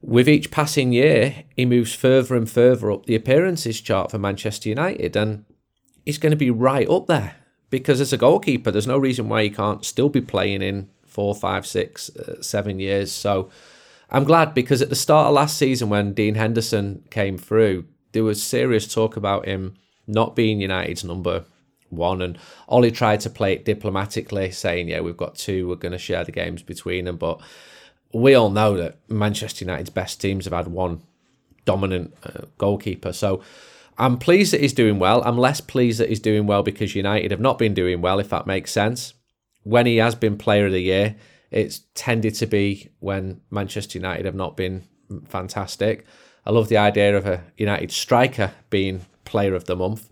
with 0.00 0.28
each 0.28 0.50
passing 0.50 0.92
year, 0.92 1.44
he 1.56 1.64
moves 1.64 1.94
further 1.94 2.36
and 2.36 2.48
further 2.48 2.90
up 2.90 3.06
the 3.06 3.14
appearances 3.14 3.80
chart 3.80 4.10
for 4.10 4.18
Manchester 4.18 4.68
United. 4.68 5.16
And 5.16 5.44
he's 6.04 6.18
going 6.18 6.30
to 6.30 6.36
be 6.36 6.50
right 6.50 6.88
up 6.88 7.06
there 7.06 7.36
because 7.70 8.00
as 8.00 8.12
a 8.12 8.18
goalkeeper, 8.18 8.70
there's 8.70 8.86
no 8.86 8.98
reason 8.98 9.28
why 9.28 9.44
he 9.44 9.50
can't 9.50 9.84
still 9.84 10.08
be 10.08 10.20
playing 10.20 10.62
in 10.62 10.88
four, 11.10 11.34
five, 11.34 11.66
six, 11.66 12.14
uh, 12.16 12.40
seven 12.40 12.78
years. 12.78 13.12
So 13.12 13.50
I'm 14.10 14.24
glad 14.24 14.54
because 14.54 14.80
at 14.82 14.88
the 14.88 14.96
start 14.96 15.28
of 15.28 15.34
last 15.34 15.58
season, 15.58 15.88
when 15.88 16.14
Dean 16.14 16.34
Henderson 16.34 17.04
came 17.10 17.36
through, 17.36 17.84
there 18.12 18.24
was 18.24 18.42
serious 18.42 18.92
talk 18.92 19.16
about 19.16 19.46
him 19.46 19.74
not 20.06 20.34
being 20.34 20.60
United's 20.60 21.04
number 21.04 21.44
one. 21.88 22.22
And 22.22 22.38
Ollie 22.68 22.90
tried 22.90 23.20
to 23.20 23.30
play 23.30 23.52
it 23.52 23.64
diplomatically, 23.64 24.50
saying, 24.50 24.88
Yeah, 24.88 25.00
we've 25.00 25.16
got 25.16 25.36
two, 25.36 25.68
we're 25.68 25.76
going 25.76 25.92
to 25.92 25.98
share 25.98 26.24
the 26.24 26.32
games 26.32 26.62
between 26.62 27.04
them. 27.04 27.16
But 27.16 27.40
we 28.12 28.34
all 28.34 28.50
know 28.50 28.76
that 28.76 28.98
Manchester 29.08 29.64
United's 29.64 29.90
best 29.90 30.20
teams 30.20 30.44
have 30.44 30.54
had 30.54 30.68
one 30.68 31.02
dominant 31.64 32.14
uh, 32.24 32.46
goalkeeper. 32.58 33.12
So 33.12 33.42
I'm 33.98 34.18
pleased 34.18 34.52
that 34.52 34.60
he's 34.60 34.72
doing 34.72 34.98
well. 34.98 35.22
I'm 35.24 35.38
less 35.38 35.60
pleased 35.60 36.00
that 36.00 36.08
he's 36.08 36.20
doing 36.20 36.46
well 36.46 36.62
because 36.62 36.94
United 36.94 37.30
have 37.30 37.40
not 37.40 37.58
been 37.58 37.74
doing 37.74 38.00
well, 38.00 38.18
if 38.18 38.30
that 38.30 38.46
makes 38.46 38.72
sense. 38.72 39.14
When 39.62 39.86
he 39.86 39.96
has 39.98 40.14
been 40.14 40.38
player 40.38 40.66
of 40.66 40.72
the 40.72 40.80
year, 40.80 41.16
it's 41.50 41.82
tended 41.94 42.34
to 42.36 42.46
be 42.46 42.90
when 43.00 43.40
Manchester 43.50 43.98
United 43.98 44.24
have 44.24 44.34
not 44.34 44.56
been 44.56 44.84
fantastic. 45.28 46.06
I 46.46 46.50
love 46.50 46.68
the 46.68 46.78
idea 46.78 47.16
of 47.16 47.26
a 47.26 47.44
United 47.56 47.90
striker 47.92 48.52
being 48.70 49.06
player 49.24 49.54
of 49.54 49.64
the 49.64 49.76
month. 49.76 50.08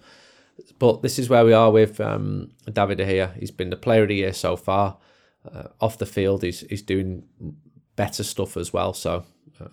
But 0.78 1.02
this 1.02 1.18
is 1.18 1.28
where 1.28 1.44
we 1.44 1.52
are 1.52 1.70
with 1.70 2.00
um, 2.00 2.50
David 2.72 2.98
Gea. 2.98 3.34
He's 3.38 3.50
been 3.50 3.70
the 3.70 3.76
player 3.76 4.02
of 4.02 4.08
the 4.08 4.16
year 4.16 4.32
so 4.32 4.56
far. 4.56 4.98
Uh, 5.50 5.68
off 5.80 5.98
the 5.98 6.06
field, 6.06 6.42
he's 6.42 6.60
he's 6.60 6.82
doing 6.82 7.24
better 7.96 8.22
stuff 8.22 8.56
as 8.56 8.72
well. 8.72 8.92
So 8.92 9.24
uh, 9.60 9.68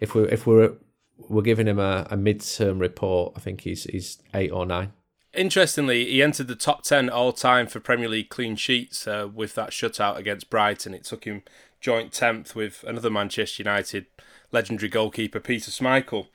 if 0.00 0.14
we 0.14 0.24
if 0.24 0.46
we're 0.46 0.74
we're 1.16 1.42
giving 1.42 1.68
him 1.68 1.78
a, 1.78 2.06
a 2.10 2.16
mid-term 2.16 2.78
report, 2.78 3.34
I 3.36 3.40
think 3.40 3.62
he's 3.62 3.84
he's 3.84 4.18
eight 4.34 4.50
or 4.50 4.66
nine. 4.66 4.92
Interestingly, 5.36 6.04
he 6.04 6.22
entered 6.22 6.46
the 6.46 6.54
top 6.54 6.84
10 6.84 7.10
all 7.10 7.32
time 7.32 7.66
for 7.66 7.80
Premier 7.80 8.08
League 8.08 8.28
clean 8.28 8.56
sheets 8.56 9.06
uh, 9.06 9.28
with 9.32 9.54
that 9.54 9.70
shutout 9.70 10.16
against 10.16 10.50
Brighton. 10.50 10.94
It 10.94 11.04
took 11.04 11.24
him 11.24 11.42
joint 11.80 12.12
10th 12.12 12.54
with 12.54 12.84
another 12.86 13.10
Manchester 13.10 13.62
United 13.62 14.06
legendary 14.52 14.88
goalkeeper, 14.88 15.40
Peter 15.40 15.70
Schmeichel. 15.70 16.26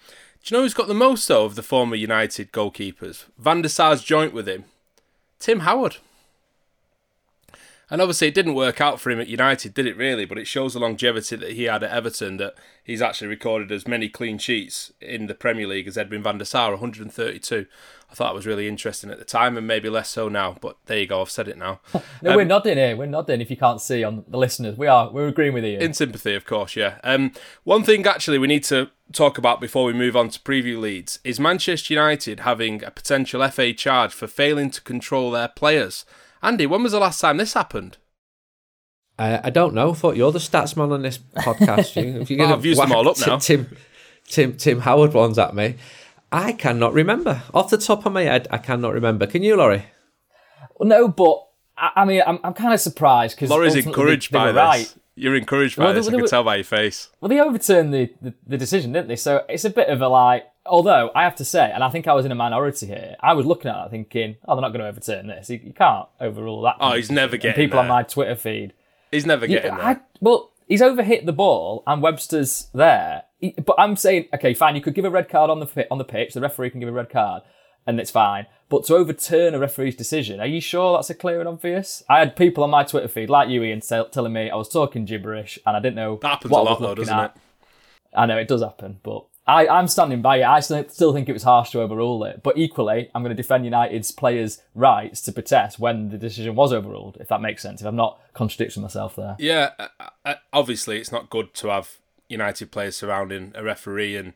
Do 0.44 0.56
you 0.56 0.58
know 0.58 0.64
who's 0.64 0.74
got 0.74 0.88
the 0.88 0.94
most, 0.94 1.28
though, 1.28 1.46
of 1.46 1.56
the 1.56 1.64
former 1.64 1.96
United 1.96 2.52
goalkeepers? 2.52 3.26
Van 3.38 3.62
der 3.62 3.70
Sar's 3.70 4.04
joint 4.04 4.34
with 4.34 4.48
him. 4.48 4.66
Tim 5.40 5.62
Howard. 5.62 5.98
And 7.92 8.02
obviously, 8.02 8.28
it 8.28 8.34
didn't 8.34 8.54
work 8.54 8.80
out 8.80 9.00
for 9.00 9.10
him 9.10 9.20
at 9.20 9.28
United, 9.28 9.74
did 9.74 9.88
it 9.88 9.98
really? 9.98 10.26
But 10.26 10.38
it 10.38 10.46
shows 10.46 10.74
the 10.74 10.80
longevity 10.80 11.36
that 11.36 11.54
he 11.54 11.64
had 11.64 11.84
at 11.84 11.92
Everton 11.92 12.38
that 12.38 12.56
he's 12.84 13.02
actually 13.02 13.28
recorded 13.28 13.72
as 13.72 13.88
many 13.88 14.10
clean 14.10 14.38
sheets 14.38 14.92
in 15.02 15.28
the 15.28 15.34
Premier 15.34 15.68
League 15.68 15.88
as 15.88 15.98
Edwin 15.98 16.22
van 16.22 16.38
der 16.38 16.46
Sar, 16.46 16.72
132. 16.72 17.66
I 18.12 18.16
thought 18.16 18.32
it 18.32 18.36
was 18.36 18.48
really 18.48 18.68
interesting 18.68 19.12
at 19.12 19.20
the 19.20 19.26
time 19.26 19.56
and 19.58 19.68
maybe 19.68 19.90
less 19.90 20.10
so 20.10 20.30
now, 20.30 20.56
but 20.60 20.78
there 20.88 21.00
you 21.00 21.08
go, 21.08 21.22
I've 21.22 21.30
said 21.30 21.48
it 21.48 21.58
now. 21.58 21.80
no, 22.22 22.32
um, 22.32 22.36
we're 22.36 22.44
nodding 22.44 22.78
here. 22.78 22.96
We're 22.96 23.06
nodding 23.06 23.42
if 23.42 23.52
you 23.52 23.58
can't 23.58 23.82
see 23.82 24.04
on 24.04 24.24
the 24.28 24.38
listeners. 24.38 24.78
We 24.78 24.88
are. 24.88 25.12
We're 25.12 25.28
agreeing 25.28 25.54
with 25.54 25.64
you. 25.64 25.78
In 25.78 25.94
sympathy, 25.94 26.34
of 26.34 26.46
course, 26.46 26.76
yeah. 26.76 26.98
Um, 27.04 27.34
one 27.64 27.84
thing 27.84 28.06
actually 28.08 28.40
we 28.40 28.48
need 28.48 28.64
to 28.66 28.90
talk 29.14 29.38
about 29.38 29.62
before 29.62 29.86
we 29.86 29.94
move 29.94 30.16
on 30.16 30.30
to 30.30 30.40
preview 30.40 30.80
Leeds 30.80 31.20
is 31.24 31.40
Manchester 31.40 31.94
United 31.94 32.42
having 32.42 32.84
a 32.84 32.92
potential 32.92 33.48
FA 33.50 33.74
charge 33.74 34.12
for 34.12 34.28
failing 34.28 34.72
to 34.72 34.82
control 34.82 35.32
their 35.32 35.48
players. 35.48 36.06
Andy, 36.42 36.66
when 36.66 36.84
was 36.84 36.92
the 36.94 37.00
last 37.00 37.20
time 37.20 37.38
this 37.38 37.54
happened? 37.54 37.98
Uh, 39.18 39.42
I 39.44 39.50
don't 39.50 39.74
know. 39.74 39.92
I 39.92 39.94
thought 39.94 40.16
you're 40.16 40.32
the 40.32 40.40
stats 40.40 40.78
man 40.78 40.92
on 40.92 41.02
this 41.02 41.18
podcast. 41.18 42.22
if 42.22 42.32
you're 42.32 42.42
oh, 42.46 42.54
I've 42.54 42.66
used 42.66 42.80
them 42.80 42.94
all 42.94 43.08
up 43.10 43.20
now. 43.20 43.38
Tim, 43.40 43.76
Tim, 44.26 44.56
Tim 44.56 44.80
Howard 44.80 45.14
ones 45.14 45.38
at 45.38 45.54
me. 45.54 45.76
I 46.32 46.54
cannot 46.54 46.94
remember 46.94 47.44
off 47.54 47.70
the 47.70 47.78
top 47.78 48.06
of 48.06 48.14
my 48.14 48.24
head. 48.24 48.48
I 48.50 48.60
cannot 48.60 48.94
remember. 48.94 49.28
Can 49.28 49.44
you, 49.44 49.58
Laurie? 49.58 49.86
Well, 50.78 50.88
no, 50.88 51.08
but 51.10 51.46
I, 51.78 51.92
I 51.98 52.06
mean, 52.06 52.22
I'm, 52.26 52.40
I'm 52.44 52.54
kind 52.54 52.74
of 52.74 52.80
surprised 52.80 53.36
because 53.36 53.50
Laurie's 53.50 53.76
encouraged 53.76 54.32
they, 54.32 54.40
they 54.40 54.46
by 54.46 54.78
this. 54.78 54.94
Right. 54.94 54.96
You're 55.20 55.36
encouraged 55.36 55.78
by 55.78 55.86
well, 55.86 55.94
this. 55.94 56.08
They, 56.08 56.16
I 56.16 56.20
can 56.20 56.28
tell 56.28 56.44
by 56.44 56.56
your 56.56 56.64
face. 56.64 57.10
Well, 57.20 57.30
they 57.30 57.40
overturned 57.40 57.94
the, 57.94 58.14
the, 58.22 58.34
the 58.48 58.58
decision, 58.58 58.94
didn't 58.94 59.10
they? 59.10 59.18
So 59.18 59.44
it's 59.50 59.66
a 59.66 59.70
bit 59.70 59.90
of 59.90 60.02
a 60.02 60.08
like. 60.08 60.46
Although 60.66 61.12
I 61.16 61.24
have 61.24 61.36
to 61.38 61.46
say, 61.46 61.72
and 61.74 61.84
I 61.84 61.90
think 61.90 62.08
I 62.08 62.14
was 62.14 62.26
in 62.26 62.32
a 62.32 62.36
minority 62.36 62.86
here. 62.86 63.16
I 63.20 63.34
was 63.34 63.46
looking 63.46 63.70
at 63.70 63.76
that 63.76 63.92
thinking, 63.92 64.38
"Oh, 64.48 64.56
they're 64.56 64.62
not 64.62 64.70
going 64.70 64.82
to 64.82 64.88
overturn 64.88 65.28
this. 65.28 65.50
You, 65.50 65.60
you 65.64 65.74
can't 65.74 66.08
overrule 66.22 66.62
that." 66.62 66.76
Oh, 66.80 66.94
he's 66.94 67.12
never 67.12 67.38
getting. 67.38 67.50
And 67.50 67.56
people 67.56 67.78
there. 67.78 67.84
on 67.84 67.88
my 67.88 68.04
Twitter 68.04 68.36
feed. 68.36 68.74
He's 69.12 69.26
never 69.26 69.48
getting 69.48 69.72
yeah, 69.72 69.78
there. 69.78 69.86
I, 69.86 69.98
well, 70.22 70.52
he's 70.68 70.82
overhit 70.82 71.26
the 71.26 71.34
ball, 71.34 71.84
and 71.86 72.02
Webster's 72.02 72.70
there. 72.74 73.24
He, 73.40 73.52
but 73.52 73.76
I'm 73.80 73.96
saying, 73.96 74.28
okay, 74.36 74.54
fine. 74.54 74.76
You 74.76 74.82
could 74.82 74.94
give 74.94 75.06
a 75.06 75.10
red 75.10 75.28
card 75.28 75.50
on 75.50 75.60
the 75.60 75.88
on 75.92 75.98
the 75.98 76.06
pitch. 76.06 76.34
The 76.34 76.42
referee 76.42 76.70
can 76.70 76.80
give 76.80 76.90
a 76.90 76.94
red 76.94 77.10
card, 77.10 77.44
and 77.90 78.00
it's 78.00 78.12
fine. 78.12 78.46
But 78.70 78.86
to 78.86 78.96
overturn 78.96 79.56
a 79.56 79.60
referee's 79.60 79.96
decision, 79.96 80.40
are 80.40 80.46
you 80.46 80.62
sure 80.62 80.96
that's 80.96 81.10
a 81.10 81.16
clear 81.16 81.40
and 81.40 81.50
obvious? 81.50 82.04
I 82.08 82.20
had 82.20 82.36
people 82.36 82.64
on 82.64 82.70
my 82.70 82.84
Twitter 82.84 83.08
feed, 83.08 83.30
like 83.30 83.50
you, 83.50 83.64
Ian, 83.64 83.82
telling 83.82 84.32
me 84.32 84.52
I 84.52 84.56
was 84.56 84.70
talking 84.70 85.06
gibberish 85.06 85.58
and 85.66 85.76
I 85.76 85.80
didn't 85.80 85.96
know. 85.96 86.20
That 86.22 86.30
happens 86.30 86.52
a 86.52 86.56
lot, 86.56 86.80
though, 86.80 86.94
doesn't 86.94 87.14
at. 87.14 87.36
it? 87.36 87.42
I 88.16 88.28
know 88.28 88.38
it 88.38 88.48
does 88.48 88.62
happen, 88.62 89.00
but 89.02 89.26
I, 89.48 89.68
I'm 89.68 89.88
standing 89.88 90.22
by 90.22 90.38
it. 90.38 90.44
I 90.44 90.60
still, 90.60 90.88
still 90.88 91.14
think 91.14 91.28
it 91.28 91.34
was 91.34 91.42
harsh 91.42 91.72
to 91.72 91.82
overrule 91.82 92.24
it. 92.26 92.44
But 92.44 92.60
equally, 92.60 93.10
I'm 93.16 93.24
going 93.24 93.36
to 93.36 93.42
defend 93.42 93.66
United's 93.66 94.12
players' 94.12 94.62
rights 94.76 95.22
to 95.22 95.32
protest 95.32 95.80
when 95.80 96.10
the 96.10 96.20
decision 96.20 96.54
was 96.54 96.72
overruled, 96.72 97.18
if 97.20 97.28
that 97.30 97.42
makes 97.42 97.64
sense. 97.64 97.82
If 97.82 97.88
I'm 97.88 97.96
not 97.96 98.20
contradicting 98.34 98.84
myself 98.84 99.16
there. 99.16 99.36
Yeah, 99.40 99.72
uh, 99.80 100.10
uh, 100.24 100.36
obviously, 100.54 101.00
it's 101.00 101.12
not 101.12 101.32
good 101.32 101.56
to 101.56 101.70
have 101.70 101.98
United 102.28 102.72
players 102.72 102.98
surrounding 102.98 103.52
a 103.56 103.64
referee 103.64 104.16
and 104.16 104.34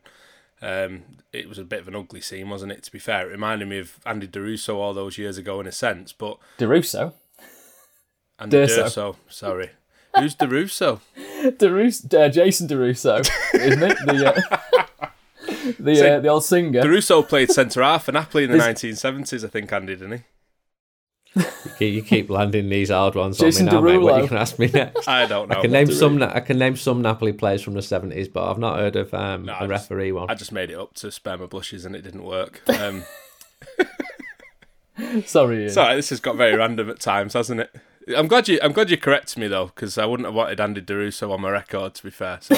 um, 0.64 1.04
it 1.34 1.50
was 1.50 1.58
a 1.60 1.64
bit 1.64 1.82
of 1.82 1.88
an 1.88 1.96
ugly 1.96 2.22
scene, 2.22 2.50
wasn't 2.50 2.72
it? 2.72 2.84
To 2.84 2.92
be 2.92 3.00
fair, 3.00 3.28
it 3.28 3.32
reminded 3.32 3.68
me 3.68 3.80
of 3.80 4.00
Andy 4.06 4.28
Derusso 4.28 4.76
all 4.76 4.94
those 4.94 5.18
years 5.18 5.38
ago 5.38 5.60
in 5.60 5.68
a 5.68 5.72
sense. 5.72 6.14
But 6.14 6.38
Derusso, 6.58 7.14
Andy 8.40 8.58
D'Urso. 8.58 8.84
D'Urso 8.84 9.16
sorry, 9.28 9.72
who's 10.16 10.36
Derusso? 10.36 11.02
Derusso, 11.44 12.14
uh, 12.14 12.30
Jason 12.30 12.68
Derusso, 12.68 13.20
isn't 13.54 13.84
it? 13.84 13.98
The 14.06 14.28
uh, 14.30 15.10
the, 15.80 16.16
uh, 16.16 16.20
the 16.20 16.28
old 16.30 16.46
singer. 16.46 16.82
Derusso 16.82 17.28
played 17.28 17.52
centre 17.52 17.84
half 17.84 18.06
for 18.06 18.14
Napoli 18.14 18.46
in 18.46 18.52
the 18.52 18.58
nineteen 18.58 18.96
seventies, 18.96 19.44
I 19.44 19.50
think. 19.50 19.72
Andy, 19.74 19.96
didn't 19.96 20.20
he? 20.20 20.24
You, 21.36 21.44
keep, 21.80 21.94
you 21.96 22.02
keep 22.04 22.30
landing 22.30 22.70
these 22.70 22.90
hard 22.90 23.16
ones 23.16 23.40
Jason 23.40 23.68
on 23.70 23.84
me 23.84 23.94
now, 23.94 23.98
Derulo. 23.98 24.06
mate. 24.06 24.12
What 24.12 24.22
you 24.22 24.28
can 24.28 24.38
ask 24.38 24.60
me 24.60 24.68
next? 24.68 25.08
I 25.08 25.26
don't 25.26 25.50
know. 25.50 25.58
I 25.58 25.62
can 25.62 25.72
name 25.72 25.92
some. 25.92 26.22
I 26.22 26.40
can 26.42 26.60
name 26.60 26.76
some 26.76 27.02
Napoli 27.02 27.34
players 27.34 27.62
from 27.64 27.74
the 27.74 27.82
seventies, 27.82 28.28
but 28.28 28.50
I've 28.50 28.60
not 28.60 28.78
heard 28.78 28.96
of 28.96 29.14
um, 29.14 29.46
no, 29.46 29.56
a 29.60 29.68
referee 29.68 30.10
just, 30.10 30.20
one. 30.20 30.30
I 30.30 30.36
just 30.36 30.52
made 30.52 30.70
it 30.70 30.76
up 30.76 30.94
to 30.96 31.12
spare 31.12 31.38
my 31.38 31.48
blushes, 31.48 31.86
and 31.86 31.96
it 31.96 32.02
didn't 32.02 32.24
work. 32.24 32.62
Um, 32.74 33.04
sorry, 35.26 35.62
Ian. 35.64 35.70
sorry. 35.70 35.96
This 35.96 36.10
has 36.10 36.20
got 36.20 36.36
very 36.36 36.56
random 36.56 36.90
at 36.90 37.00
times, 37.00 37.34
hasn't 37.34 37.62
it? 37.62 37.74
I'm 38.16 38.28
glad 38.28 38.48
you. 38.48 38.60
I'm 38.62 38.74
glad 38.74 38.90
you 38.92 38.98
corrected 38.98 39.38
me 39.38 39.48
though, 39.48 39.68
because 39.68 39.98
I 39.98 40.06
wouldn't 40.06 40.28
have 40.28 40.36
wanted 40.36 40.60
Andy 40.60 40.82
Derusso 40.82 41.32
on 41.32 41.42
my 41.42 41.50
record. 41.50 41.96
To 41.96 42.04
be 42.04 42.10
fair, 42.10 42.40
so 42.42 42.56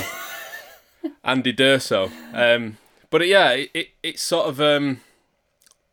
Andy 1.23 1.51
D'Urso. 1.51 2.09
Um, 2.33 2.77
but 3.09 3.27
yeah, 3.27 3.51
it, 3.51 3.71
it, 3.73 3.87
it's 4.03 4.21
sort 4.21 4.47
of 4.47 4.59
um, 4.59 5.01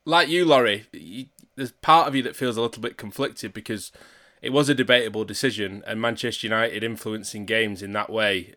like 0.04 0.28
you, 0.28 0.44
Laurie. 0.44 0.86
You, 0.92 1.26
there's 1.56 1.72
part 1.72 2.08
of 2.08 2.14
you 2.14 2.22
that 2.22 2.36
feels 2.36 2.56
a 2.56 2.62
little 2.62 2.82
bit 2.82 2.96
conflicted 2.96 3.52
because 3.52 3.92
it 4.40 4.52
was 4.52 4.68
a 4.68 4.74
debatable 4.74 5.24
decision, 5.24 5.82
and 5.86 6.00
Manchester 6.00 6.46
United 6.46 6.82
influencing 6.82 7.46
games 7.46 7.82
in 7.82 7.92
that 7.92 8.10
way 8.10 8.54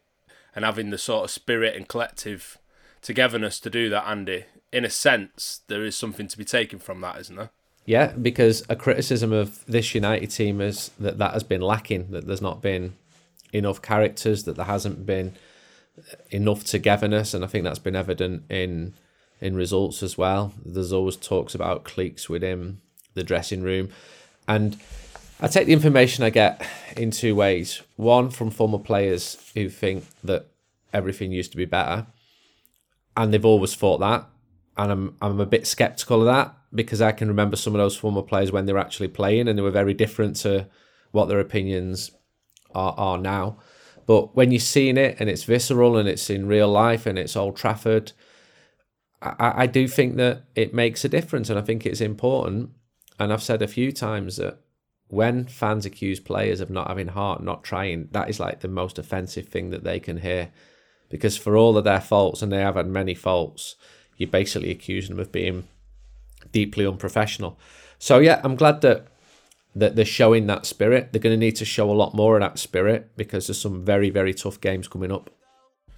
and 0.55 0.65
having 0.65 0.89
the 0.89 0.97
sort 0.97 1.25
of 1.25 1.31
spirit 1.31 1.75
and 1.75 1.87
collective 1.87 2.57
togetherness 3.01 3.59
to 3.59 3.69
do 3.69 3.89
that, 3.89 4.07
Andy. 4.07 4.45
In 4.71 4.83
a 4.83 4.89
sense, 4.89 5.61
there 5.67 5.83
is 5.83 5.95
something 5.95 6.27
to 6.27 6.37
be 6.37 6.45
taken 6.45 6.79
from 6.79 7.01
that, 7.01 7.19
isn't 7.19 7.35
there? 7.35 7.51
Yeah, 7.85 8.13
because 8.13 8.63
a 8.67 8.75
criticism 8.75 9.31
of 9.31 9.63
this 9.65 9.93
United 9.93 10.31
team 10.31 10.59
is 10.59 10.89
that 10.99 11.19
that 11.19 11.33
has 11.33 11.43
been 11.43 11.61
lacking, 11.61 12.09
that 12.11 12.25
there's 12.25 12.41
not 12.41 12.61
been 12.61 12.95
enough 13.53 13.81
characters, 13.81 14.43
that 14.45 14.55
there 14.55 14.65
hasn't 14.65 15.05
been 15.05 15.35
enough 16.31 16.63
togetherness, 16.63 17.33
and 17.33 17.43
I 17.43 17.47
think 17.47 17.63
that's 17.63 17.79
been 17.79 17.95
evident 17.95 18.43
in 18.49 18.95
in 19.41 19.55
results 19.55 20.01
as 20.01 20.17
well. 20.17 20.53
There's 20.65 20.93
always 20.93 21.17
talks 21.17 21.53
about 21.53 21.83
cliques 21.83 22.29
within 22.29 22.81
the 23.15 23.23
dressing 23.23 23.63
room. 23.63 23.89
And 24.47 24.77
I 25.41 25.47
take 25.47 25.65
the 25.67 25.73
information 25.73 26.23
I 26.23 26.29
get 26.29 26.65
in 26.95 27.11
two 27.11 27.35
ways. 27.35 27.81
One, 27.95 28.29
from 28.29 28.51
former 28.51 28.77
players 28.77 29.37
who 29.53 29.69
think 29.69 30.05
that 30.23 30.47
everything 30.93 31.31
used 31.31 31.51
to 31.51 31.57
be 31.57 31.65
better, 31.65 32.05
and 33.17 33.33
they've 33.33 33.43
always 33.43 33.75
thought 33.75 33.99
that. 33.99 34.25
And 34.77 34.91
I'm, 34.91 35.15
I'm 35.21 35.39
a 35.39 35.45
bit 35.45 35.65
skeptical 35.65 36.21
of 36.21 36.27
that 36.27 36.55
because 36.73 37.01
I 37.01 37.13
can 37.13 37.29
remember 37.29 37.55
some 37.55 37.73
of 37.73 37.79
those 37.79 37.95
former 37.95 38.21
players 38.21 38.51
when 38.51 38.65
they 38.65 38.73
were 38.73 38.79
actually 38.79 39.07
playing 39.07 39.47
and 39.47 39.57
they 39.57 39.63
were 39.63 39.71
very 39.71 39.93
different 39.93 40.35
to 40.37 40.67
what 41.11 41.27
their 41.27 41.39
opinions 41.39 42.11
are, 42.73 42.93
are 42.97 43.17
now. 43.17 43.57
But 44.05 44.35
when 44.35 44.51
you're 44.51 44.59
seeing 44.59 44.97
it 44.97 45.15
and 45.19 45.29
it's 45.29 45.43
visceral 45.43 45.97
and 45.97 46.07
it's 46.07 46.29
in 46.29 46.47
real 46.47 46.69
life 46.69 47.05
and 47.05 47.17
it's 47.17 47.37
Old 47.37 47.55
Trafford, 47.55 48.11
I, 49.21 49.63
I 49.63 49.67
do 49.67 49.87
think 49.87 50.17
that 50.17 50.43
it 50.55 50.73
makes 50.73 51.05
a 51.05 51.09
difference 51.09 51.49
and 51.49 51.57
I 51.57 51.61
think 51.61 51.85
it's 51.85 52.01
important 52.01 52.71
and 53.19 53.31
I've 53.31 53.43
said 53.43 53.61
a 53.61 53.67
few 53.67 53.91
times 53.91 54.37
that 54.37 54.59
when 55.07 55.45
fans 55.45 55.85
accuse 55.85 56.19
players 56.19 56.59
of 56.61 56.69
not 56.69 56.87
having 56.87 57.09
heart, 57.09 57.43
not 57.43 57.63
trying, 57.63 58.09
that 58.11 58.29
is 58.29 58.39
like 58.39 58.59
the 58.59 58.67
most 58.67 58.97
offensive 58.97 59.47
thing 59.47 59.69
that 59.69 59.83
they 59.83 59.99
can 59.99 60.17
hear. 60.17 60.49
Because 61.09 61.37
for 61.37 61.55
all 61.55 61.77
of 61.77 61.83
their 61.83 62.01
faults, 62.01 62.41
and 62.41 62.51
they 62.51 62.59
have 62.59 62.75
had 62.75 62.87
many 62.87 63.13
faults, 63.13 63.75
you're 64.17 64.29
basically 64.29 64.71
accusing 64.71 65.15
them 65.15 65.21
of 65.21 65.31
being 65.31 65.67
deeply 66.51 66.85
unprofessional. 66.85 67.59
So 67.99 68.19
yeah, 68.19 68.41
I'm 68.43 68.55
glad 68.55 68.81
that 68.81 69.07
that 69.77 69.97
they're 69.97 70.05
showing 70.05 70.47
that 70.47 70.65
spirit. 70.65 71.11
They're 71.11 71.21
going 71.21 71.33
to 71.33 71.45
need 71.45 71.57
to 71.57 71.65
show 71.65 71.91
a 71.91 71.93
lot 71.93 72.13
more 72.13 72.37
of 72.37 72.41
that 72.41 72.57
spirit 72.57 73.11
because 73.17 73.47
there's 73.47 73.59
some 73.59 73.83
very 73.83 74.09
very 74.09 74.33
tough 74.33 74.59
games 74.59 74.87
coming 74.87 75.11
up. 75.11 75.29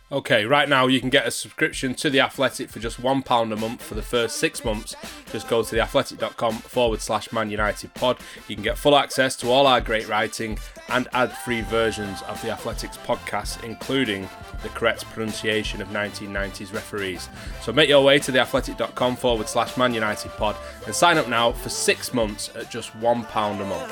Okay, 0.09 0.45
right 0.45 0.69
now 0.69 0.87
you 0.87 1.01
can 1.01 1.09
get 1.09 1.27
a 1.27 1.31
subscription 1.31 1.93
to 1.95 2.09
The 2.09 2.21
Athletic 2.21 2.69
for 2.69 2.79
just 2.79 3.01
£1 3.01 3.51
a 3.51 3.55
month 3.57 3.83
for 3.83 3.95
the 3.95 4.01
first 4.01 4.37
six 4.37 4.63
months. 4.63 4.95
Just 5.33 5.49
go 5.49 5.61
to 5.61 5.75
theathletic.com 5.75 6.59
forward 6.59 7.01
slash 7.01 7.33
Man 7.33 7.51
United 7.51 7.93
pod. 7.93 8.17
You 8.47 8.55
can 8.55 8.63
get 8.63 8.77
full 8.77 8.97
access 8.97 9.35
to 9.37 9.49
all 9.49 9.67
our 9.67 9.81
great 9.81 10.07
writing 10.07 10.59
and 10.87 11.09
ad 11.11 11.33
free 11.39 11.59
versions 11.59 12.21
of 12.21 12.41
The 12.41 12.51
Athletic's 12.51 12.97
podcast, 12.99 13.61
including 13.65 14.29
the 14.63 14.69
correct 14.69 15.03
pronunciation 15.07 15.81
of 15.81 15.89
1990s 15.89 16.73
referees. 16.73 17.27
So 17.61 17.73
make 17.73 17.89
your 17.89 18.05
way 18.05 18.17
to 18.19 18.31
theathletic.com 18.31 19.17
forward 19.17 19.49
slash 19.49 19.75
Man 19.75 19.93
United 19.93 20.31
pod 20.31 20.55
and 20.85 20.95
sign 20.95 21.17
up 21.17 21.27
now 21.27 21.51
for 21.51 21.67
six 21.67 22.13
months 22.13 22.49
at 22.55 22.71
just 22.71 22.97
£1 23.01 23.61
a 23.61 23.65
month. 23.65 23.91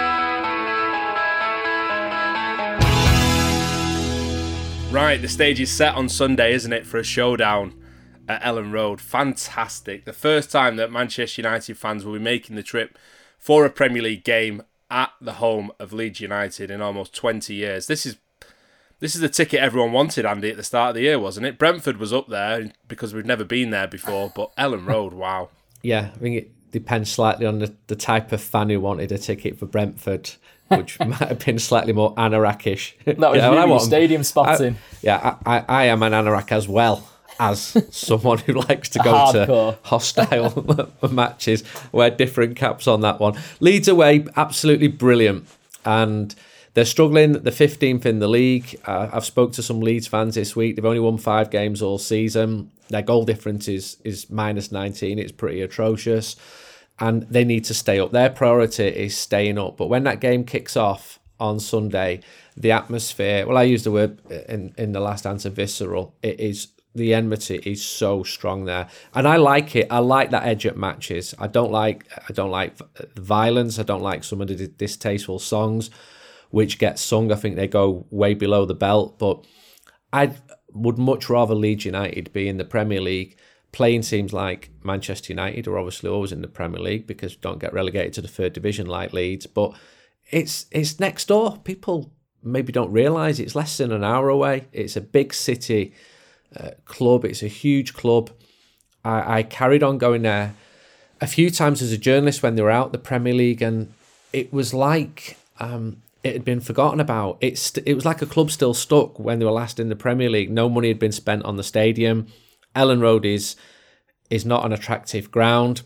Right, 4.91 5.21
the 5.21 5.29
stage 5.29 5.61
is 5.61 5.71
set 5.71 5.95
on 5.95 6.09
Sunday, 6.09 6.53
isn't 6.53 6.73
it, 6.73 6.85
for 6.85 6.97
a 6.97 7.03
showdown 7.03 7.81
at 8.27 8.41
Elland 8.41 8.73
Road. 8.73 8.99
Fantastic. 8.99 10.03
The 10.03 10.11
first 10.11 10.51
time 10.51 10.75
that 10.75 10.91
Manchester 10.91 11.41
United 11.41 11.77
fans 11.77 12.03
will 12.03 12.13
be 12.13 12.19
making 12.19 12.57
the 12.57 12.61
trip 12.61 12.97
for 13.39 13.65
a 13.65 13.69
Premier 13.69 14.01
League 14.01 14.25
game 14.25 14.63
at 14.89 15.11
the 15.21 15.33
home 15.33 15.71
of 15.79 15.93
Leeds 15.93 16.19
United 16.19 16.69
in 16.69 16.81
almost 16.81 17.15
20 17.15 17.53
years. 17.53 17.87
This 17.87 18.05
is 18.05 18.17
this 18.99 19.15
is 19.15 19.21
the 19.21 19.29
ticket 19.29 19.61
everyone 19.61 19.93
wanted, 19.93 20.25
Andy, 20.25 20.51
at 20.51 20.57
the 20.57 20.63
start 20.63 20.89
of 20.89 20.95
the 20.95 21.03
year, 21.03 21.17
wasn't 21.17 21.47
it? 21.47 21.57
Brentford 21.57 21.97
was 21.97 22.11
up 22.11 22.27
there 22.27 22.71
because 22.89 23.13
we've 23.13 23.25
never 23.25 23.45
been 23.45 23.69
there 23.69 23.87
before, 23.87 24.31
but 24.35 24.55
Elland 24.57 24.87
Road, 24.87 25.13
wow. 25.13 25.49
Yeah, 25.81 26.11
I 26.13 26.17
think 26.19 26.35
it 26.35 26.51
depends 26.71 27.11
slightly 27.11 27.45
on 27.45 27.59
the, 27.59 27.73
the 27.87 27.95
type 27.95 28.31
of 28.31 28.41
fan 28.41 28.69
who 28.69 28.79
wanted 28.79 29.11
a 29.11 29.17
ticket 29.17 29.57
for 29.59 29.65
Brentford, 29.65 30.31
which 30.69 30.99
might 31.05 31.15
have 31.19 31.39
been 31.45 31.59
slightly 31.59 31.93
more 31.93 32.15
Anorakish. 32.15 32.93
That 33.05 33.17
was 33.19 33.39
well, 33.39 33.51
really 33.55 33.69
want- 33.71 33.83
stadium 33.83 34.23
spotting. 34.23 34.75
I- 34.75 34.77
yeah, 35.01 35.35
I, 35.45 35.57
I, 35.57 35.65
I 35.67 35.83
am 35.85 36.03
an 36.03 36.13
Anorak 36.13 36.51
as 36.51 36.67
well 36.67 37.07
as 37.39 37.75
someone 37.95 38.37
who 38.39 38.53
likes 38.53 38.89
to 38.89 38.99
go 38.99 39.11
Hardcore. 39.13 39.81
to 39.81 39.87
hostile 39.87 40.89
matches, 41.11 41.63
wear 41.91 42.09
different 42.11 42.55
caps 42.55 42.87
on 42.87 43.01
that 43.01 43.19
one. 43.19 43.35
Leeds 43.59 43.87
away, 43.87 44.25
absolutely 44.35 44.87
brilliant. 44.87 45.47
And 45.83 46.35
they're 46.75 46.85
struggling. 46.85 47.33
They're 47.33 47.51
15th 47.51 48.05
in 48.05 48.19
the 48.19 48.27
league. 48.27 48.79
Uh, 48.85 49.09
I've 49.11 49.25
spoke 49.25 49.53
to 49.53 49.63
some 49.63 49.79
Leeds 49.81 50.05
fans 50.07 50.35
this 50.35 50.55
week. 50.55 50.75
They've 50.75 50.85
only 50.85 50.99
won 50.99 51.17
five 51.17 51.49
games 51.49 51.81
all 51.81 51.97
season. 51.97 52.71
Their 52.89 53.01
goal 53.01 53.25
difference 53.25 53.67
is, 53.67 53.97
is 54.03 54.29
minus 54.29 54.71
19. 54.71 55.17
It's 55.17 55.31
pretty 55.31 55.61
atrocious. 55.61 56.35
And 57.01 57.23
they 57.23 57.43
need 57.43 57.65
to 57.65 57.73
stay 57.73 57.99
up. 57.99 58.11
Their 58.11 58.29
priority 58.29 58.87
is 58.87 59.17
staying 59.17 59.57
up. 59.57 59.75
But 59.75 59.87
when 59.87 60.03
that 60.05 60.21
game 60.21 60.45
kicks 60.45 60.77
off 60.77 61.19
on 61.39 61.59
Sunday, 61.59 62.21
the 62.55 62.71
atmosphere, 62.71 63.45
well, 63.47 63.57
I 63.57 63.63
used 63.63 63.85
the 63.85 63.91
word 63.91 64.21
in, 64.47 64.73
in 64.77 64.91
the 64.93 64.99
last 64.99 65.25
answer, 65.25 65.49
visceral. 65.49 66.15
It 66.21 66.39
is 66.39 66.67
the 66.93 67.13
enmity 67.13 67.61
is 67.65 67.83
so 67.83 68.23
strong 68.23 68.65
there, 68.65 68.87
and 69.13 69.27
I 69.27 69.37
like 69.37 69.75
it. 69.75 69.87
I 69.89 69.99
like 69.99 70.31
that 70.31 70.43
edge 70.43 70.65
at 70.65 70.77
matches. 70.77 71.33
I 71.39 71.47
don't 71.47 71.71
like 71.71 72.05
I 72.29 72.33
don't 72.33 72.51
like 72.51 72.77
violence. 73.15 73.79
I 73.79 73.83
don't 73.83 74.01
like 74.01 74.23
some 74.23 74.41
of 74.41 74.49
the 74.49 74.67
distasteful 74.67 75.39
songs, 75.39 75.89
which 76.49 76.79
get 76.79 76.99
sung. 76.99 77.31
I 77.31 77.35
think 77.35 77.55
they 77.55 77.67
go 77.67 78.05
way 78.09 78.33
below 78.33 78.65
the 78.65 78.75
belt. 78.75 79.17
But 79.17 79.45
I 80.11 80.35
would 80.73 80.97
much 80.97 81.29
rather 81.29 81.55
Leeds 81.55 81.85
United 81.85 82.33
be 82.33 82.47
in 82.47 82.57
the 82.57 82.65
Premier 82.65 83.01
League. 83.01 83.37
Playing 83.71 84.01
teams 84.01 84.33
like 84.33 84.69
Manchester 84.83 85.31
United 85.31 85.67
are 85.67 85.77
obviously 85.77 86.09
always 86.09 86.31
in 86.31 86.41
the 86.41 86.47
Premier 86.47 86.81
League 86.81 87.07
because 87.07 87.35
don't 87.35 87.59
get 87.59 87.73
relegated 87.73 88.13
to 88.13 88.21
the 88.21 88.27
third 88.27 88.53
division 88.53 88.85
like 88.85 89.13
Leeds. 89.13 89.47
But 89.47 89.73
it's 90.29 90.65
it's 90.71 90.99
next 90.99 91.27
door. 91.27 91.57
People 91.63 92.11
maybe 92.43 92.71
don't 92.71 92.91
realise 92.91 93.39
it's 93.39 93.55
less 93.55 93.77
than 93.77 93.91
an 93.91 94.03
hour 94.03 94.29
away. 94.29 94.65
It's 94.73 94.95
a 94.95 95.01
big 95.01 95.33
city 95.33 95.93
uh, 96.55 96.71
club. 96.85 97.23
It's 97.23 97.43
a 97.43 97.47
huge 97.47 97.93
club. 97.93 98.31
I, 99.05 99.39
I 99.39 99.43
carried 99.43 99.83
on 99.83 99.97
going 99.97 100.23
there 100.23 100.53
a 101.19 101.27
few 101.27 101.51
times 101.51 101.81
as 101.81 101.91
a 101.91 101.97
journalist 101.97 102.41
when 102.41 102.55
they 102.55 102.61
were 102.61 102.71
out 102.71 102.91
the 102.91 102.97
Premier 102.97 103.33
League, 103.33 103.61
and 103.61 103.93
it 104.33 104.51
was 104.51 104.73
like 104.73 105.37
um, 105.59 106.01
it 106.23 106.33
had 106.33 106.45
been 106.45 106.59
forgotten 106.59 106.99
about. 106.99 107.37
It's 107.41 107.77
it 107.77 107.93
was 107.93 108.05
like 108.05 108.21
a 108.21 108.25
club 108.25 108.51
still 108.51 108.73
stuck 108.73 109.19
when 109.19 109.39
they 109.39 109.45
were 109.45 109.51
last 109.51 109.79
in 109.79 109.89
the 109.89 109.95
Premier 109.95 110.29
League. 110.29 110.51
No 110.51 110.69
money 110.69 110.87
had 110.87 110.99
been 110.99 111.11
spent 111.11 111.43
on 111.43 111.57
the 111.57 111.63
stadium. 111.63 112.27
Elland 112.75 113.01
Road 113.01 113.25
is 113.25 113.55
is 114.29 114.45
not 114.45 114.65
an 114.65 114.71
attractive 114.71 115.29
ground, 115.31 115.81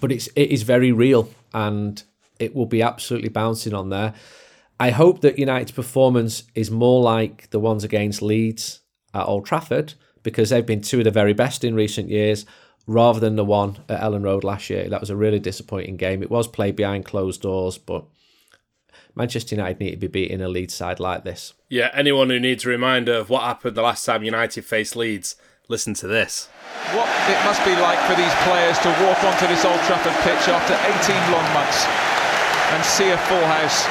but 0.00 0.12
it's 0.12 0.28
it 0.36 0.50
is 0.50 0.62
very 0.62 0.92
real, 0.92 1.30
and 1.52 2.02
it 2.38 2.54
will 2.54 2.66
be 2.66 2.82
absolutely 2.82 3.28
bouncing 3.28 3.74
on 3.74 3.90
there. 3.90 4.14
I 4.78 4.90
hope 4.90 5.20
that 5.20 5.38
United's 5.38 5.72
performance 5.72 6.44
is 6.54 6.70
more 6.70 7.02
like 7.02 7.50
the 7.50 7.60
ones 7.60 7.84
against 7.84 8.22
Leeds 8.22 8.80
at 9.12 9.26
Old 9.26 9.46
Trafford 9.46 9.94
because 10.22 10.50
they've 10.50 10.66
been 10.66 10.80
two 10.80 10.98
of 10.98 11.04
the 11.04 11.10
very 11.10 11.32
best 11.32 11.62
in 11.62 11.74
recent 11.74 12.08
years 12.08 12.44
rather 12.86 13.20
than 13.20 13.36
the 13.36 13.44
one 13.44 13.78
at 13.88 14.00
Elland 14.00 14.24
Road 14.24 14.42
last 14.42 14.68
year. 14.68 14.88
That 14.88 15.00
was 15.00 15.10
a 15.10 15.16
really 15.16 15.38
disappointing 15.38 15.96
game. 15.96 16.22
It 16.22 16.30
was 16.30 16.48
played 16.48 16.76
behind 16.76 17.04
closed 17.04 17.42
doors, 17.42 17.78
but 17.78 18.04
Manchester 19.14 19.54
United 19.54 19.80
need 19.80 19.90
to 19.92 19.96
be 19.96 20.06
beating 20.08 20.40
a 20.40 20.48
Leeds 20.48 20.74
side 20.74 20.98
like 20.98 21.24
this. 21.24 21.54
Yeah, 21.68 21.90
anyone 21.94 22.30
who 22.30 22.40
needs 22.40 22.64
a 22.64 22.68
reminder 22.68 23.14
of 23.14 23.30
what 23.30 23.42
happened 23.42 23.76
the 23.76 23.82
last 23.82 24.04
time 24.04 24.24
United 24.24 24.64
faced 24.64 24.96
Leeds, 24.96 25.36
listen 25.68 25.94
to 25.94 26.06
this. 26.06 26.48
what 26.92 27.08
it 27.32 27.40
must 27.48 27.64
be 27.64 27.72
like 27.80 27.96
for 28.04 28.14
these 28.14 28.34
players 28.44 28.76
to 28.84 28.88
walk 29.00 29.16
onto 29.24 29.46
this 29.48 29.64
Old 29.64 29.80
Trafford 29.88 30.12
pitch 30.20 30.44
after 30.52 30.76
18 30.76 31.16
long 31.32 31.46
months 31.56 31.88
and 32.76 32.84
see 32.84 33.10
a 33.10 33.18
full 33.24 33.44
house. 33.48 33.88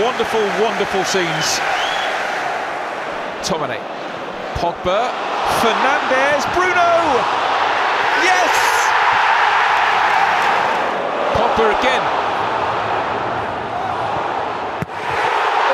Wonderful, 0.00 0.40
wonderful 0.62 1.02
scenes. 1.04 1.58
Tomine, 3.42 3.82
Pogba, 4.54 5.10
Fernandes, 5.60 6.46
Bruno! 6.54 6.90
Yes! 8.22 8.54
Pogba 11.34 11.74
again. 11.74 12.04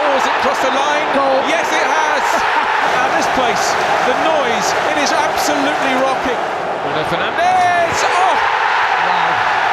Oh, 0.00 0.16
has 0.16 0.26
it 0.26 0.36
crossed 0.42 0.62
the 0.64 0.72
line? 0.72 1.06
Goal. 1.14 1.38
Yes, 1.46 1.68
it 1.70 1.86
has! 1.86 2.49
Place, 3.40 3.72
the 4.04 4.12
noise, 4.20 4.68
it 4.92 5.00
is 5.00 5.16
absolutely 5.16 5.94
rocking. 6.04 6.36
Bruno 6.84 7.00
Fernandes! 7.08 7.96
Oh! 8.04 8.36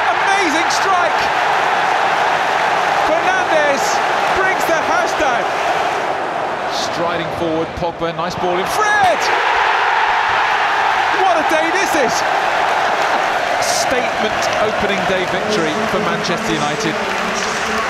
Amazing 0.07 0.71
strike! 0.71 1.19
Fernandes 3.11 3.83
brings 4.39 4.63
the 4.71 4.79
house 4.87 5.11
down. 5.19 5.43
Striding 6.71 7.27
forward, 7.43 7.67
Pogba, 7.75 8.15
nice 8.15 8.39
ball 8.39 8.55
in. 8.55 8.63
Fred! 8.71 9.19
What 11.19 11.35
a 11.35 11.45
day 11.51 11.67
this 11.75 11.91
is! 12.07 12.15
Statement 13.83 14.39
opening 14.63 15.03
day 15.11 15.27
victory 15.27 15.75
for 15.91 15.99
Manchester 16.07 16.55
United. 16.55 16.95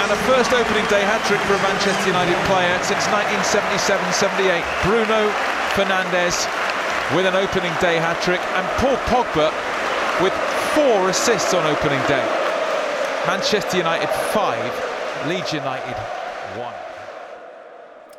And 0.01 0.09
a 0.09 0.17
first 0.25 0.57
opening 0.57 0.89
day 0.89 1.05
hat-trick 1.05 1.39
for 1.45 1.53
a 1.53 1.61
Manchester 1.61 2.09
United 2.09 2.37
player 2.49 2.73
since 2.81 3.05
1977-78. 3.13 4.65
Bruno 4.81 5.29
Fernandes 5.77 6.43
with 7.15 7.27
an 7.27 7.35
opening 7.35 7.71
day 7.79 7.97
hat-trick 7.97 8.41
and 8.41 8.67
Paul 8.79 8.97
Pogba 9.05 9.53
with 10.23 10.33
four 10.73 11.07
assists 11.07 11.53
on 11.53 11.67
opening 11.67 11.99
day. 12.07 12.25
Manchester 13.27 13.77
United 13.77 14.09
5, 14.09 15.27
Leeds 15.27 15.53
United 15.53 15.95
1. 16.59 16.73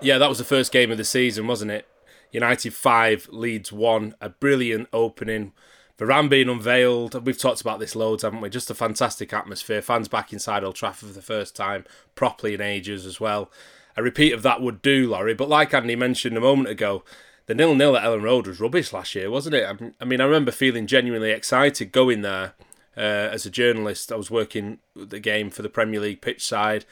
Yeah, 0.01 0.19
that 0.19 0.29
was 0.29 0.39
the 0.39 0.45
first 0.45 0.71
game 0.71 0.93
of 0.93 0.99
the 0.99 1.05
season, 1.05 1.49
wasn't 1.49 1.73
it? 1.73 1.89
United 2.31 2.75
5, 2.75 3.29
Leeds 3.33 3.73
1. 3.73 4.15
A 4.21 4.29
brilliant 4.29 4.87
opening. 4.93 5.53
Varane 5.99 6.31
being 6.31 6.49
unveiled. 6.49 7.27
We've 7.27 7.37
talked 7.37 7.61
about 7.61 7.81
this 7.81 7.97
loads, 7.97 8.23
haven't 8.23 8.41
we? 8.41 8.51
Just 8.51 8.71
a 8.71 8.75
fantastic 8.75 9.33
atmosphere. 9.33 9.83
Fans 9.83 10.07
back 10.07 10.33
inside 10.33 10.63
Old 10.63 10.77
Trafford 10.77 11.09
for 11.09 11.15
the 11.15 11.23
first 11.23 11.57
time, 11.57 11.85
properly 12.15 12.55
in 12.55 12.61
ages 12.61 13.05
as 13.05 13.19
well. 13.19 13.51
A 13.97 14.03
repeat 14.05 14.33
of 14.33 14.43
that 14.45 14.63
would 14.63 14.81
do, 14.81 15.09
Laurie. 15.09 15.35
But 15.35 15.49
like 15.49 15.75
Andy 15.75 15.97
mentioned 15.97 16.37
a 16.37 16.41
moment 16.41 16.69
ago, 16.69 17.03
the 17.49 17.55
nil-nil 17.55 17.97
at 17.97 18.05
Elland 18.05 18.23
Road 18.23 18.47
was 18.47 18.61
rubbish 18.61 18.93
last 18.93 19.15
year, 19.15 19.31
wasn't 19.31 19.57
it? 19.57 19.65
I- 19.65 19.91
I 20.01 20.05
mean, 20.05 20.21
I 20.21 20.25
remember 20.25 20.53
feeling 20.53 20.87
genuinely 20.87 21.31
excited 21.33 21.91
going 21.93 22.21
there 22.23 22.53
uh, 22.97 23.01
as 23.01 23.45
a 23.47 23.51
journalist. 23.51 24.13
I 24.13 24.17
was 24.17 24.31
working 24.31 24.79
the 24.95 25.19
game 25.19 25.51
for 25.51 25.63
the 25.63 25.69
Premier 25.69 25.99
League 26.01 26.21
pitch 26.21 26.47
side 26.47 26.85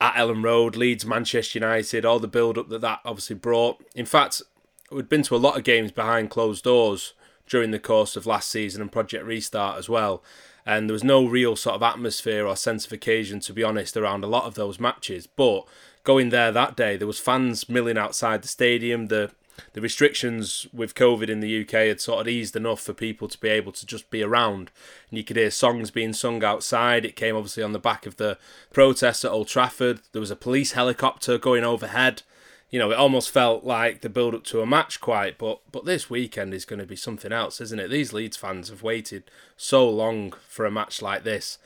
at 0.00 0.14
Elland 0.14 0.44
Road, 0.44 0.76
Leeds, 0.76 1.06
Manchester 1.06 1.58
United, 1.58 2.04
all 2.04 2.18
the 2.18 2.28
build 2.28 2.58
up 2.58 2.68
that 2.68 2.80
that 2.82 3.00
obviously 3.04 3.34
brought. 3.36 3.82
In 3.94 4.06
fact, 4.06 4.42
we'd 4.90 5.08
been 5.08 5.22
to 5.22 5.36
a 5.36 5.38
lot 5.38 5.56
of 5.56 5.64
games 5.64 5.90
behind 5.90 6.30
closed 6.30 6.64
doors 6.64 7.14
during 7.48 7.70
the 7.70 7.78
course 7.78 8.14
of 8.14 8.26
last 8.26 8.50
season 8.50 8.80
and 8.82 8.92
Project 8.92 9.24
Restart 9.24 9.78
as 9.78 9.88
well. 9.88 10.22
And 10.64 10.88
there 10.88 10.92
was 10.94 11.02
no 11.04 11.24
real 11.26 11.56
sort 11.56 11.74
of 11.76 11.82
atmosphere 11.82 12.46
or 12.46 12.56
sense 12.56 12.86
of 12.86 12.92
occasion, 12.92 13.40
to 13.40 13.52
be 13.52 13.64
honest, 13.64 13.96
around 13.96 14.22
a 14.22 14.28
lot 14.28 14.44
of 14.44 14.54
those 14.54 14.78
matches. 14.78 15.26
But 15.26 15.66
going 16.04 16.28
there 16.28 16.52
that 16.52 16.76
day, 16.76 16.96
there 16.96 17.06
was 17.06 17.18
fans 17.18 17.68
milling 17.68 17.98
outside 17.98 18.42
the 18.42 18.48
stadium. 18.48 19.06
The 19.08 19.30
the 19.72 19.80
restrictions 19.80 20.66
with 20.72 20.94
COVID 20.94 21.28
in 21.28 21.40
the 21.40 21.62
UK 21.62 21.72
had 21.88 22.00
sort 22.00 22.20
of 22.20 22.28
eased 22.28 22.56
enough 22.56 22.80
for 22.80 22.92
people 22.92 23.28
to 23.28 23.38
be 23.38 23.48
able 23.48 23.72
to 23.72 23.86
just 23.86 24.10
be 24.10 24.22
around. 24.22 24.70
And 25.10 25.18
you 25.18 25.24
could 25.24 25.36
hear 25.36 25.50
songs 25.50 25.90
being 25.90 26.12
sung 26.12 26.42
outside. 26.44 27.04
It 27.04 27.16
came 27.16 27.36
obviously 27.36 27.62
on 27.62 27.72
the 27.72 27.78
back 27.78 28.06
of 28.06 28.16
the 28.16 28.38
protests 28.72 29.24
at 29.24 29.30
Old 29.30 29.48
Trafford. 29.48 30.00
There 30.12 30.20
was 30.20 30.30
a 30.30 30.36
police 30.36 30.72
helicopter 30.72 31.38
going 31.38 31.64
overhead. 31.64 32.22
You 32.70 32.78
know, 32.78 32.90
it 32.90 32.98
almost 32.98 33.30
felt 33.30 33.64
like 33.64 34.00
the 34.00 34.08
build 34.08 34.34
up 34.34 34.44
to 34.44 34.62
a 34.62 34.66
match 34.66 35.00
quite, 35.00 35.36
but 35.36 35.60
but 35.70 35.84
this 35.84 36.08
weekend 36.08 36.54
is 36.54 36.64
going 36.64 36.78
to 36.78 36.86
be 36.86 36.96
something 36.96 37.30
else, 37.30 37.60
isn't 37.60 37.78
it? 37.78 37.88
These 37.88 38.14
Leeds 38.14 38.38
fans 38.38 38.70
have 38.70 38.82
waited 38.82 39.24
so 39.58 39.86
long 39.88 40.32
for 40.48 40.64
a 40.64 40.70
match 40.70 41.02
like 41.02 41.22
this, 41.22 41.58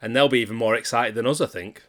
and 0.00 0.16
they'll 0.16 0.30
be 0.30 0.40
even 0.40 0.56
more 0.56 0.74
excited 0.74 1.14
than 1.14 1.26
us, 1.26 1.42
I 1.42 1.46
think. 1.46 1.82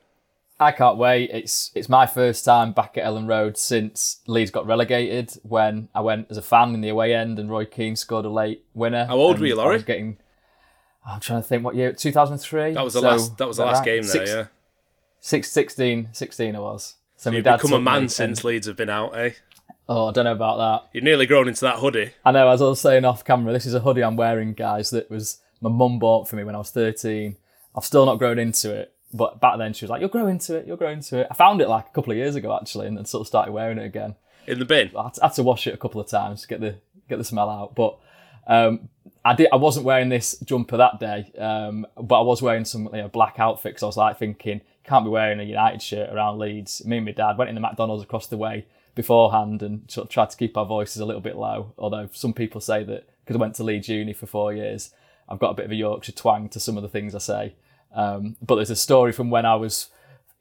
I 0.60 0.72
can't 0.72 0.98
wait. 0.98 1.32
It's 1.34 1.72
it's 1.76 1.90
my 1.90 2.06
first 2.06 2.46
time 2.46 2.72
back 2.72 2.98
at 2.98 3.04
Elland 3.04 3.28
Road 3.28 3.58
since 3.58 4.22
Leeds 4.26 4.52
got 4.52 4.66
relegated. 4.66 5.34
When 5.44 5.90
I 5.94 6.00
went 6.02 6.28
as 6.30 6.38
a 6.38 6.42
fan 6.42 6.74
in 6.74 6.82
the 6.82 6.90
away 6.90 7.14
end, 7.14 7.40
and 7.40 7.50
Roy 7.50 7.66
Keane 7.66 7.96
scored 7.98 8.26
a 8.26 8.30
late 8.30 8.64
winner. 8.74 9.06
How 9.06 9.16
old 9.18 9.40
were 9.40 9.48
you, 9.48 9.54
I 9.56 9.64
Laurie? 9.64 9.76
was 9.76 9.84
getting. 9.84 10.18
I'm 11.06 11.20
trying 11.20 11.42
to 11.42 11.48
think 11.48 11.64
what 11.64 11.76
year. 11.76 11.92
2003. 11.94 12.74
That 12.74 12.84
was 12.84 12.94
the 12.94 13.02
So, 13.02 13.08
last. 13.08 13.38
That 13.38 13.48
was 13.48 13.58
the 13.58 13.66
last 13.66 13.80
right? 13.80 13.86
game 13.86 14.04
there. 14.04 14.12
Six- 14.12 14.30
yeah. 14.32 14.46
Six, 15.20 15.52
16, 15.52 16.10
16 16.12 16.56
I 16.56 16.60
was. 16.60 16.96
So 17.18 17.32
my 17.32 17.38
You've 17.38 17.44
become 17.46 17.74
a 17.74 17.82
man 17.82 18.10
since 18.10 18.40
and- 18.40 18.46
Leeds 18.46 18.68
have 18.68 18.76
been 18.76 18.90
out, 18.92 19.18
eh? 19.18 19.32
Oh, 19.90 20.08
I 20.10 20.12
don't 20.12 20.26
know 20.26 20.32
about 20.34 20.58
that. 20.58 20.90
You've 20.94 21.04
nearly 21.04 21.26
grown 21.26 21.48
into 21.48 21.62
that 21.62 21.78
hoodie. 21.80 22.12
I 22.24 22.32
know, 22.32 22.48
as 22.50 22.62
I 22.62 22.66
was 22.66 22.80
saying 22.82 23.06
off 23.06 23.24
camera, 23.26 23.52
this 23.54 23.66
is 23.68 23.74
a 23.76 23.80
hoodie 23.80 24.04
I'm 24.04 24.16
wearing, 24.16 24.54
guys, 24.54 24.90
that 24.92 25.10
was 25.12 25.40
my 25.62 25.70
mum 25.70 26.00
bought 26.00 26.28
for 26.28 26.36
me 26.38 26.44
when 26.44 26.56
I 26.56 26.60
was 26.60 26.72
13. 26.72 27.38
I've 27.76 27.86
still 27.86 28.06
not 28.06 28.18
grown 28.20 28.40
into 28.40 28.74
it, 28.74 28.94
but 29.14 29.40
back 29.40 29.58
then 29.58 29.74
she 29.74 29.86
was 29.86 29.90
like, 29.90 30.02
You'll 30.02 30.10
grow 30.10 30.28
into 30.28 30.56
it, 30.56 30.68
you'll 30.68 30.78
grow 30.78 30.92
into 30.92 31.20
it. 31.20 31.28
I 31.30 31.34
found 31.34 31.62
it 31.62 31.70
like 31.70 31.88
a 31.88 31.92
couple 31.92 32.12
of 32.12 32.18
years 32.18 32.36
ago, 32.36 32.56
actually, 32.56 32.88
and 32.88 32.98
then 32.98 33.06
sort 33.06 33.22
of 33.22 33.28
started 33.28 33.52
wearing 33.52 33.78
it 33.78 33.86
again. 33.86 34.16
In 34.48 34.60
the 34.60 34.66
bin. 34.66 34.92
I 34.98 35.04
had 35.04 35.14
to, 35.16 35.24
I 35.24 35.28
had 35.28 35.36
to 35.36 35.44
wash 35.44 35.68
it 35.68 35.74
a 35.74 35.78
couple 35.78 36.00
of 36.00 36.08
times 36.08 36.42
to 36.42 36.48
get 36.48 36.62
the 36.62 36.76
get 37.10 37.18
the 37.18 37.24
smell 37.24 37.50
out. 37.50 37.76
But 37.76 37.98
um, 38.48 38.90
I 39.24 39.34
did. 39.34 39.48
I 39.52 39.56
wasn't 39.56 39.86
wearing 39.86 40.10
this 40.10 40.38
jumper 40.40 40.78
that 40.78 41.00
day, 41.00 41.32
um, 41.40 41.88
but 42.00 42.20
I 42.20 42.24
was 42.24 42.42
wearing 42.42 42.66
some 42.66 42.90
you 42.94 43.02
know, 43.02 43.08
black 43.08 43.40
outfit 43.40 43.72
because 43.72 43.84
I 43.84 43.88
was 43.88 43.98
like 43.98 44.20
thinking, 44.20 44.62
can't 44.84 45.06
be 45.06 45.10
wearing 45.10 45.40
a 45.40 45.44
United 45.44 45.82
shirt 45.82 46.12
around 46.14 46.40
Leeds. 46.40 46.86
Me 46.86 46.98
and 46.98 47.06
my 47.06 47.12
dad 47.12 47.38
went 47.38 47.50
in 47.50 47.56
the 47.56 47.62
McDonald's 47.62 48.04
across 48.04 48.28
the 48.28 48.38
way 48.38 48.66
beforehand 48.94 49.62
and 49.62 49.90
sort 49.90 50.06
of 50.06 50.12
tried 50.12 50.30
to 50.30 50.38
keep 50.38 50.56
our 50.56 50.66
voices 50.66 51.02
a 51.02 51.06
little 51.06 51.22
bit 51.22 51.36
low. 51.36 51.74
Although 51.78 52.10
some 52.14 52.34
people 52.34 52.62
say 52.62 52.84
that 52.84 53.10
because 53.24 53.36
I 53.36 53.40
went 53.40 53.56
to 53.56 53.64
Leeds 53.64 53.90
Uni 53.90 54.14
for 54.14 54.28
four 54.28 54.54
years, 54.54 54.92
I've 55.28 55.40
got 55.40 55.50
a 55.50 55.54
bit 55.56 55.66
of 55.66 55.72
a 55.72 55.76
Yorkshire 55.76 56.12
twang 56.12 56.50
to 56.50 56.60
some 56.60 56.78
of 56.78 56.84
the 56.84 56.90
things 56.90 57.16
I 57.16 57.20
say. 57.20 57.56
Um, 57.96 58.36
but 58.42 58.56
there's 58.56 58.70
a 58.70 58.76
story 58.76 59.12
from 59.12 59.30
when 59.30 59.46
I 59.46 59.56
was 59.56 59.90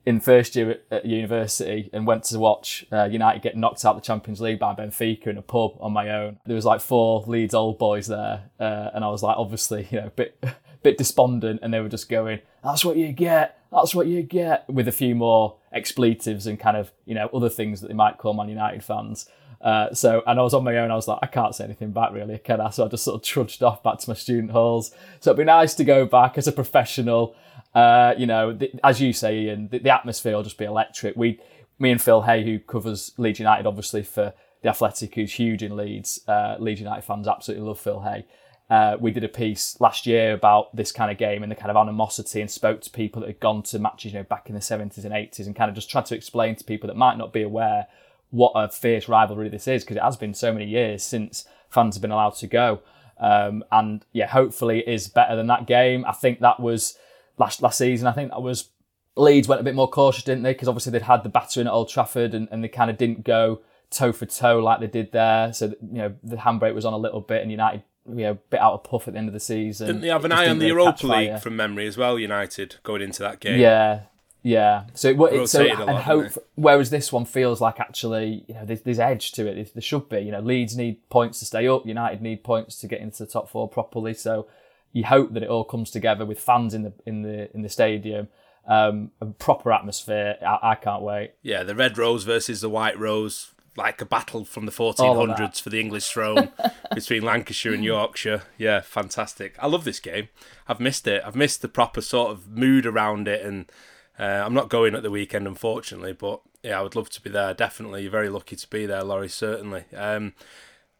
in 0.07 0.21
first 0.21 0.55
year 0.55 0.81
at, 0.91 1.07
university 1.07 1.89
and 1.93 2.07
went 2.07 2.25
to 2.25 2.39
watch 2.39 2.85
uh, 2.93 3.05
United 3.05 3.43
get 3.43 3.57
knocked 3.57 3.85
out 3.85 3.97
of 3.97 4.03
the 4.03 4.07
Champions 4.07 4.41
League 4.41 4.59
by 4.59 4.75
Benfica 4.75 5.29
in 5.29 5.39
a 5.39 5.43
pub 5.43 5.73
on 5.81 5.93
my 5.93 6.11
own. 6.11 6.39
There 6.45 6.57
was 6.57 6.65
like 6.65 6.81
four 6.81 7.25
Leeds 7.27 7.55
old 7.55 7.79
boys 7.79 8.09
there, 8.09 8.51
uh, 8.61 8.91
and 8.93 9.05
I 9.05 9.09
was 9.09 9.23
like, 9.23 9.37
obviously, 9.37 9.89
you 9.91 10.01
know, 10.01 10.09
a 10.09 10.11
bit, 10.11 10.45
bit 10.83 10.99
despondent, 10.99 11.61
and 11.63 11.73
they 11.73 11.81
were 11.81 11.89
just 11.89 12.09
going, 12.09 12.41
"That's 12.63 12.85
what 12.85 12.97
you 12.97 13.13
get. 13.13 13.59
That's 13.73 13.95
what 13.95 14.07
you 14.07 14.23
get," 14.23 14.69
with 14.69 14.89
a 14.89 14.93
few 14.93 15.15
more 15.15 15.57
expletives 15.73 16.47
and 16.47 16.61
kind 16.61 16.77
of, 16.77 16.93
you 17.07 17.15
know, 17.15 17.29
other 17.33 17.49
things 17.49 17.81
that 17.81 17.89
they 17.89 17.95
might 17.95 18.19
call 18.19 18.35
Man 18.35 18.49
United 18.49 18.85
fans. 18.85 19.29
Uh, 19.61 19.95
so, 19.95 20.23
and 20.27 20.39
I 20.39 20.43
was 20.43 20.53
on 20.53 20.63
my 20.63 20.77
own. 20.77 20.91
I 20.91 20.95
was 20.95 21.09
like, 21.09 21.21
I 21.23 21.27
can't 21.27 21.55
say 21.55 21.65
anything 21.65 21.93
back, 21.93 22.13
really, 22.13 22.37
can 22.37 22.61
I? 22.61 22.69
So 22.69 22.85
I 22.85 22.89
just 22.89 23.03
sort 23.03 23.17
of 23.17 23.23
trudged 23.23 23.63
off 23.63 23.83
back 23.83 23.99
to 24.01 24.11
my 24.11 24.15
student 24.15 24.53
halls. 24.53 24.91
So 25.21 25.31
it'd 25.31 25.39
be 25.39 25.45
nice 25.45 25.73
to 25.77 25.85
go 25.85 26.05
back 26.05 26.37
as 26.37 26.47
a 26.47 26.53
professional. 26.53 27.35
Uh, 27.75 28.15
you 28.17 28.27
know, 28.27 28.53
the, 28.53 28.71
as 28.85 29.01
you 29.01 29.13
say, 29.13 29.41
Ian, 29.41 29.69
the, 29.69 29.79
the 29.79 29.91
atmosphere 29.91 30.37
will 30.37 30.43
just 30.43 30.59
be 30.59 30.65
electric. 30.65 31.17
We, 31.17 31.41
me 31.79 31.91
and 31.91 32.01
Phil 32.01 32.23
Hay, 32.23 32.45
who 32.45 32.59
covers 32.59 33.13
Leeds 33.19 33.41
United, 33.41 33.67
obviously 33.67 34.03
for 34.03 34.33
the 34.63 34.69
Athletic, 34.69 35.15
who's 35.15 35.33
huge 35.33 35.63
in 35.63 35.77
Leeds. 35.77 36.21
Uh, 36.29 36.57
Leeds 36.59 36.81
United 36.81 37.03
fans 37.03 37.27
absolutely 37.27 37.67
love 37.67 37.81
Phil 37.81 38.01
Hay. 38.03 38.27
Uh, 38.71 38.97
we 38.99 39.11
did 39.11 39.25
a 39.25 39.29
piece 39.29 39.79
last 39.81 40.07
year 40.07 40.33
about 40.33 40.75
this 40.75 40.91
kind 40.91 41.11
of 41.11 41.19
game 41.19 41.43
and 41.43 41.53
the 41.53 41.57
kind 41.57 41.71
of 41.71 41.77
animosity 41.77 42.41
and 42.41 42.51
spoke 42.51 42.81
to 42.81 42.91
people 42.91 43.21
that 43.21 43.27
had 43.27 43.41
gone 43.41 43.63
to 43.63 43.79
matches, 43.79 44.13
you 44.13 44.19
know, 44.19 44.25
back 44.25 44.49
in 44.49 44.55
the 44.55 44.61
70s 44.61 45.05
and 45.05 45.13
80s 45.13 45.47
and 45.47 45.55
kind 45.55 45.69
of 45.69 45.75
just 45.75 45.91
tried 45.91 46.07
to 46.07 46.15
explain 46.15 46.57
to 46.57 46.65
people 46.65 46.87
that 46.87 46.97
might 46.97 47.19
not 47.19 47.33
be 47.33 47.43
aware 47.43 47.87
what 48.31 48.53
a 48.55 48.69
fierce 48.69 49.09
rivalry 49.09 49.49
this 49.49 49.69
is 49.69 49.85
because 49.85 49.97
it 49.97 50.03
has 50.03 50.17
been 50.17 50.33
so 50.33 50.53
many 50.53 50.65
years 50.65 51.03
since 51.03 51.45
fans 51.69 51.95
have 51.95 52.03
been 52.03 52.11
allowed 52.11 52.35
to 52.37 52.47
go. 52.47 52.81
Um, 53.21 53.63
and 53.71 54.05
yeah, 54.13 54.27
hopefully 54.27 54.81
it 54.81 54.89
is 54.89 55.09
better 55.09 55.37
than 55.37 55.47
that 55.49 55.67
game. 55.67 56.05
I 56.07 56.13
think 56.13 56.41
that 56.41 56.59
was 56.59 56.99
last 57.39 57.63
last 57.63 57.79
season. 57.79 58.07
I 58.07 58.13
think 58.13 58.31
that 58.31 58.43
was 58.43 58.71
Leeds 59.17 59.49
went 59.49 59.61
a 59.61 59.65
bit 59.65 59.75
more 59.75 59.89
cautious, 59.89 60.25
didn't 60.25 60.43
they? 60.43 60.53
Because 60.53 60.69
obviously 60.69 60.93
they'd 60.93 61.03
had 61.03 61.23
the 61.23 61.29
battering 61.29 61.67
at 61.67 61.73
Old 61.73 61.89
Trafford 61.89 62.35
and, 62.35 62.49
and 62.51 62.65
they 62.65 62.69
kind 62.69 62.91
of 62.91 62.99
didn't 62.99 63.25
go 63.25 63.61
toe 63.91 64.13
for 64.13 64.27
toe 64.27 64.59
like 64.59 64.81
they 64.81 64.87
did 64.87 65.13
there. 65.13 65.53
So 65.53 65.67
you 65.67 65.99
know 65.99 66.15
the 66.23 66.37
handbrake 66.37 66.75
was 66.75 66.85
on 66.85 66.93
a 66.93 66.99
little 66.99 67.21
bit, 67.21 67.43
and 67.43 67.51
United 67.51 67.83
you 68.07 68.25
know 68.25 68.39
bit 68.51 68.61
out 68.61 68.75
of 68.75 68.85
puff 68.85 69.09
at 69.09 69.15
the 69.15 69.19
end 69.19 69.29
of 69.29 69.35
the 69.35 69.41
season. 69.41 69.87
Didn't 69.87 70.03
they 70.03 70.09
have 70.09 70.25
an 70.25 70.33
eye 70.33 70.49
on 70.49 70.59
the 70.59 70.67
really 70.67 70.83
Europa 70.83 71.07
League 71.07 71.29
fire. 71.31 71.39
from 71.39 71.57
memory 71.57 71.87
as 71.87 71.97
well? 71.97 72.19
United 72.19 72.77
going 72.83 73.03
into 73.03 73.23
that 73.23 73.41
game. 73.41 73.61
Yeah, 73.61 74.03
yeah. 74.43 74.85
So 74.95 75.09
it, 75.09 75.21
it 75.33 75.49
so 75.49 75.63
a 75.63 75.69
lot, 75.69 75.89
and 75.89 75.99
hope. 75.99 76.33
Whereas 76.57 76.91
this 76.91 77.13
one 77.13 77.25
feels 77.25 77.61
like 77.61 77.81
actually, 77.81 78.45
you 78.49 78.55
know, 78.55 78.65
there's, 78.65 78.83
there's 78.83 78.99
edge 78.99 79.33
to 79.33 79.47
it. 79.47 79.73
There 79.73 79.83
should 79.83 80.09
be. 80.09 80.21
You 80.21 80.33
know, 80.33 80.41
Leeds 80.41 80.77
need 80.77 81.09
points 81.09 81.39
to 81.39 81.45
stay 81.45 81.69
up. 81.69 81.87
United 81.87 82.21
need 82.21 82.45
points 82.45 82.79
to 82.81 82.89
get 82.89 83.01
into 83.01 83.25
the 83.25 83.31
top 83.31 83.49
four 83.49 83.69
properly. 83.69 84.15
So 84.15 84.49
you 84.95 85.05
hope 85.05 85.35
that 85.35 85.43
it 85.43 85.51
all 85.51 85.65
comes 85.65 85.91
together 85.91 86.25
with 86.25 86.41
fans 86.41 86.73
in 86.73 86.85
the 86.85 86.93
in 87.05 87.23
the 87.23 87.55
in 87.55 87.61
the 87.63 87.69
stadium, 87.69 88.29
um, 88.67 89.11
a 89.21 89.27
proper 89.27 89.73
atmosphere. 89.73 90.37
I, 90.41 90.71
I 90.71 90.75
can't 90.77 91.03
wait. 91.03 91.33
Yeah, 91.43 91.65
the 91.65 91.75
red 91.75 91.99
rose 91.99 92.23
versus 92.23 92.61
the 92.61 92.71
white 92.71 92.99
rose, 92.99 93.53
like 93.77 94.01
a 94.01 94.07
battle 94.07 94.45
from 94.45 94.67
the 94.67 94.73
1400s 94.73 95.61
for 95.61 95.69
the 95.69 95.81
English 95.81 96.09
throne 96.09 96.53
between 96.95 97.23
Lancashire 97.23 97.75
and 97.75 97.85
Yorkshire. 97.85 98.45
Yeah, 98.57 98.81
fantastic. 98.81 99.57
I 99.59 99.67
love 99.67 99.83
this 99.85 99.99
game. 99.99 100.29
I've 100.69 100.81
missed 100.81 101.09
it. 101.09 101.23
I've 101.27 101.37
missed 101.37 101.61
the 101.61 101.69
proper 101.69 102.01
sort 102.01 102.31
of 102.31 102.49
mood 102.49 102.87
around 102.87 103.27
it, 103.27 103.45
and 103.45 103.71
uh, 104.17 104.23
I'm 104.47 104.55
not 104.55 104.71
going 104.71 104.95
at 104.95 105.03
the 105.03 105.11
weekend, 105.11 105.49
unfortunately. 105.49 106.13
But 106.13 106.41
yeah, 106.63 106.79
I 106.79 106.83
would 106.83 106.95
love 106.95 107.11
to 107.11 107.21
be 107.21 107.31
there. 107.31 107.53
Definitely, 107.53 108.03
you're 108.03 108.13
very 108.13 108.29
lucky 108.29 108.55
to 108.55 108.71
be 108.71 108.87
there, 108.87 109.03
Laurie. 109.03 109.29
Certainly. 109.29 109.87
Um, 109.97 110.35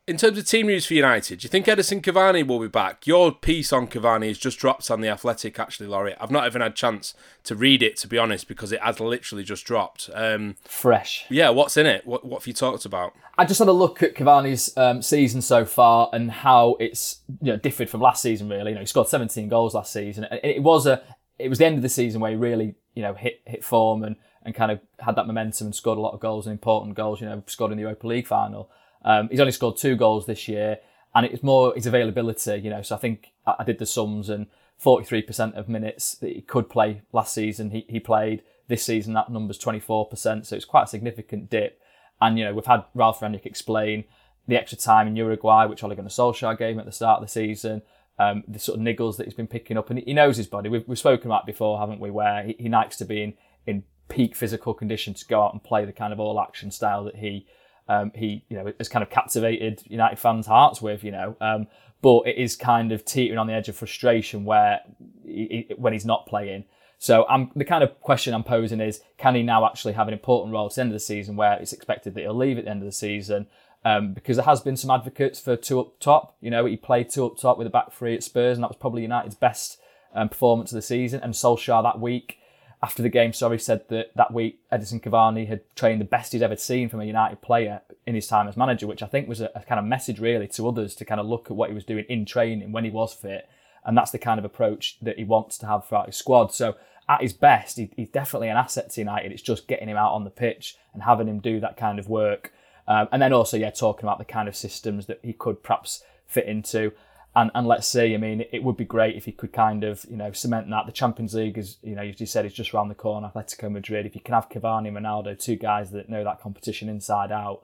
in 0.07 0.19
terms 0.19 0.37
of 0.37 0.47
team 0.47 0.67
news 0.67 0.85
for 0.85 0.95
United, 0.95 1.39
do 1.39 1.45
you 1.45 1.49
think 1.49 1.67
Edinson 1.67 2.03
Cavani 2.03 2.47
will 2.47 2.61
be 2.61 2.69
back? 2.69 3.07
Your 3.07 3.33
piece 3.33 3.73
on 3.73 3.87
Cavani 3.87 4.29
has 4.29 4.37
just 4.37 4.59
dropped 4.59 4.91
on 4.91 5.01
the 5.01 5.09
Athletic, 5.09 5.59
actually, 5.59 5.87
Laurie. 5.87 6.15
I've 6.21 6.31
not 6.31 6.47
even 6.47 6.61
had 6.61 6.73
a 6.73 6.75
chance 6.75 7.15
to 7.45 7.55
read 7.55 7.83
it, 7.83 7.97
to 7.99 8.09
be 8.09 8.19
honest, 8.19 8.47
because 8.47 8.71
it 8.71 8.83
has 8.83 9.01
literally 9.01 9.45
just 9.45 9.65
dropped. 9.65 10.11
Um, 10.13 10.57
Fresh. 10.65 11.25
yeah, 11.31 11.49
what's 11.49 11.79
in 11.79 11.87
it? 11.87 12.07
What, 12.07 12.25
what 12.25 12.43
have 12.43 12.47
you 12.47 12.53
talked 12.53 12.85
about? 12.85 13.15
I 13.39 13.47
just 13.47 13.59
had 13.59 13.69
a 13.69 13.73
look 13.73 14.03
at 14.03 14.15
Cavani's 14.15 14.77
um, 14.77 15.01
season 15.01 15.41
so 15.41 15.65
far 15.65 16.11
and 16.13 16.31
how 16.31 16.77
it's 16.79 17.21
you 17.41 17.53
know 17.53 17.57
differed 17.57 17.89
from 17.89 18.03
last 18.03 18.23
season. 18.23 18.49
Really, 18.49 18.73
you 18.73 18.75
know, 18.75 18.81
he 18.81 18.87
scored 18.87 19.09
17 19.09 19.49
goals 19.49 19.75
last 19.75 19.93
season. 19.93 20.25
And 20.25 20.39
it 20.45 20.63
was 20.63 20.87
a 20.87 21.03
it 21.39 21.49
was 21.49 21.59
the 21.59 21.67
end 21.67 21.77
of 21.77 21.83
the 21.83 21.89
season 21.89 22.21
where 22.21 22.31
he 22.31 22.37
really 22.37 22.75
you 22.95 23.03
know 23.03 23.15
hit 23.15 23.41
hit 23.47 23.65
form 23.65 24.05
and 24.05 24.17
and 24.45 24.55
kind 24.55 24.71
of 24.71 24.81
had 25.01 25.17
that 25.17 25.27
momentum 25.27 25.69
and 25.69 25.75
scored 25.75 25.99
a 25.99 26.01
lot 26.01 26.13
of 26.13 26.21
goals 26.21 26.47
and 26.47 26.53
important 26.53 26.95
goals. 26.95 27.21
You 27.21 27.27
know, 27.27 27.43
scored 27.47 27.73
in 27.73 27.79
the 27.79 27.83
Europa 27.83 28.07
League 28.07 28.27
final. 28.27 28.71
Um, 29.05 29.29
he's 29.31 29.41
only 29.41 29.53
scored 29.53 29.77
two 29.77 29.97
goals 29.97 30.27
this 30.27 30.49
year, 30.49 30.79
and 31.15 31.27
it's 31.27 31.43
more 31.43 31.75
his 31.75 31.87
availability. 31.87 32.57
You 32.57 32.71
know, 32.71 32.83
so 32.83 32.95
I 32.95 32.99
think 32.99 33.33
I, 33.47 33.65
did 33.65 33.79
the 33.79 33.87
sums 33.87 34.29
and 34.29 34.47
43% 34.83 35.55
of 35.55 35.69
minutes 35.69 36.15
that 36.17 36.33
he 36.33 36.41
could 36.41 36.69
play 36.69 37.03
last 37.13 37.35
season 37.35 37.71
he, 37.71 37.87
he 37.89 38.01
played. 38.01 38.43
This 38.67 38.83
season 38.83 39.13
that 39.13 39.31
number's 39.31 39.59
24%, 39.59 40.47
so 40.47 40.57
it's 40.57 40.65
quite 40.65 40.85
a 40.85 40.87
significant 40.87 41.51
dip. 41.51 41.79
And 42.23 42.39
you 42.39 42.47
know, 42.47 42.55
we've 42.55 42.65
had 42.65 42.85
Ralf 42.95 43.21
Rangnick 43.21 43.45
explain 43.45 44.05
the 44.49 44.57
extra 44.57 44.79
time 44.79 45.07
in 45.07 45.17
Uruguay, 45.17 45.67
which 45.67 45.85
Ole 45.85 45.95
Gunnar 45.95 46.09
Solskjaer 46.09 46.57
gave 46.57 46.75
him 46.75 46.81
at 46.81 46.87
the 46.87 46.93
start 46.93 47.21
of 47.21 47.27
the 47.27 47.33
season. 47.33 47.83
Um, 48.19 48.45
the 48.47 48.59
sort 48.59 48.79
of 48.79 48.85
niggles 48.85 49.17
that 49.17 49.25
he's 49.25 49.35
been 49.35 49.49
picking 49.49 49.77
up, 49.77 49.91
and 49.91 49.99
he 49.99 50.15
knows 50.15 50.37
his 50.37 50.47
body. 50.47 50.69
We've, 50.69 50.87
we've 50.87 50.99
spoken 50.99 51.27
about 51.27 51.47
before, 51.47 51.79
haven't 51.79 52.01
we? 52.01 52.11
Where 52.11 52.45
he, 52.45 52.57
he 52.59 52.69
likes 52.69 52.97
to 52.99 53.05
be 53.05 53.23
in 53.23 53.35
in 53.67 53.83
peak 54.09 54.37
physical 54.37 54.73
condition 54.73 55.15
to 55.15 55.27
go 55.27 55.43
out 55.43 55.53
and 55.53 55.63
play 55.63 55.85
the 55.85 55.93
kind 55.93 56.13
of 56.13 56.21
all 56.21 56.41
action 56.41 56.71
style 56.71 57.05
that 57.05 57.17
he 57.17 57.47
um, 57.89 58.13
he 58.15 58.45
you 58.49 58.57
know 58.57 58.73
has 58.79 58.89
kind 58.89 59.03
of 59.03 59.11
captivated 59.11 59.83
United 59.87 60.19
fans' 60.19 60.47
hearts 60.47 60.81
with. 60.83 61.05
You 61.05 61.13
know, 61.13 61.37
um, 61.41 61.67
but 62.03 62.27
it 62.27 62.37
is 62.37 62.57
kind 62.57 62.93
of 62.93 63.05
teetering 63.05 63.39
on 63.39 63.47
the 63.47 63.55
edge 63.55 63.69
of 63.69 63.77
frustration 63.77 64.45
where 64.45 64.81
he, 65.25 65.67
he- 65.69 65.75
when 65.77 65.93
he's 65.93 66.05
not 66.07 66.27
playing. 66.27 66.65
So 66.99 67.27
I'm 67.29 67.51
the 67.55 67.65
kind 67.65 67.85
of 67.85 68.01
question 68.01 68.33
I'm 68.33 68.45
posing 68.45 68.81
is 68.81 69.01
can 69.19 69.35
he 69.35 69.43
now 69.43 69.67
actually 69.67 69.93
have 69.95 70.09
an 70.09 70.15
important 70.15 70.55
role 70.55 70.67
at 70.67 70.75
the 70.75 70.81
end 70.81 70.91
of 70.91 70.95
the 70.95 71.01
season 71.01 71.37
where 71.37 71.55
it's 71.61 71.73
expected 71.73 72.15
that 72.15 72.21
he'll 72.23 72.35
leave 72.35 72.57
at 72.59 72.65
the 72.65 72.71
end 72.71 72.81
of 72.81 72.87
the 72.87 72.93
season? 72.93 73.47
Um, 73.85 74.15
because 74.15 74.37
there 74.39 74.47
has 74.47 74.63
been 74.63 74.79
some 74.79 74.91
advocates 74.91 75.39
for 75.39 75.57
two 75.57 75.79
up 75.81 76.01
top. 76.01 76.37
You 76.41 76.51
know, 76.51 76.65
he 76.65 76.77
played 76.79 77.11
two 77.11 77.27
up 77.27 77.37
top 77.37 77.59
with 77.59 77.67
a 77.67 77.71
back 77.71 77.93
three 77.93 78.15
at 78.15 78.23
Spurs, 78.23 78.57
and 78.57 78.63
that 78.65 78.69
was 78.71 78.79
probably 78.79 79.03
United's 79.03 79.35
best 79.35 79.79
um, 80.15 80.31
performance 80.31 80.73
of 80.73 80.77
the 80.77 80.83
season. 80.83 81.21
And 81.23 81.35
Solskjaer 81.35 81.83
that 81.83 82.01
week, 82.01 82.39
after 82.85 83.03
the 83.03 83.09
game, 83.09 83.33
sorry, 83.33 83.59
said 83.59 83.89
that 83.89 84.11
that 84.15 84.35
week 84.35 84.61
Edinson 84.71 85.01
Cavani 85.01 85.49
had 85.49 85.63
trained 85.75 86.03
the 86.03 86.05
best 86.05 86.33
he's 86.33 86.43
ever 86.43 86.55
seen 86.55 86.91
from 86.91 87.01
a 87.01 87.07
United 87.07 87.41
player 87.41 87.81
in 88.07 88.15
his 88.15 88.27
time 88.27 88.47
as 88.47 88.59
manager, 88.59 88.87
which 88.87 89.03
I 89.03 89.07
think 89.07 89.27
was 89.27 89.41
a, 89.41 89.51
a 89.55 89.63
kind 89.63 89.79
of 89.79 89.87
message 89.87 90.21
really 90.21 90.47
to 90.49 90.69
others 90.69 90.95
to 90.97 91.07
kind 91.07 91.19
of 91.19 91.27
look 91.27 91.47
at 91.47 91.57
what 91.57 91.71
he 91.71 91.75
was 91.75 91.87
doing 91.87 92.05
in 92.11 92.27
training 92.27 92.73
when 92.73 92.85
he 92.85 92.91
was 92.91 93.15
fit. 93.15 93.49
And 93.87 93.97
that's 93.97 94.11
the 94.11 94.19
kind 94.19 94.39
of 94.39 94.45
approach 94.45 94.99
that 95.01 95.17
he 95.17 95.25
wants 95.25 95.57
to 95.59 95.67
have 95.67 95.89
throughout 95.89 96.09
his 96.09 96.17
squad. 96.17 96.53
So 96.53 96.77
at 97.09 97.23
his 97.23 97.33
best, 97.33 97.79
he, 97.79 97.91
he's 97.97 98.11
definitely 98.11 98.51
an 98.51 98.59
asset 98.59 98.91
to 98.91 99.01
United. 99.01 99.33
It's 99.33 99.41
just 99.41 99.67
getting 99.67 99.89
him 99.89 99.97
out 99.97 100.13
on 100.13 100.25
the 100.25 100.31
pitch 100.31 100.77
and 100.93 101.05
having 101.05 101.27
him 101.27 101.41
do 101.41 101.61
that 101.61 101.79
kind 101.79 101.99
of 101.99 102.11
work. 102.11 102.53
Um, 102.87 103.09
and 103.13 103.23
then 103.23 103.33
also, 103.33 103.57
yeah, 103.57 103.71
talking 103.71 104.05
about 104.05 104.19
the 104.19 104.27
kind 104.27 104.47
of 104.47 104.55
systems 104.55 105.07
that 105.07 105.21
he 105.23 105.33
could 105.33 105.63
perhaps 105.63 106.05
fit 106.27 106.45
into. 106.45 106.93
And, 107.37 107.51
and 107.55 107.67
let's 107.67 107.89
see, 107.89 108.15
I 108.15 108.17
mean, 108.17 108.45
it 108.53 108.63
would 108.63 108.77
be 108.77 108.85
great 108.85 109.17
if 109.17 109.25
he 109.25 109.33
could 109.33 109.53
kind 109.53 109.83
of, 109.83 110.07
you 110.09 110.17
know, 110.17 110.31
cement 110.31 110.71
that. 110.71 110.87
The 110.87 110.93
Champions 110.93 111.35
League 111.35 111.59
is, 111.59 111.79
you 111.83 111.97
know, 111.97 112.03
as 112.03 112.21
you 112.21 112.27
said, 112.27 112.47
is 112.47 112.53
just 112.53 112.73
around 112.73 112.91
the 112.91 112.95
corner. 112.95 113.33
Atletico 113.35 113.71
Madrid. 113.71 114.07
If 114.07 114.15
you 114.15 114.21
can 114.21 114.35
have 114.35 114.49
Cavani, 114.49 114.93
Ronaldo, 114.93 115.37
two 115.37 115.57
guys 115.57 115.91
that 115.91 116.09
know 116.09 116.23
that 116.23 116.41
competition 116.41 116.89
inside 116.89 117.33
out, 117.33 117.63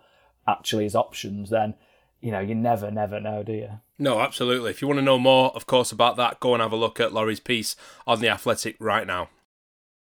actually 0.48 0.86
as 0.86 0.96
options, 0.96 1.50
then, 1.50 1.74
you 2.20 2.32
know, 2.32 2.40
you 2.40 2.56
never, 2.56 2.90
never 2.90 3.20
know, 3.20 3.44
do 3.44 3.52
you? 3.52 3.70
No, 3.96 4.20
absolutely. 4.20 4.70
If 4.70 4.82
you 4.82 4.88
want 4.88 4.98
to 4.98 5.04
know 5.04 5.20
more, 5.20 5.54
of 5.54 5.66
course, 5.66 5.92
about 5.92 6.16
that, 6.16 6.40
go 6.40 6.54
and 6.54 6.62
have 6.62 6.72
a 6.72 6.76
look 6.76 6.98
at 6.98 7.12
Laurie's 7.12 7.38
piece 7.38 7.76
on 8.08 8.20
The 8.20 8.28
Athletic 8.28 8.74
right 8.80 9.06
now. 9.06 9.28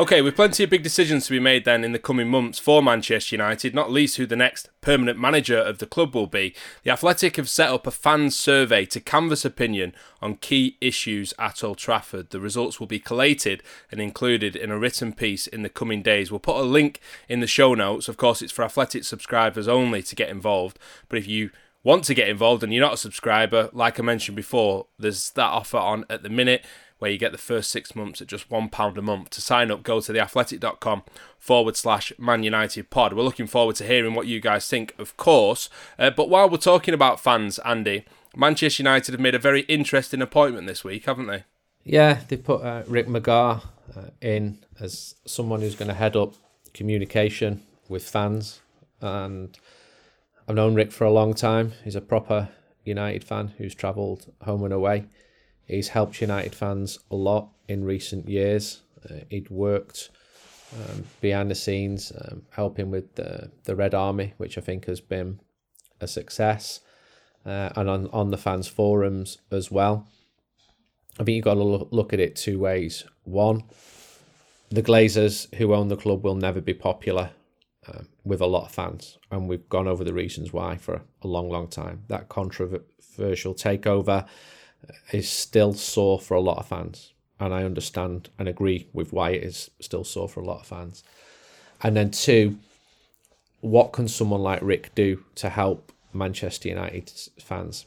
Okay, 0.00 0.22
with 0.22 0.34
plenty 0.34 0.64
of 0.64 0.70
big 0.70 0.82
decisions 0.82 1.26
to 1.26 1.30
be 1.30 1.38
made 1.38 1.66
then 1.66 1.84
in 1.84 1.92
the 1.92 1.98
coming 1.98 2.28
months 2.28 2.58
for 2.58 2.82
Manchester 2.82 3.36
United, 3.36 3.74
not 3.74 3.90
least 3.90 4.16
who 4.16 4.24
the 4.24 4.34
next 4.34 4.70
permanent 4.80 5.18
manager 5.18 5.58
of 5.58 5.76
the 5.76 5.84
club 5.84 6.14
will 6.14 6.26
be, 6.26 6.54
the 6.84 6.90
Athletic 6.90 7.36
have 7.36 7.50
set 7.50 7.68
up 7.68 7.86
a 7.86 7.90
fan 7.90 8.30
survey 8.30 8.86
to 8.86 8.98
canvass 8.98 9.44
opinion 9.44 9.94
on 10.22 10.36
key 10.36 10.78
issues 10.80 11.34
at 11.38 11.62
Old 11.62 11.76
Trafford. 11.76 12.30
The 12.30 12.40
results 12.40 12.80
will 12.80 12.86
be 12.86 12.98
collated 12.98 13.62
and 13.92 14.00
included 14.00 14.56
in 14.56 14.70
a 14.70 14.78
written 14.78 15.12
piece 15.12 15.46
in 15.46 15.60
the 15.60 15.68
coming 15.68 16.00
days. 16.00 16.30
We'll 16.30 16.40
put 16.40 16.56
a 16.56 16.62
link 16.62 17.02
in 17.28 17.40
the 17.40 17.46
show 17.46 17.74
notes. 17.74 18.08
Of 18.08 18.16
course, 18.16 18.40
it's 18.40 18.52
for 18.52 18.64
Athletic 18.64 19.04
subscribers 19.04 19.68
only 19.68 20.02
to 20.04 20.16
get 20.16 20.30
involved, 20.30 20.78
but 21.10 21.18
if 21.18 21.28
you 21.28 21.50
want 21.82 22.04
to 22.04 22.14
get 22.14 22.30
involved 22.30 22.62
and 22.62 22.72
you're 22.72 22.84
not 22.84 22.94
a 22.94 22.96
subscriber, 22.96 23.68
like 23.74 24.00
I 24.00 24.02
mentioned 24.02 24.36
before, 24.36 24.86
there's 24.98 25.28
that 25.32 25.50
offer 25.50 25.76
on 25.76 26.06
at 26.08 26.22
the 26.22 26.30
minute 26.30 26.64
where 27.00 27.10
you 27.10 27.18
get 27.18 27.32
the 27.32 27.38
first 27.38 27.70
six 27.70 27.96
months 27.96 28.20
at 28.20 28.28
just 28.28 28.48
£1 28.48 28.96
a 28.96 29.02
month. 29.02 29.30
To 29.30 29.40
sign 29.40 29.70
up, 29.70 29.82
go 29.82 30.00
to 30.00 30.12
theathletic.com 30.12 31.02
forward 31.38 31.76
slash 31.76 32.12
Man 32.18 32.42
United 32.42 32.90
pod. 32.90 33.14
We're 33.14 33.22
looking 33.22 33.46
forward 33.46 33.76
to 33.76 33.86
hearing 33.86 34.14
what 34.14 34.26
you 34.26 34.38
guys 34.38 34.68
think, 34.68 34.94
of 34.98 35.16
course. 35.16 35.68
Uh, 35.98 36.10
but 36.10 36.28
while 36.28 36.48
we're 36.48 36.58
talking 36.58 36.94
about 36.94 37.18
fans, 37.18 37.58
Andy, 37.60 38.04
Manchester 38.36 38.82
United 38.82 39.12
have 39.12 39.20
made 39.20 39.34
a 39.34 39.38
very 39.38 39.62
interesting 39.62 40.22
appointment 40.22 40.66
this 40.66 40.84
week, 40.84 41.06
haven't 41.06 41.26
they? 41.26 41.44
Yeah, 41.84 42.20
they 42.28 42.36
put 42.36 42.62
uh, 42.62 42.82
Rick 42.86 43.08
McGagh 43.08 43.62
uh, 43.96 44.02
in 44.20 44.58
as 44.78 45.16
someone 45.24 45.60
who's 45.62 45.74
going 45.74 45.88
to 45.88 45.94
head 45.94 46.16
up 46.16 46.34
communication 46.74 47.62
with 47.88 48.08
fans. 48.08 48.60
And 49.00 49.58
I've 50.46 50.54
known 50.54 50.74
Rick 50.74 50.92
for 50.92 51.04
a 51.04 51.10
long 51.10 51.32
time. 51.32 51.72
He's 51.82 51.96
a 51.96 52.00
proper 52.00 52.50
United 52.84 53.24
fan 53.24 53.54
who's 53.56 53.74
travelled 53.74 54.32
home 54.42 54.64
and 54.64 54.72
away. 54.72 55.06
He's 55.70 55.88
helped 55.88 56.20
United 56.20 56.54
fans 56.54 56.98
a 57.10 57.16
lot 57.16 57.48
in 57.68 57.84
recent 57.84 58.28
years. 58.28 58.82
Uh, 59.08 59.20
he'd 59.28 59.50
worked 59.50 60.10
um, 60.74 61.04
behind 61.20 61.50
the 61.50 61.54
scenes, 61.54 62.12
um, 62.20 62.42
helping 62.50 62.90
with 62.90 63.14
the, 63.14 63.50
the 63.64 63.76
Red 63.76 63.94
Army, 63.94 64.34
which 64.36 64.58
I 64.58 64.60
think 64.60 64.86
has 64.86 65.00
been 65.00 65.40
a 66.00 66.08
success, 66.08 66.80
uh, 67.46 67.70
and 67.76 67.88
on, 67.88 68.08
on 68.12 68.30
the 68.30 68.36
fans' 68.36 68.66
forums 68.66 69.38
as 69.50 69.70
well. 69.70 70.06
I 71.18 71.24
think 71.24 71.36
you've 71.36 71.44
got 71.44 71.54
to 71.54 71.62
look, 71.62 72.12
at 72.12 72.20
it 72.20 72.34
two 72.34 72.58
ways. 72.58 73.04
One, 73.24 73.64
the 74.70 74.82
Glazers 74.82 75.52
who 75.54 75.74
own 75.74 75.88
the 75.88 75.96
club 75.96 76.24
will 76.24 76.34
never 76.34 76.60
be 76.60 76.74
popular 76.74 77.30
um, 77.88 78.08
with 78.24 78.40
a 78.40 78.46
lot 78.46 78.64
of 78.64 78.72
fans, 78.72 79.18
and 79.30 79.48
we've 79.48 79.68
gone 79.68 79.86
over 79.86 80.02
the 80.02 80.14
reasons 80.14 80.52
why 80.52 80.76
for 80.76 81.02
a 81.22 81.28
long, 81.28 81.48
long 81.48 81.68
time. 81.68 82.04
That 82.08 82.28
controversial 82.28 83.54
takeover 83.54 84.26
is 85.12 85.28
still 85.28 85.72
sore 85.72 86.18
for 86.18 86.34
a 86.34 86.40
lot 86.40 86.58
of 86.58 86.68
fans. 86.68 87.12
And 87.38 87.54
I 87.54 87.64
understand 87.64 88.28
and 88.38 88.48
agree 88.48 88.86
with 88.92 89.12
why 89.12 89.30
it 89.30 89.42
is 89.42 89.70
still 89.80 90.04
sore 90.04 90.28
for 90.28 90.40
a 90.40 90.44
lot 90.44 90.60
of 90.60 90.66
fans. 90.66 91.02
And 91.82 91.96
then, 91.96 92.10
two, 92.10 92.58
what 93.60 93.92
can 93.92 94.08
someone 94.08 94.42
like 94.42 94.60
Rick 94.62 94.94
do 94.94 95.24
to 95.36 95.48
help 95.48 95.92
Manchester 96.12 96.68
United 96.68 97.10
fans? 97.38 97.86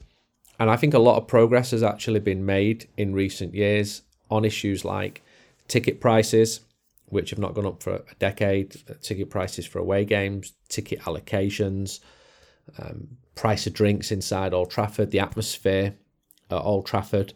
And 0.59 0.69
I 0.69 0.75
think 0.75 0.93
a 0.93 0.99
lot 0.99 1.17
of 1.17 1.27
progress 1.27 1.71
has 1.71 1.83
actually 1.83 2.19
been 2.19 2.45
made 2.45 2.87
in 2.97 3.13
recent 3.13 3.53
years 3.53 4.01
on 4.31 4.45
issues 4.45 4.83
like 4.83 5.21
ticket 5.67 5.99
prices, 5.99 6.61
which 7.07 7.29
have 7.29 7.39
not 7.39 7.53
gone 7.53 7.65
up 7.65 7.83
for 7.83 7.95
a 7.95 8.15
decade, 8.17 8.75
ticket 9.01 9.29
prices 9.29 9.65
for 9.65 9.79
away 9.79 10.05
games, 10.05 10.53
ticket 10.69 11.01
allocations, 11.01 11.99
um, 12.79 13.07
price 13.35 13.67
of 13.67 13.73
drinks 13.73 14.11
inside 14.11 14.53
Old 14.53 14.71
Trafford, 14.71 15.11
the 15.11 15.19
atmosphere 15.19 15.93
at 16.49 16.61
Old 16.61 16.85
Trafford. 16.85 17.33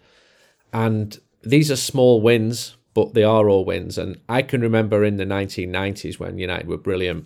And 0.73 1.19
these 1.43 1.71
are 1.71 1.75
small 1.75 2.21
wins, 2.21 2.75
but 2.93 3.13
they 3.13 3.23
are 3.23 3.49
all 3.49 3.65
wins. 3.65 3.97
And 3.97 4.19
I 4.27 4.41
can 4.41 4.61
remember 4.61 5.03
in 5.03 5.17
the 5.17 5.25
1990s 5.25 6.19
when 6.19 6.37
United 6.37 6.67
were 6.67 6.77
brilliant, 6.77 7.25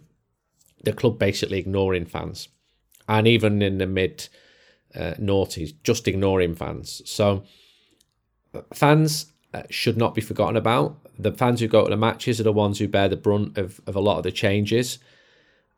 the 0.84 0.94
club 0.94 1.20
basically 1.20 1.60
ignoring 1.60 2.06
fans. 2.06 2.50
And 3.08 3.28
even 3.28 3.62
in 3.62 3.78
the 3.78 3.88
mid 3.88 4.30
uh, 4.96 5.14
noughties, 5.20 5.74
just 5.84 6.08
ignoring 6.08 6.56
fans. 6.56 7.02
So 7.06 7.44
fans 8.74 9.32
uh, 9.54 9.64
should 9.70 9.98
not 9.98 10.16
be 10.16 10.22
forgotten 10.22 10.58
about. 10.58 10.98
The 11.18 11.32
fans 11.32 11.60
who 11.60 11.68
go 11.68 11.84
to 11.84 11.90
the 11.90 11.98
matches 11.98 12.40
are 12.40 12.44
the 12.44 12.52
ones 12.52 12.80
who 12.80 12.88
bear 12.88 13.10
the 13.10 13.18
brunt 13.18 13.58
of, 13.58 13.82
of 13.86 13.96
a 13.96 14.02
lot 14.02 14.18
of 14.18 14.24
the 14.24 14.32
changes. 14.32 15.00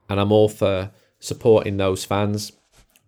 And 0.09 0.19
I'm 0.19 0.31
all 0.31 0.49
for 0.49 0.91
supporting 1.19 1.77
those 1.77 2.05
fans, 2.05 2.51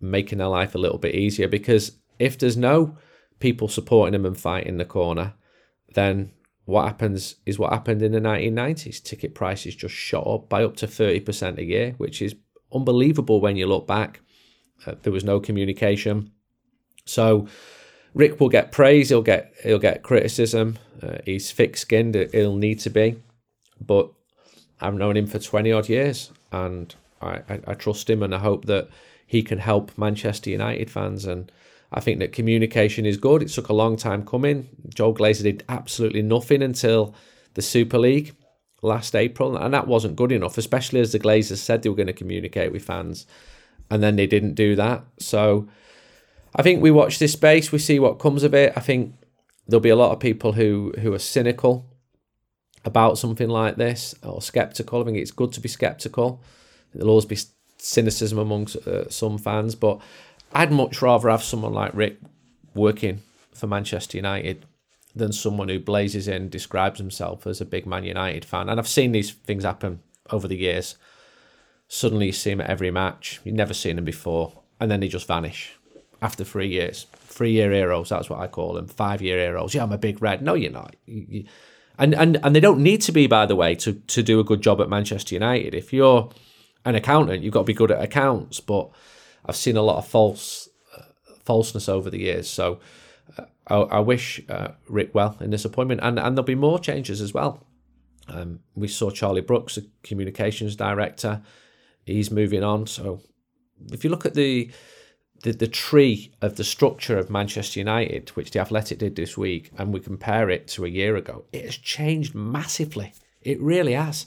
making 0.00 0.38
their 0.38 0.48
life 0.48 0.74
a 0.74 0.78
little 0.78 0.98
bit 0.98 1.14
easier 1.14 1.48
because 1.48 1.92
if 2.18 2.38
there's 2.38 2.56
no 2.56 2.96
people 3.38 3.68
supporting 3.68 4.14
him 4.14 4.26
and 4.26 4.38
fighting 4.38 4.78
the 4.78 4.84
corner, 4.84 5.34
then 5.94 6.32
what 6.64 6.86
happens 6.86 7.36
is 7.46 7.58
what 7.58 7.72
happened 7.72 8.02
in 8.02 8.12
the 8.12 8.20
1990s. 8.20 9.02
Ticket 9.02 9.34
prices 9.34 9.74
just 9.74 9.94
shot 9.94 10.26
up 10.26 10.48
by 10.48 10.64
up 10.64 10.76
to 10.76 10.86
30% 10.86 11.58
a 11.58 11.64
year, 11.64 11.94
which 11.98 12.20
is 12.20 12.34
unbelievable 12.72 13.40
when 13.40 13.56
you 13.56 13.66
look 13.66 13.86
back. 13.86 14.20
Uh, 14.84 14.94
there 15.02 15.12
was 15.12 15.24
no 15.24 15.40
communication. 15.40 16.30
So 17.04 17.46
Rick 18.14 18.40
will 18.40 18.48
get 18.48 18.72
praise. 18.72 19.10
He'll 19.10 19.22
get 19.22 19.52
he'll 19.62 19.78
get 19.78 20.02
criticism. 20.02 20.78
Uh, 21.02 21.18
he's 21.24 21.52
thick-skinned. 21.52 22.14
He'll 22.32 22.56
need 22.56 22.80
to 22.80 22.90
be, 22.90 23.22
but 23.80 24.10
I've 24.80 24.94
known 24.94 25.16
him 25.16 25.26
for 25.26 25.38
twenty 25.38 25.70
odd 25.70 25.88
years, 25.88 26.32
and 26.50 26.94
I, 27.20 27.42
I, 27.48 27.60
I 27.68 27.74
trust 27.74 28.10
him, 28.10 28.22
and 28.22 28.34
I 28.34 28.38
hope 28.38 28.64
that 28.66 28.88
he 29.26 29.42
can 29.42 29.58
help 29.58 29.96
Manchester 29.98 30.50
United 30.50 30.90
fans. 30.90 31.26
And 31.26 31.52
I 31.96 32.00
think 32.00 32.18
that 32.18 32.32
communication 32.32 33.06
is 33.06 33.16
good. 33.16 33.42
It 33.42 33.48
took 33.48 33.70
a 33.70 33.72
long 33.72 33.96
time 33.96 34.24
coming. 34.24 34.68
Joel 34.94 35.14
Glazer 35.14 35.44
did 35.44 35.64
absolutely 35.66 36.20
nothing 36.20 36.62
until 36.62 37.14
the 37.54 37.62
Super 37.62 37.98
League 37.98 38.36
last 38.82 39.16
April, 39.16 39.56
and 39.56 39.72
that 39.72 39.86
wasn't 39.86 40.14
good 40.14 40.30
enough, 40.30 40.58
especially 40.58 41.00
as 41.00 41.12
the 41.12 41.18
Glazers 41.18 41.56
said 41.56 41.82
they 41.82 41.88
were 41.88 41.96
going 41.96 42.06
to 42.06 42.12
communicate 42.12 42.70
with 42.70 42.84
fans, 42.84 43.26
and 43.90 44.02
then 44.02 44.16
they 44.16 44.26
didn't 44.26 44.54
do 44.54 44.76
that. 44.76 45.04
So 45.18 45.68
I 46.54 46.62
think 46.62 46.82
we 46.82 46.90
watch 46.90 47.18
this 47.18 47.32
space, 47.32 47.72
we 47.72 47.78
see 47.78 47.98
what 47.98 48.18
comes 48.18 48.42
of 48.42 48.54
it. 48.54 48.74
I 48.76 48.80
think 48.80 49.14
there'll 49.66 49.80
be 49.80 49.88
a 49.88 49.96
lot 49.96 50.12
of 50.12 50.20
people 50.20 50.52
who 50.52 50.92
who 51.00 51.14
are 51.14 51.18
cynical 51.18 51.86
about 52.84 53.18
something 53.18 53.48
like 53.48 53.76
this 53.76 54.14
or 54.22 54.42
skeptical. 54.42 55.00
I 55.00 55.04
think 55.06 55.16
it's 55.16 55.30
good 55.30 55.52
to 55.54 55.60
be 55.60 55.68
skeptical. 55.68 56.42
There'll 56.92 57.08
always 57.08 57.24
be 57.24 57.38
cynicism 57.78 58.38
amongst 58.38 58.76
uh, 58.76 59.08
some 59.08 59.38
fans, 59.38 59.74
but 59.74 60.00
I'd 60.56 60.72
much 60.72 61.02
rather 61.02 61.28
have 61.28 61.42
someone 61.42 61.74
like 61.74 61.92
Rick 61.92 62.18
working 62.74 63.20
for 63.52 63.66
Manchester 63.66 64.16
United 64.16 64.64
than 65.14 65.30
someone 65.30 65.68
who 65.68 65.78
blazes 65.78 66.28
in, 66.28 66.48
describes 66.48 66.98
himself 66.98 67.46
as 67.46 67.60
a 67.60 67.66
big 67.66 67.86
Man 67.86 68.04
United 68.04 68.42
fan. 68.42 68.70
And 68.70 68.80
I've 68.80 68.88
seen 68.88 69.12
these 69.12 69.32
things 69.32 69.64
happen 69.64 70.00
over 70.30 70.48
the 70.48 70.56
years. 70.56 70.96
Suddenly 71.88 72.26
you 72.26 72.32
see 72.32 72.52
him 72.52 72.62
at 72.62 72.70
every 72.70 72.90
match. 72.90 73.38
You've 73.44 73.54
never 73.54 73.74
seen 73.74 73.98
him 73.98 74.06
before. 74.06 74.62
And 74.80 74.90
then 74.90 75.00
they 75.00 75.08
just 75.08 75.26
vanish 75.26 75.74
after 76.22 76.42
three 76.42 76.68
years. 76.68 77.04
Three 77.12 77.52
year 77.52 77.70
heroes, 77.70 78.08
that's 78.08 78.30
what 78.30 78.40
I 78.40 78.46
call 78.46 78.72
them. 78.72 78.88
Five 78.88 79.20
year 79.20 79.38
heroes. 79.38 79.74
Yeah, 79.74 79.82
I'm 79.82 79.92
a 79.92 79.98
big 79.98 80.22
red. 80.22 80.40
No, 80.40 80.54
you're 80.54 80.72
not. 80.72 80.96
And, 81.06 82.14
and, 82.14 82.38
and 82.42 82.56
they 82.56 82.60
don't 82.60 82.80
need 82.80 83.02
to 83.02 83.12
be, 83.12 83.26
by 83.26 83.44
the 83.44 83.56
way, 83.56 83.74
to, 83.74 83.92
to 83.92 84.22
do 84.22 84.40
a 84.40 84.44
good 84.44 84.62
job 84.62 84.80
at 84.80 84.88
Manchester 84.88 85.34
United. 85.34 85.74
If 85.74 85.92
you're 85.92 86.30
an 86.86 86.94
accountant, 86.94 87.42
you've 87.42 87.52
got 87.52 87.60
to 87.60 87.66
be 87.66 87.74
good 87.74 87.90
at 87.90 88.02
accounts. 88.02 88.60
But 88.60 88.88
I've 89.46 89.56
seen 89.56 89.76
a 89.76 89.82
lot 89.82 89.98
of 89.98 90.06
false 90.06 90.68
uh, 90.96 91.02
falseness 91.44 91.88
over 91.88 92.10
the 92.10 92.20
years. 92.20 92.48
So 92.48 92.80
I, 93.68 93.76
I 93.76 94.00
wish 94.00 94.40
uh, 94.48 94.68
Rick 94.88 95.14
well 95.14 95.36
in 95.40 95.50
this 95.50 95.64
appointment, 95.64 96.00
and 96.02 96.18
and 96.18 96.36
there'll 96.36 96.44
be 96.44 96.54
more 96.54 96.78
changes 96.78 97.20
as 97.20 97.34
well. 97.34 97.66
Um, 98.28 98.60
we 98.74 98.88
saw 98.88 99.10
Charlie 99.10 99.40
Brooks, 99.40 99.76
the 99.76 99.88
communications 100.02 100.74
director, 100.74 101.42
he's 102.04 102.30
moving 102.30 102.64
on. 102.64 102.86
So 102.86 103.20
if 103.92 104.04
you 104.04 104.10
look 104.10 104.26
at 104.26 104.34
the 104.34 104.70
the, 105.42 105.52
the 105.52 105.68
tree 105.68 106.32
of 106.40 106.56
the 106.56 106.64
structure 106.64 107.18
of 107.18 107.28
Manchester 107.28 107.78
United, 107.78 108.30
which 108.30 108.50
the 108.50 108.60
Athletic 108.60 108.98
did 108.98 109.16
this 109.16 109.36
week, 109.36 109.70
and 109.76 109.92
we 109.92 110.00
compare 110.00 110.48
it 110.48 110.66
to 110.68 110.84
a 110.84 110.88
year 110.88 111.14
ago, 111.16 111.44
it 111.52 111.66
has 111.66 111.76
changed 111.76 112.34
massively. 112.34 113.12
It 113.42 113.60
really 113.60 113.92
has. 113.92 114.26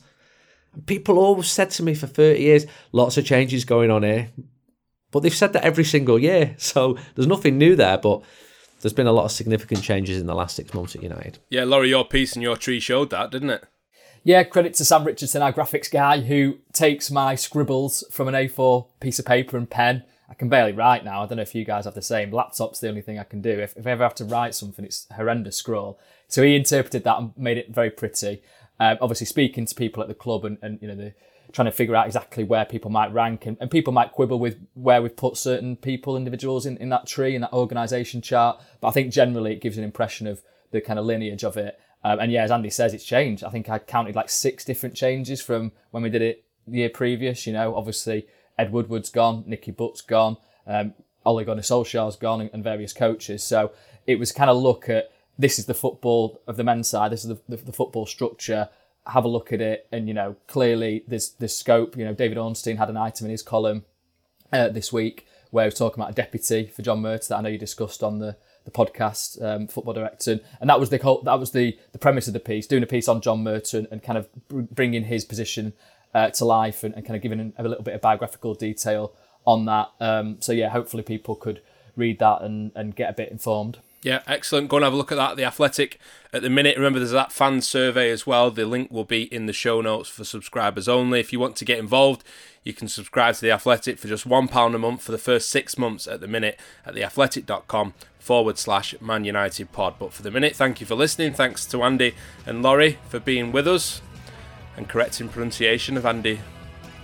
People 0.86 1.18
always 1.18 1.48
said 1.48 1.72
to 1.72 1.84
me 1.84 1.96
for 1.96 2.06
30 2.06 2.40
years, 2.40 2.66
lots 2.92 3.18
of 3.18 3.26
changes 3.26 3.66
going 3.66 3.90
on 3.90 4.04
here. 4.04 4.30
But 5.12 5.22
they've 5.22 5.34
said 5.34 5.54
that 5.54 5.64
every 5.64 5.84
single 5.84 6.20
year. 6.20 6.56
So 6.58 6.98
there's 7.16 7.28
nothing 7.28 7.58
new 7.58 7.76
there. 7.76 7.98
But 7.98 8.22
there's 8.82 8.94
been 8.94 9.08
a 9.08 9.12
lot 9.12 9.26
of 9.26 9.32
significant 9.32 9.82
changes 9.82 10.20
in 10.20 10.28
the 10.28 10.36
last 10.36 10.56
six 10.56 10.74
months 10.74 10.96
at 10.96 11.04
United. 11.04 11.40
Yeah, 11.50 11.64
Laurie, 11.64 11.90
your 11.90 12.06
piece 12.06 12.34
and 12.34 12.44
your 12.44 12.56
tree 12.56 12.80
showed 12.80 13.10
that, 13.10 13.32
didn't 13.32 13.50
it? 13.50 13.66
Yeah, 14.24 14.44
credit 14.44 14.74
to 14.76 14.86
Sam 14.86 15.06
Richardson, 15.06 15.42
our 15.42 15.54
graphics 15.54 15.90
guy, 15.90 16.22
who 16.22 16.60
takes 16.74 17.10
my 17.10 17.36
scribbles 17.36 18.04
from 18.12 18.28
an 18.28 18.34
A4 18.34 18.88
piece 19.00 19.20
of 19.20 19.26
paper 19.26 19.58
and 19.58 19.70
pen. 19.70 20.04
I 20.30 20.34
can 20.34 20.50
barely 20.50 20.74
write 20.74 21.04
now. 21.04 21.24
I 21.24 21.26
don't 21.26 21.38
know 21.38 21.42
if 21.42 21.56
you 21.56 21.66
guys 21.66 21.86
have 21.86 21.96
the 21.96 22.02
same. 22.02 22.32
Laptop's 22.32 22.80
the 22.80 22.90
only 22.90 23.02
thing 23.02 23.18
I 23.18 23.24
can 23.24 23.42
do. 23.42 23.50
If, 23.50 23.76
if 23.76 23.88
I 23.88 23.92
ever 23.92 24.04
have 24.04 24.16
to 24.16 24.26
write 24.26 24.54
something, 24.54 24.86
it's 24.86 25.08
horrendous 25.16 25.58
scroll. 25.58 26.00
So 26.28 26.44
he 26.44 26.56
interpreted 26.56 27.04
that 27.06 27.18
and 27.18 27.32
made 27.36 27.58
it 27.58 27.74
very 27.74 27.90
pretty. 27.90 28.44
Um, 28.80 28.98
obviously, 29.02 29.26
speaking 29.26 29.66
to 29.66 29.76
people 29.76 30.04
at 30.04 30.10
the 30.10 30.16
club 30.16 30.46
and, 30.46 30.58
and 30.62 30.80
you 30.82 30.88
know 30.88 30.96
the 30.96 31.14
trying 31.52 31.66
to 31.66 31.72
figure 31.72 31.96
out 31.96 32.06
exactly 32.06 32.44
where 32.44 32.66
people 32.66 32.92
might 32.92 33.12
rank 33.12 33.46
and, 33.46 33.58
and 33.60 33.72
people 33.72 33.92
might 33.92 34.12
quibble 34.12 34.40
with 34.40 34.58
where 34.74 35.02
we've 35.02 35.16
put 35.16 35.38
certain 35.38 35.76
people, 35.76 36.16
individuals 36.16 36.66
in, 36.66 36.78
in 36.78 36.90
that 36.90 37.08
tree, 37.08 37.36
in 37.36 37.42
that 37.42 37.54
organisation 37.54 38.22
chart. 38.22 38.62
But 38.82 38.90
I 38.90 38.92
think 38.92 39.12
generally 39.12 39.54
it 39.54 39.62
gives 39.62 39.78
an 39.78 39.84
impression 39.84 40.28
of 40.28 40.42
the 40.72 40.82
kind 40.82 41.00
of 41.00 41.06
lineage 41.06 41.44
of 41.44 41.58
it. 41.58 41.80
Um, 42.04 42.20
and 42.20 42.32
yeah, 42.32 42.44
as 42.44 42.52
Andy 42.52 42.70
says, 42.70 42.94
it's 42.94 43.04
changed. 43.04 43.44
I 43.44 43.50
think 43.50 43.70
I 43.70 43.80
counted 43.80 44.16
like 44.16 44.30
six 44.30 44.64
different 44.64 44.96
changes 44.96 45.42
from 45.42 45.72
when 45.92 46.04
we 46.04 46.10
did 46.10 46.22
it 46.22 46.46
the 46.68 46.80
year 46.80 46.90
previous. 46.90 47.46
You 47.48 47.54
know, 47.54 47.76
obviously 47.76 48.28
Ed 48.58 48.72
Woodward's 48.72 49.10
gone, 49.10 49.44
Nicky 49.48 49.72
Butt's 49.72 50.02
gone, 50.02 50.38
um, 50.68 50.94
Ole 51.26 51.44
Gunnar 51.44 51.62
Solskjaer's 51.62 52.16
gone, 52.16 52.42
and, 52.42 52.50
and 52.54 52.64
various 52.64 52.94
coaches. 52.94 53.44
So 53.44 53.72
it 54.08 54.20
was 54.20 54.32
kind 54.32 54.50
of 54.50 54.58
look 54.58 54.88
at 54.88 55.12
this 55.38 55.58
is 55.58 55.66
the 55.66 55.74
football 55.74 56.42
of 56.48 56.58
the 56.58 56.64
men's 56.64 56.90
side, 56.90 57.12
this 57.12 57.24
is 57.24 57.30
the, 57.30 57.40
the, 57.48 57.58
the 57.64 57.74
football 57.74 58.06
structure 58.06 58.70
have 59.10 59.26
a 59.26 59.28
look 59.28 59.52
at 59.52 59.62
it, 59.62 59.88
and 59.92 60.08
you 60.08 60.14
know 60.14 60.36
clearly 60.48 61.04
there's 61.08 61.32
there's 61.32 61.56
scope. 61.56 61.98
You 61.98 62.06
know, 62.06 62.14
David 62.14 62.38
Ornstein 62.38 62.78
had 62.78 62.90
an 62.90 62.98
item 62.98 63.26
in 63.26 63.32
his 63.32 63.42
column 63.42 63.86
uh, 64.52 64.70
this 64.70 64.92
week 64.94 65.26
where 65.52 65.66
he 65.66 65.68
was 65.68 65.76
talking 65.76 66.02
about 66.02 66.12
a 66.12 66.16
deputy 66.16 66.68
for 66.68 66.82
John 66.82 67.02
Murtough 67.02 67.28
that 67.30 67.38
I 67.38 67.42
know 67.42 67.50
you 67.50 67.58
discussed 67.58 68.04
on 68.04 68.20
the 68.20 68.38
the 68.66 68.72
podcast, 68.72 69.42
um, 69.44 69.68
football 69.68 69.94
director, 69.94 70.40
and 70.62 70.70
that 70.70 70.80
was 70.80 70.90
the 70.90 70.98
that 71.24 71.40
was 71.40 71.52
the 71.52 71.78
the 71.92 72.00
premise 72.00 72.28
of 72.28 72.34
the 72.34 72.40
piece, 72.40 72.68
doing 72.68 72.84
a 72.84 72.88
piece 72.88 73.08
on 73.08 73.22
John 73.22 73.46
and, 73.48 73.88
and 73.92 74.04
kind 74.04 74.18
of 74.18 74.30
bringing 74.50 75.06
his 75.06 75.26
position 75.26 75.74
uh, 76.14 76.30
to 76.32 76.46
life 76.46 76.84
and, 76.84 76.96
and, 76.96 77.06
kind 77.06 77.16
of 77.16 77.22
giving 77.22 77.54
a 77.58 77.64
little 77.64 77.84
bit 77.84 77.94
of 77.94 78.02
biographical 78.02 78.56
detail 78.56 79.14
on 79.46 79.66
that. 79.66 79.90
Um, 80.00 80.38
so 80.40 80.52
yeah, 80.52 80.70
hopefully 80.70 81.04
people 81.04 81.36
could 81.36 81.62
read 81.96 82.20
that 82.20 82.42
and, 82.42 82.72
and 82.76 82.96
get 82.96 83.10
a 83.10 83.14
bit 83.14 83.30
informed. 83.30 83.80
Yeah, 84.02 84.22
excellent. 84.28 84.70
Go 84.70 84.78
and 84.78 84.84
have 84.86 84.94
a 84.94 84.96
look 84.96 85.12
at 85.12 85.16
that. 85.16 85.36
The 85.36 85.44
Athletic 85.44 86.00
at 86.32 86.42
the 86.42 86.50
minute. 86.50 86.78
Remember, 86.78 87.00
there's 87.00 87.12
that 87.12 87.34
fan 87.34 87.62
survey 87.62 88.10
as 88.12 88.26
well. 88.26 88.50
The 88.50 88.66
link 88.66 88.92
will 88.92 89.04
be 89.04 89.24
in 89.24 89.46
the 89.46 89.54
show 89.54 89.82
notes 89.82 90.08
for 90.08 90.24
subscribers 90.24 90.88
only. 90.88 91.20
If 91.20 91.34
you 91.34 91.40
want 91.40 91.58
to 91.58 91.66
get 91.66 91.80
involved, 91.80 92.24
you 92.64 92.74
can 92.74 92.88
subscribe 92.88 93.36
to 93.36 93.42
The 93.42 93.52
Athletic 93.52 94.00
for 94.00 94.08
just 94.08 94.28
£1 94.28 94.76
a 94.76 94.78
month 94.78 95.02
for 95.02 95.12
the 95.12 95.18
first 95.18 95.50
six 95.50 95.78
months 95.78 96.08
at 96.08 96.22
the 96.22 96.28
minute 96.28 96.58
at 96.86 96.96
theathletic.com 96.96 97.94
forward 98.20 98.58
slash 98.58 98.96
Man 99.02 99.26
United 99.26 99.72
pod. 99.74 99.96
But 100.00 100.14
for 100.14 100.24
the 100.24 100.32
minute, 100.32 100.56
thank 100.56 100.80
you 100.80 100.88
for 100.88 100.96
listening. 100.96 101.34
Thanks 101.34 101.66
to 101.66 101.84
Andy 101.84 102.16
and 102.46 102.64
Laurie 102.64 103.00
for 103.10 103.20
being 103.20 103.52
with 103.52 103.68
us 103.68 104.02
and 104.78 104.88
correcting 104.88 105.28
pronunciation 105.28 105.98
of 105.98 106.06
Andy. 106.06 106.40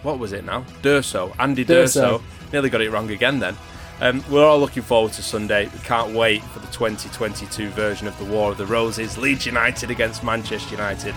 What 0.02 0.20
was 0.20 0.32
it 0.32 0.46
now? 0.46 0.66
D'Urso. 0.82 1.34
Andy 1.40 1.66
D'Urso. 1.66 2.22
Nearly 2.54 2.70
got 2.70 2.82
it 2.82 2.92
wrong 2.92 3.10
again 3.12 3.40
then. 3.40 3.58
Um, 4.02 4.24
we're 4.30 4.46
all 4.46 4.60
looking 4.60 4.84
forward 4.84 5.14
to 5.14 5.24
Sunday. 5.24 5.68
We 5.68 5.80
can't 5.80 6.14
wait 6.14 6.44
for 6.44 6.60
the 6.60 6.68
2022 6.68 7.70
version 7.70 8.08
of 8.08 8.18
the 8.18 8.26
War 8.26 8.52
of 8.52 8.58
the 8.58 8.66
Roses. 8.66 9.18
Leeds 9.18 9.46
United 9.46 9.90
against 9.90 10.24
Manchester 10.24 10.72
United. 10.72 11.16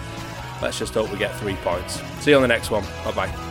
Let's 0.62 0.78
just 0.78 0.94
hope 0.94 1.10
we 1.10 1.18
get 1.18 1.34
three 1.36 1.56
points. 1.56 2.00
See 2.20 2.30
you 2.30 2.36
on 2.36 2.42
the 2.42 2.48
next 2.48 2.70
one. 2.70 2.84
Bye 3.04 3.12
bye. 3.12 3.47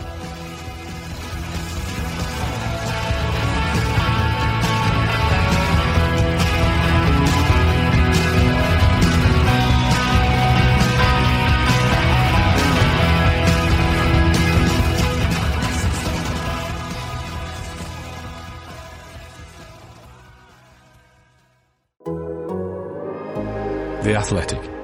Athletic. 24.18 24.77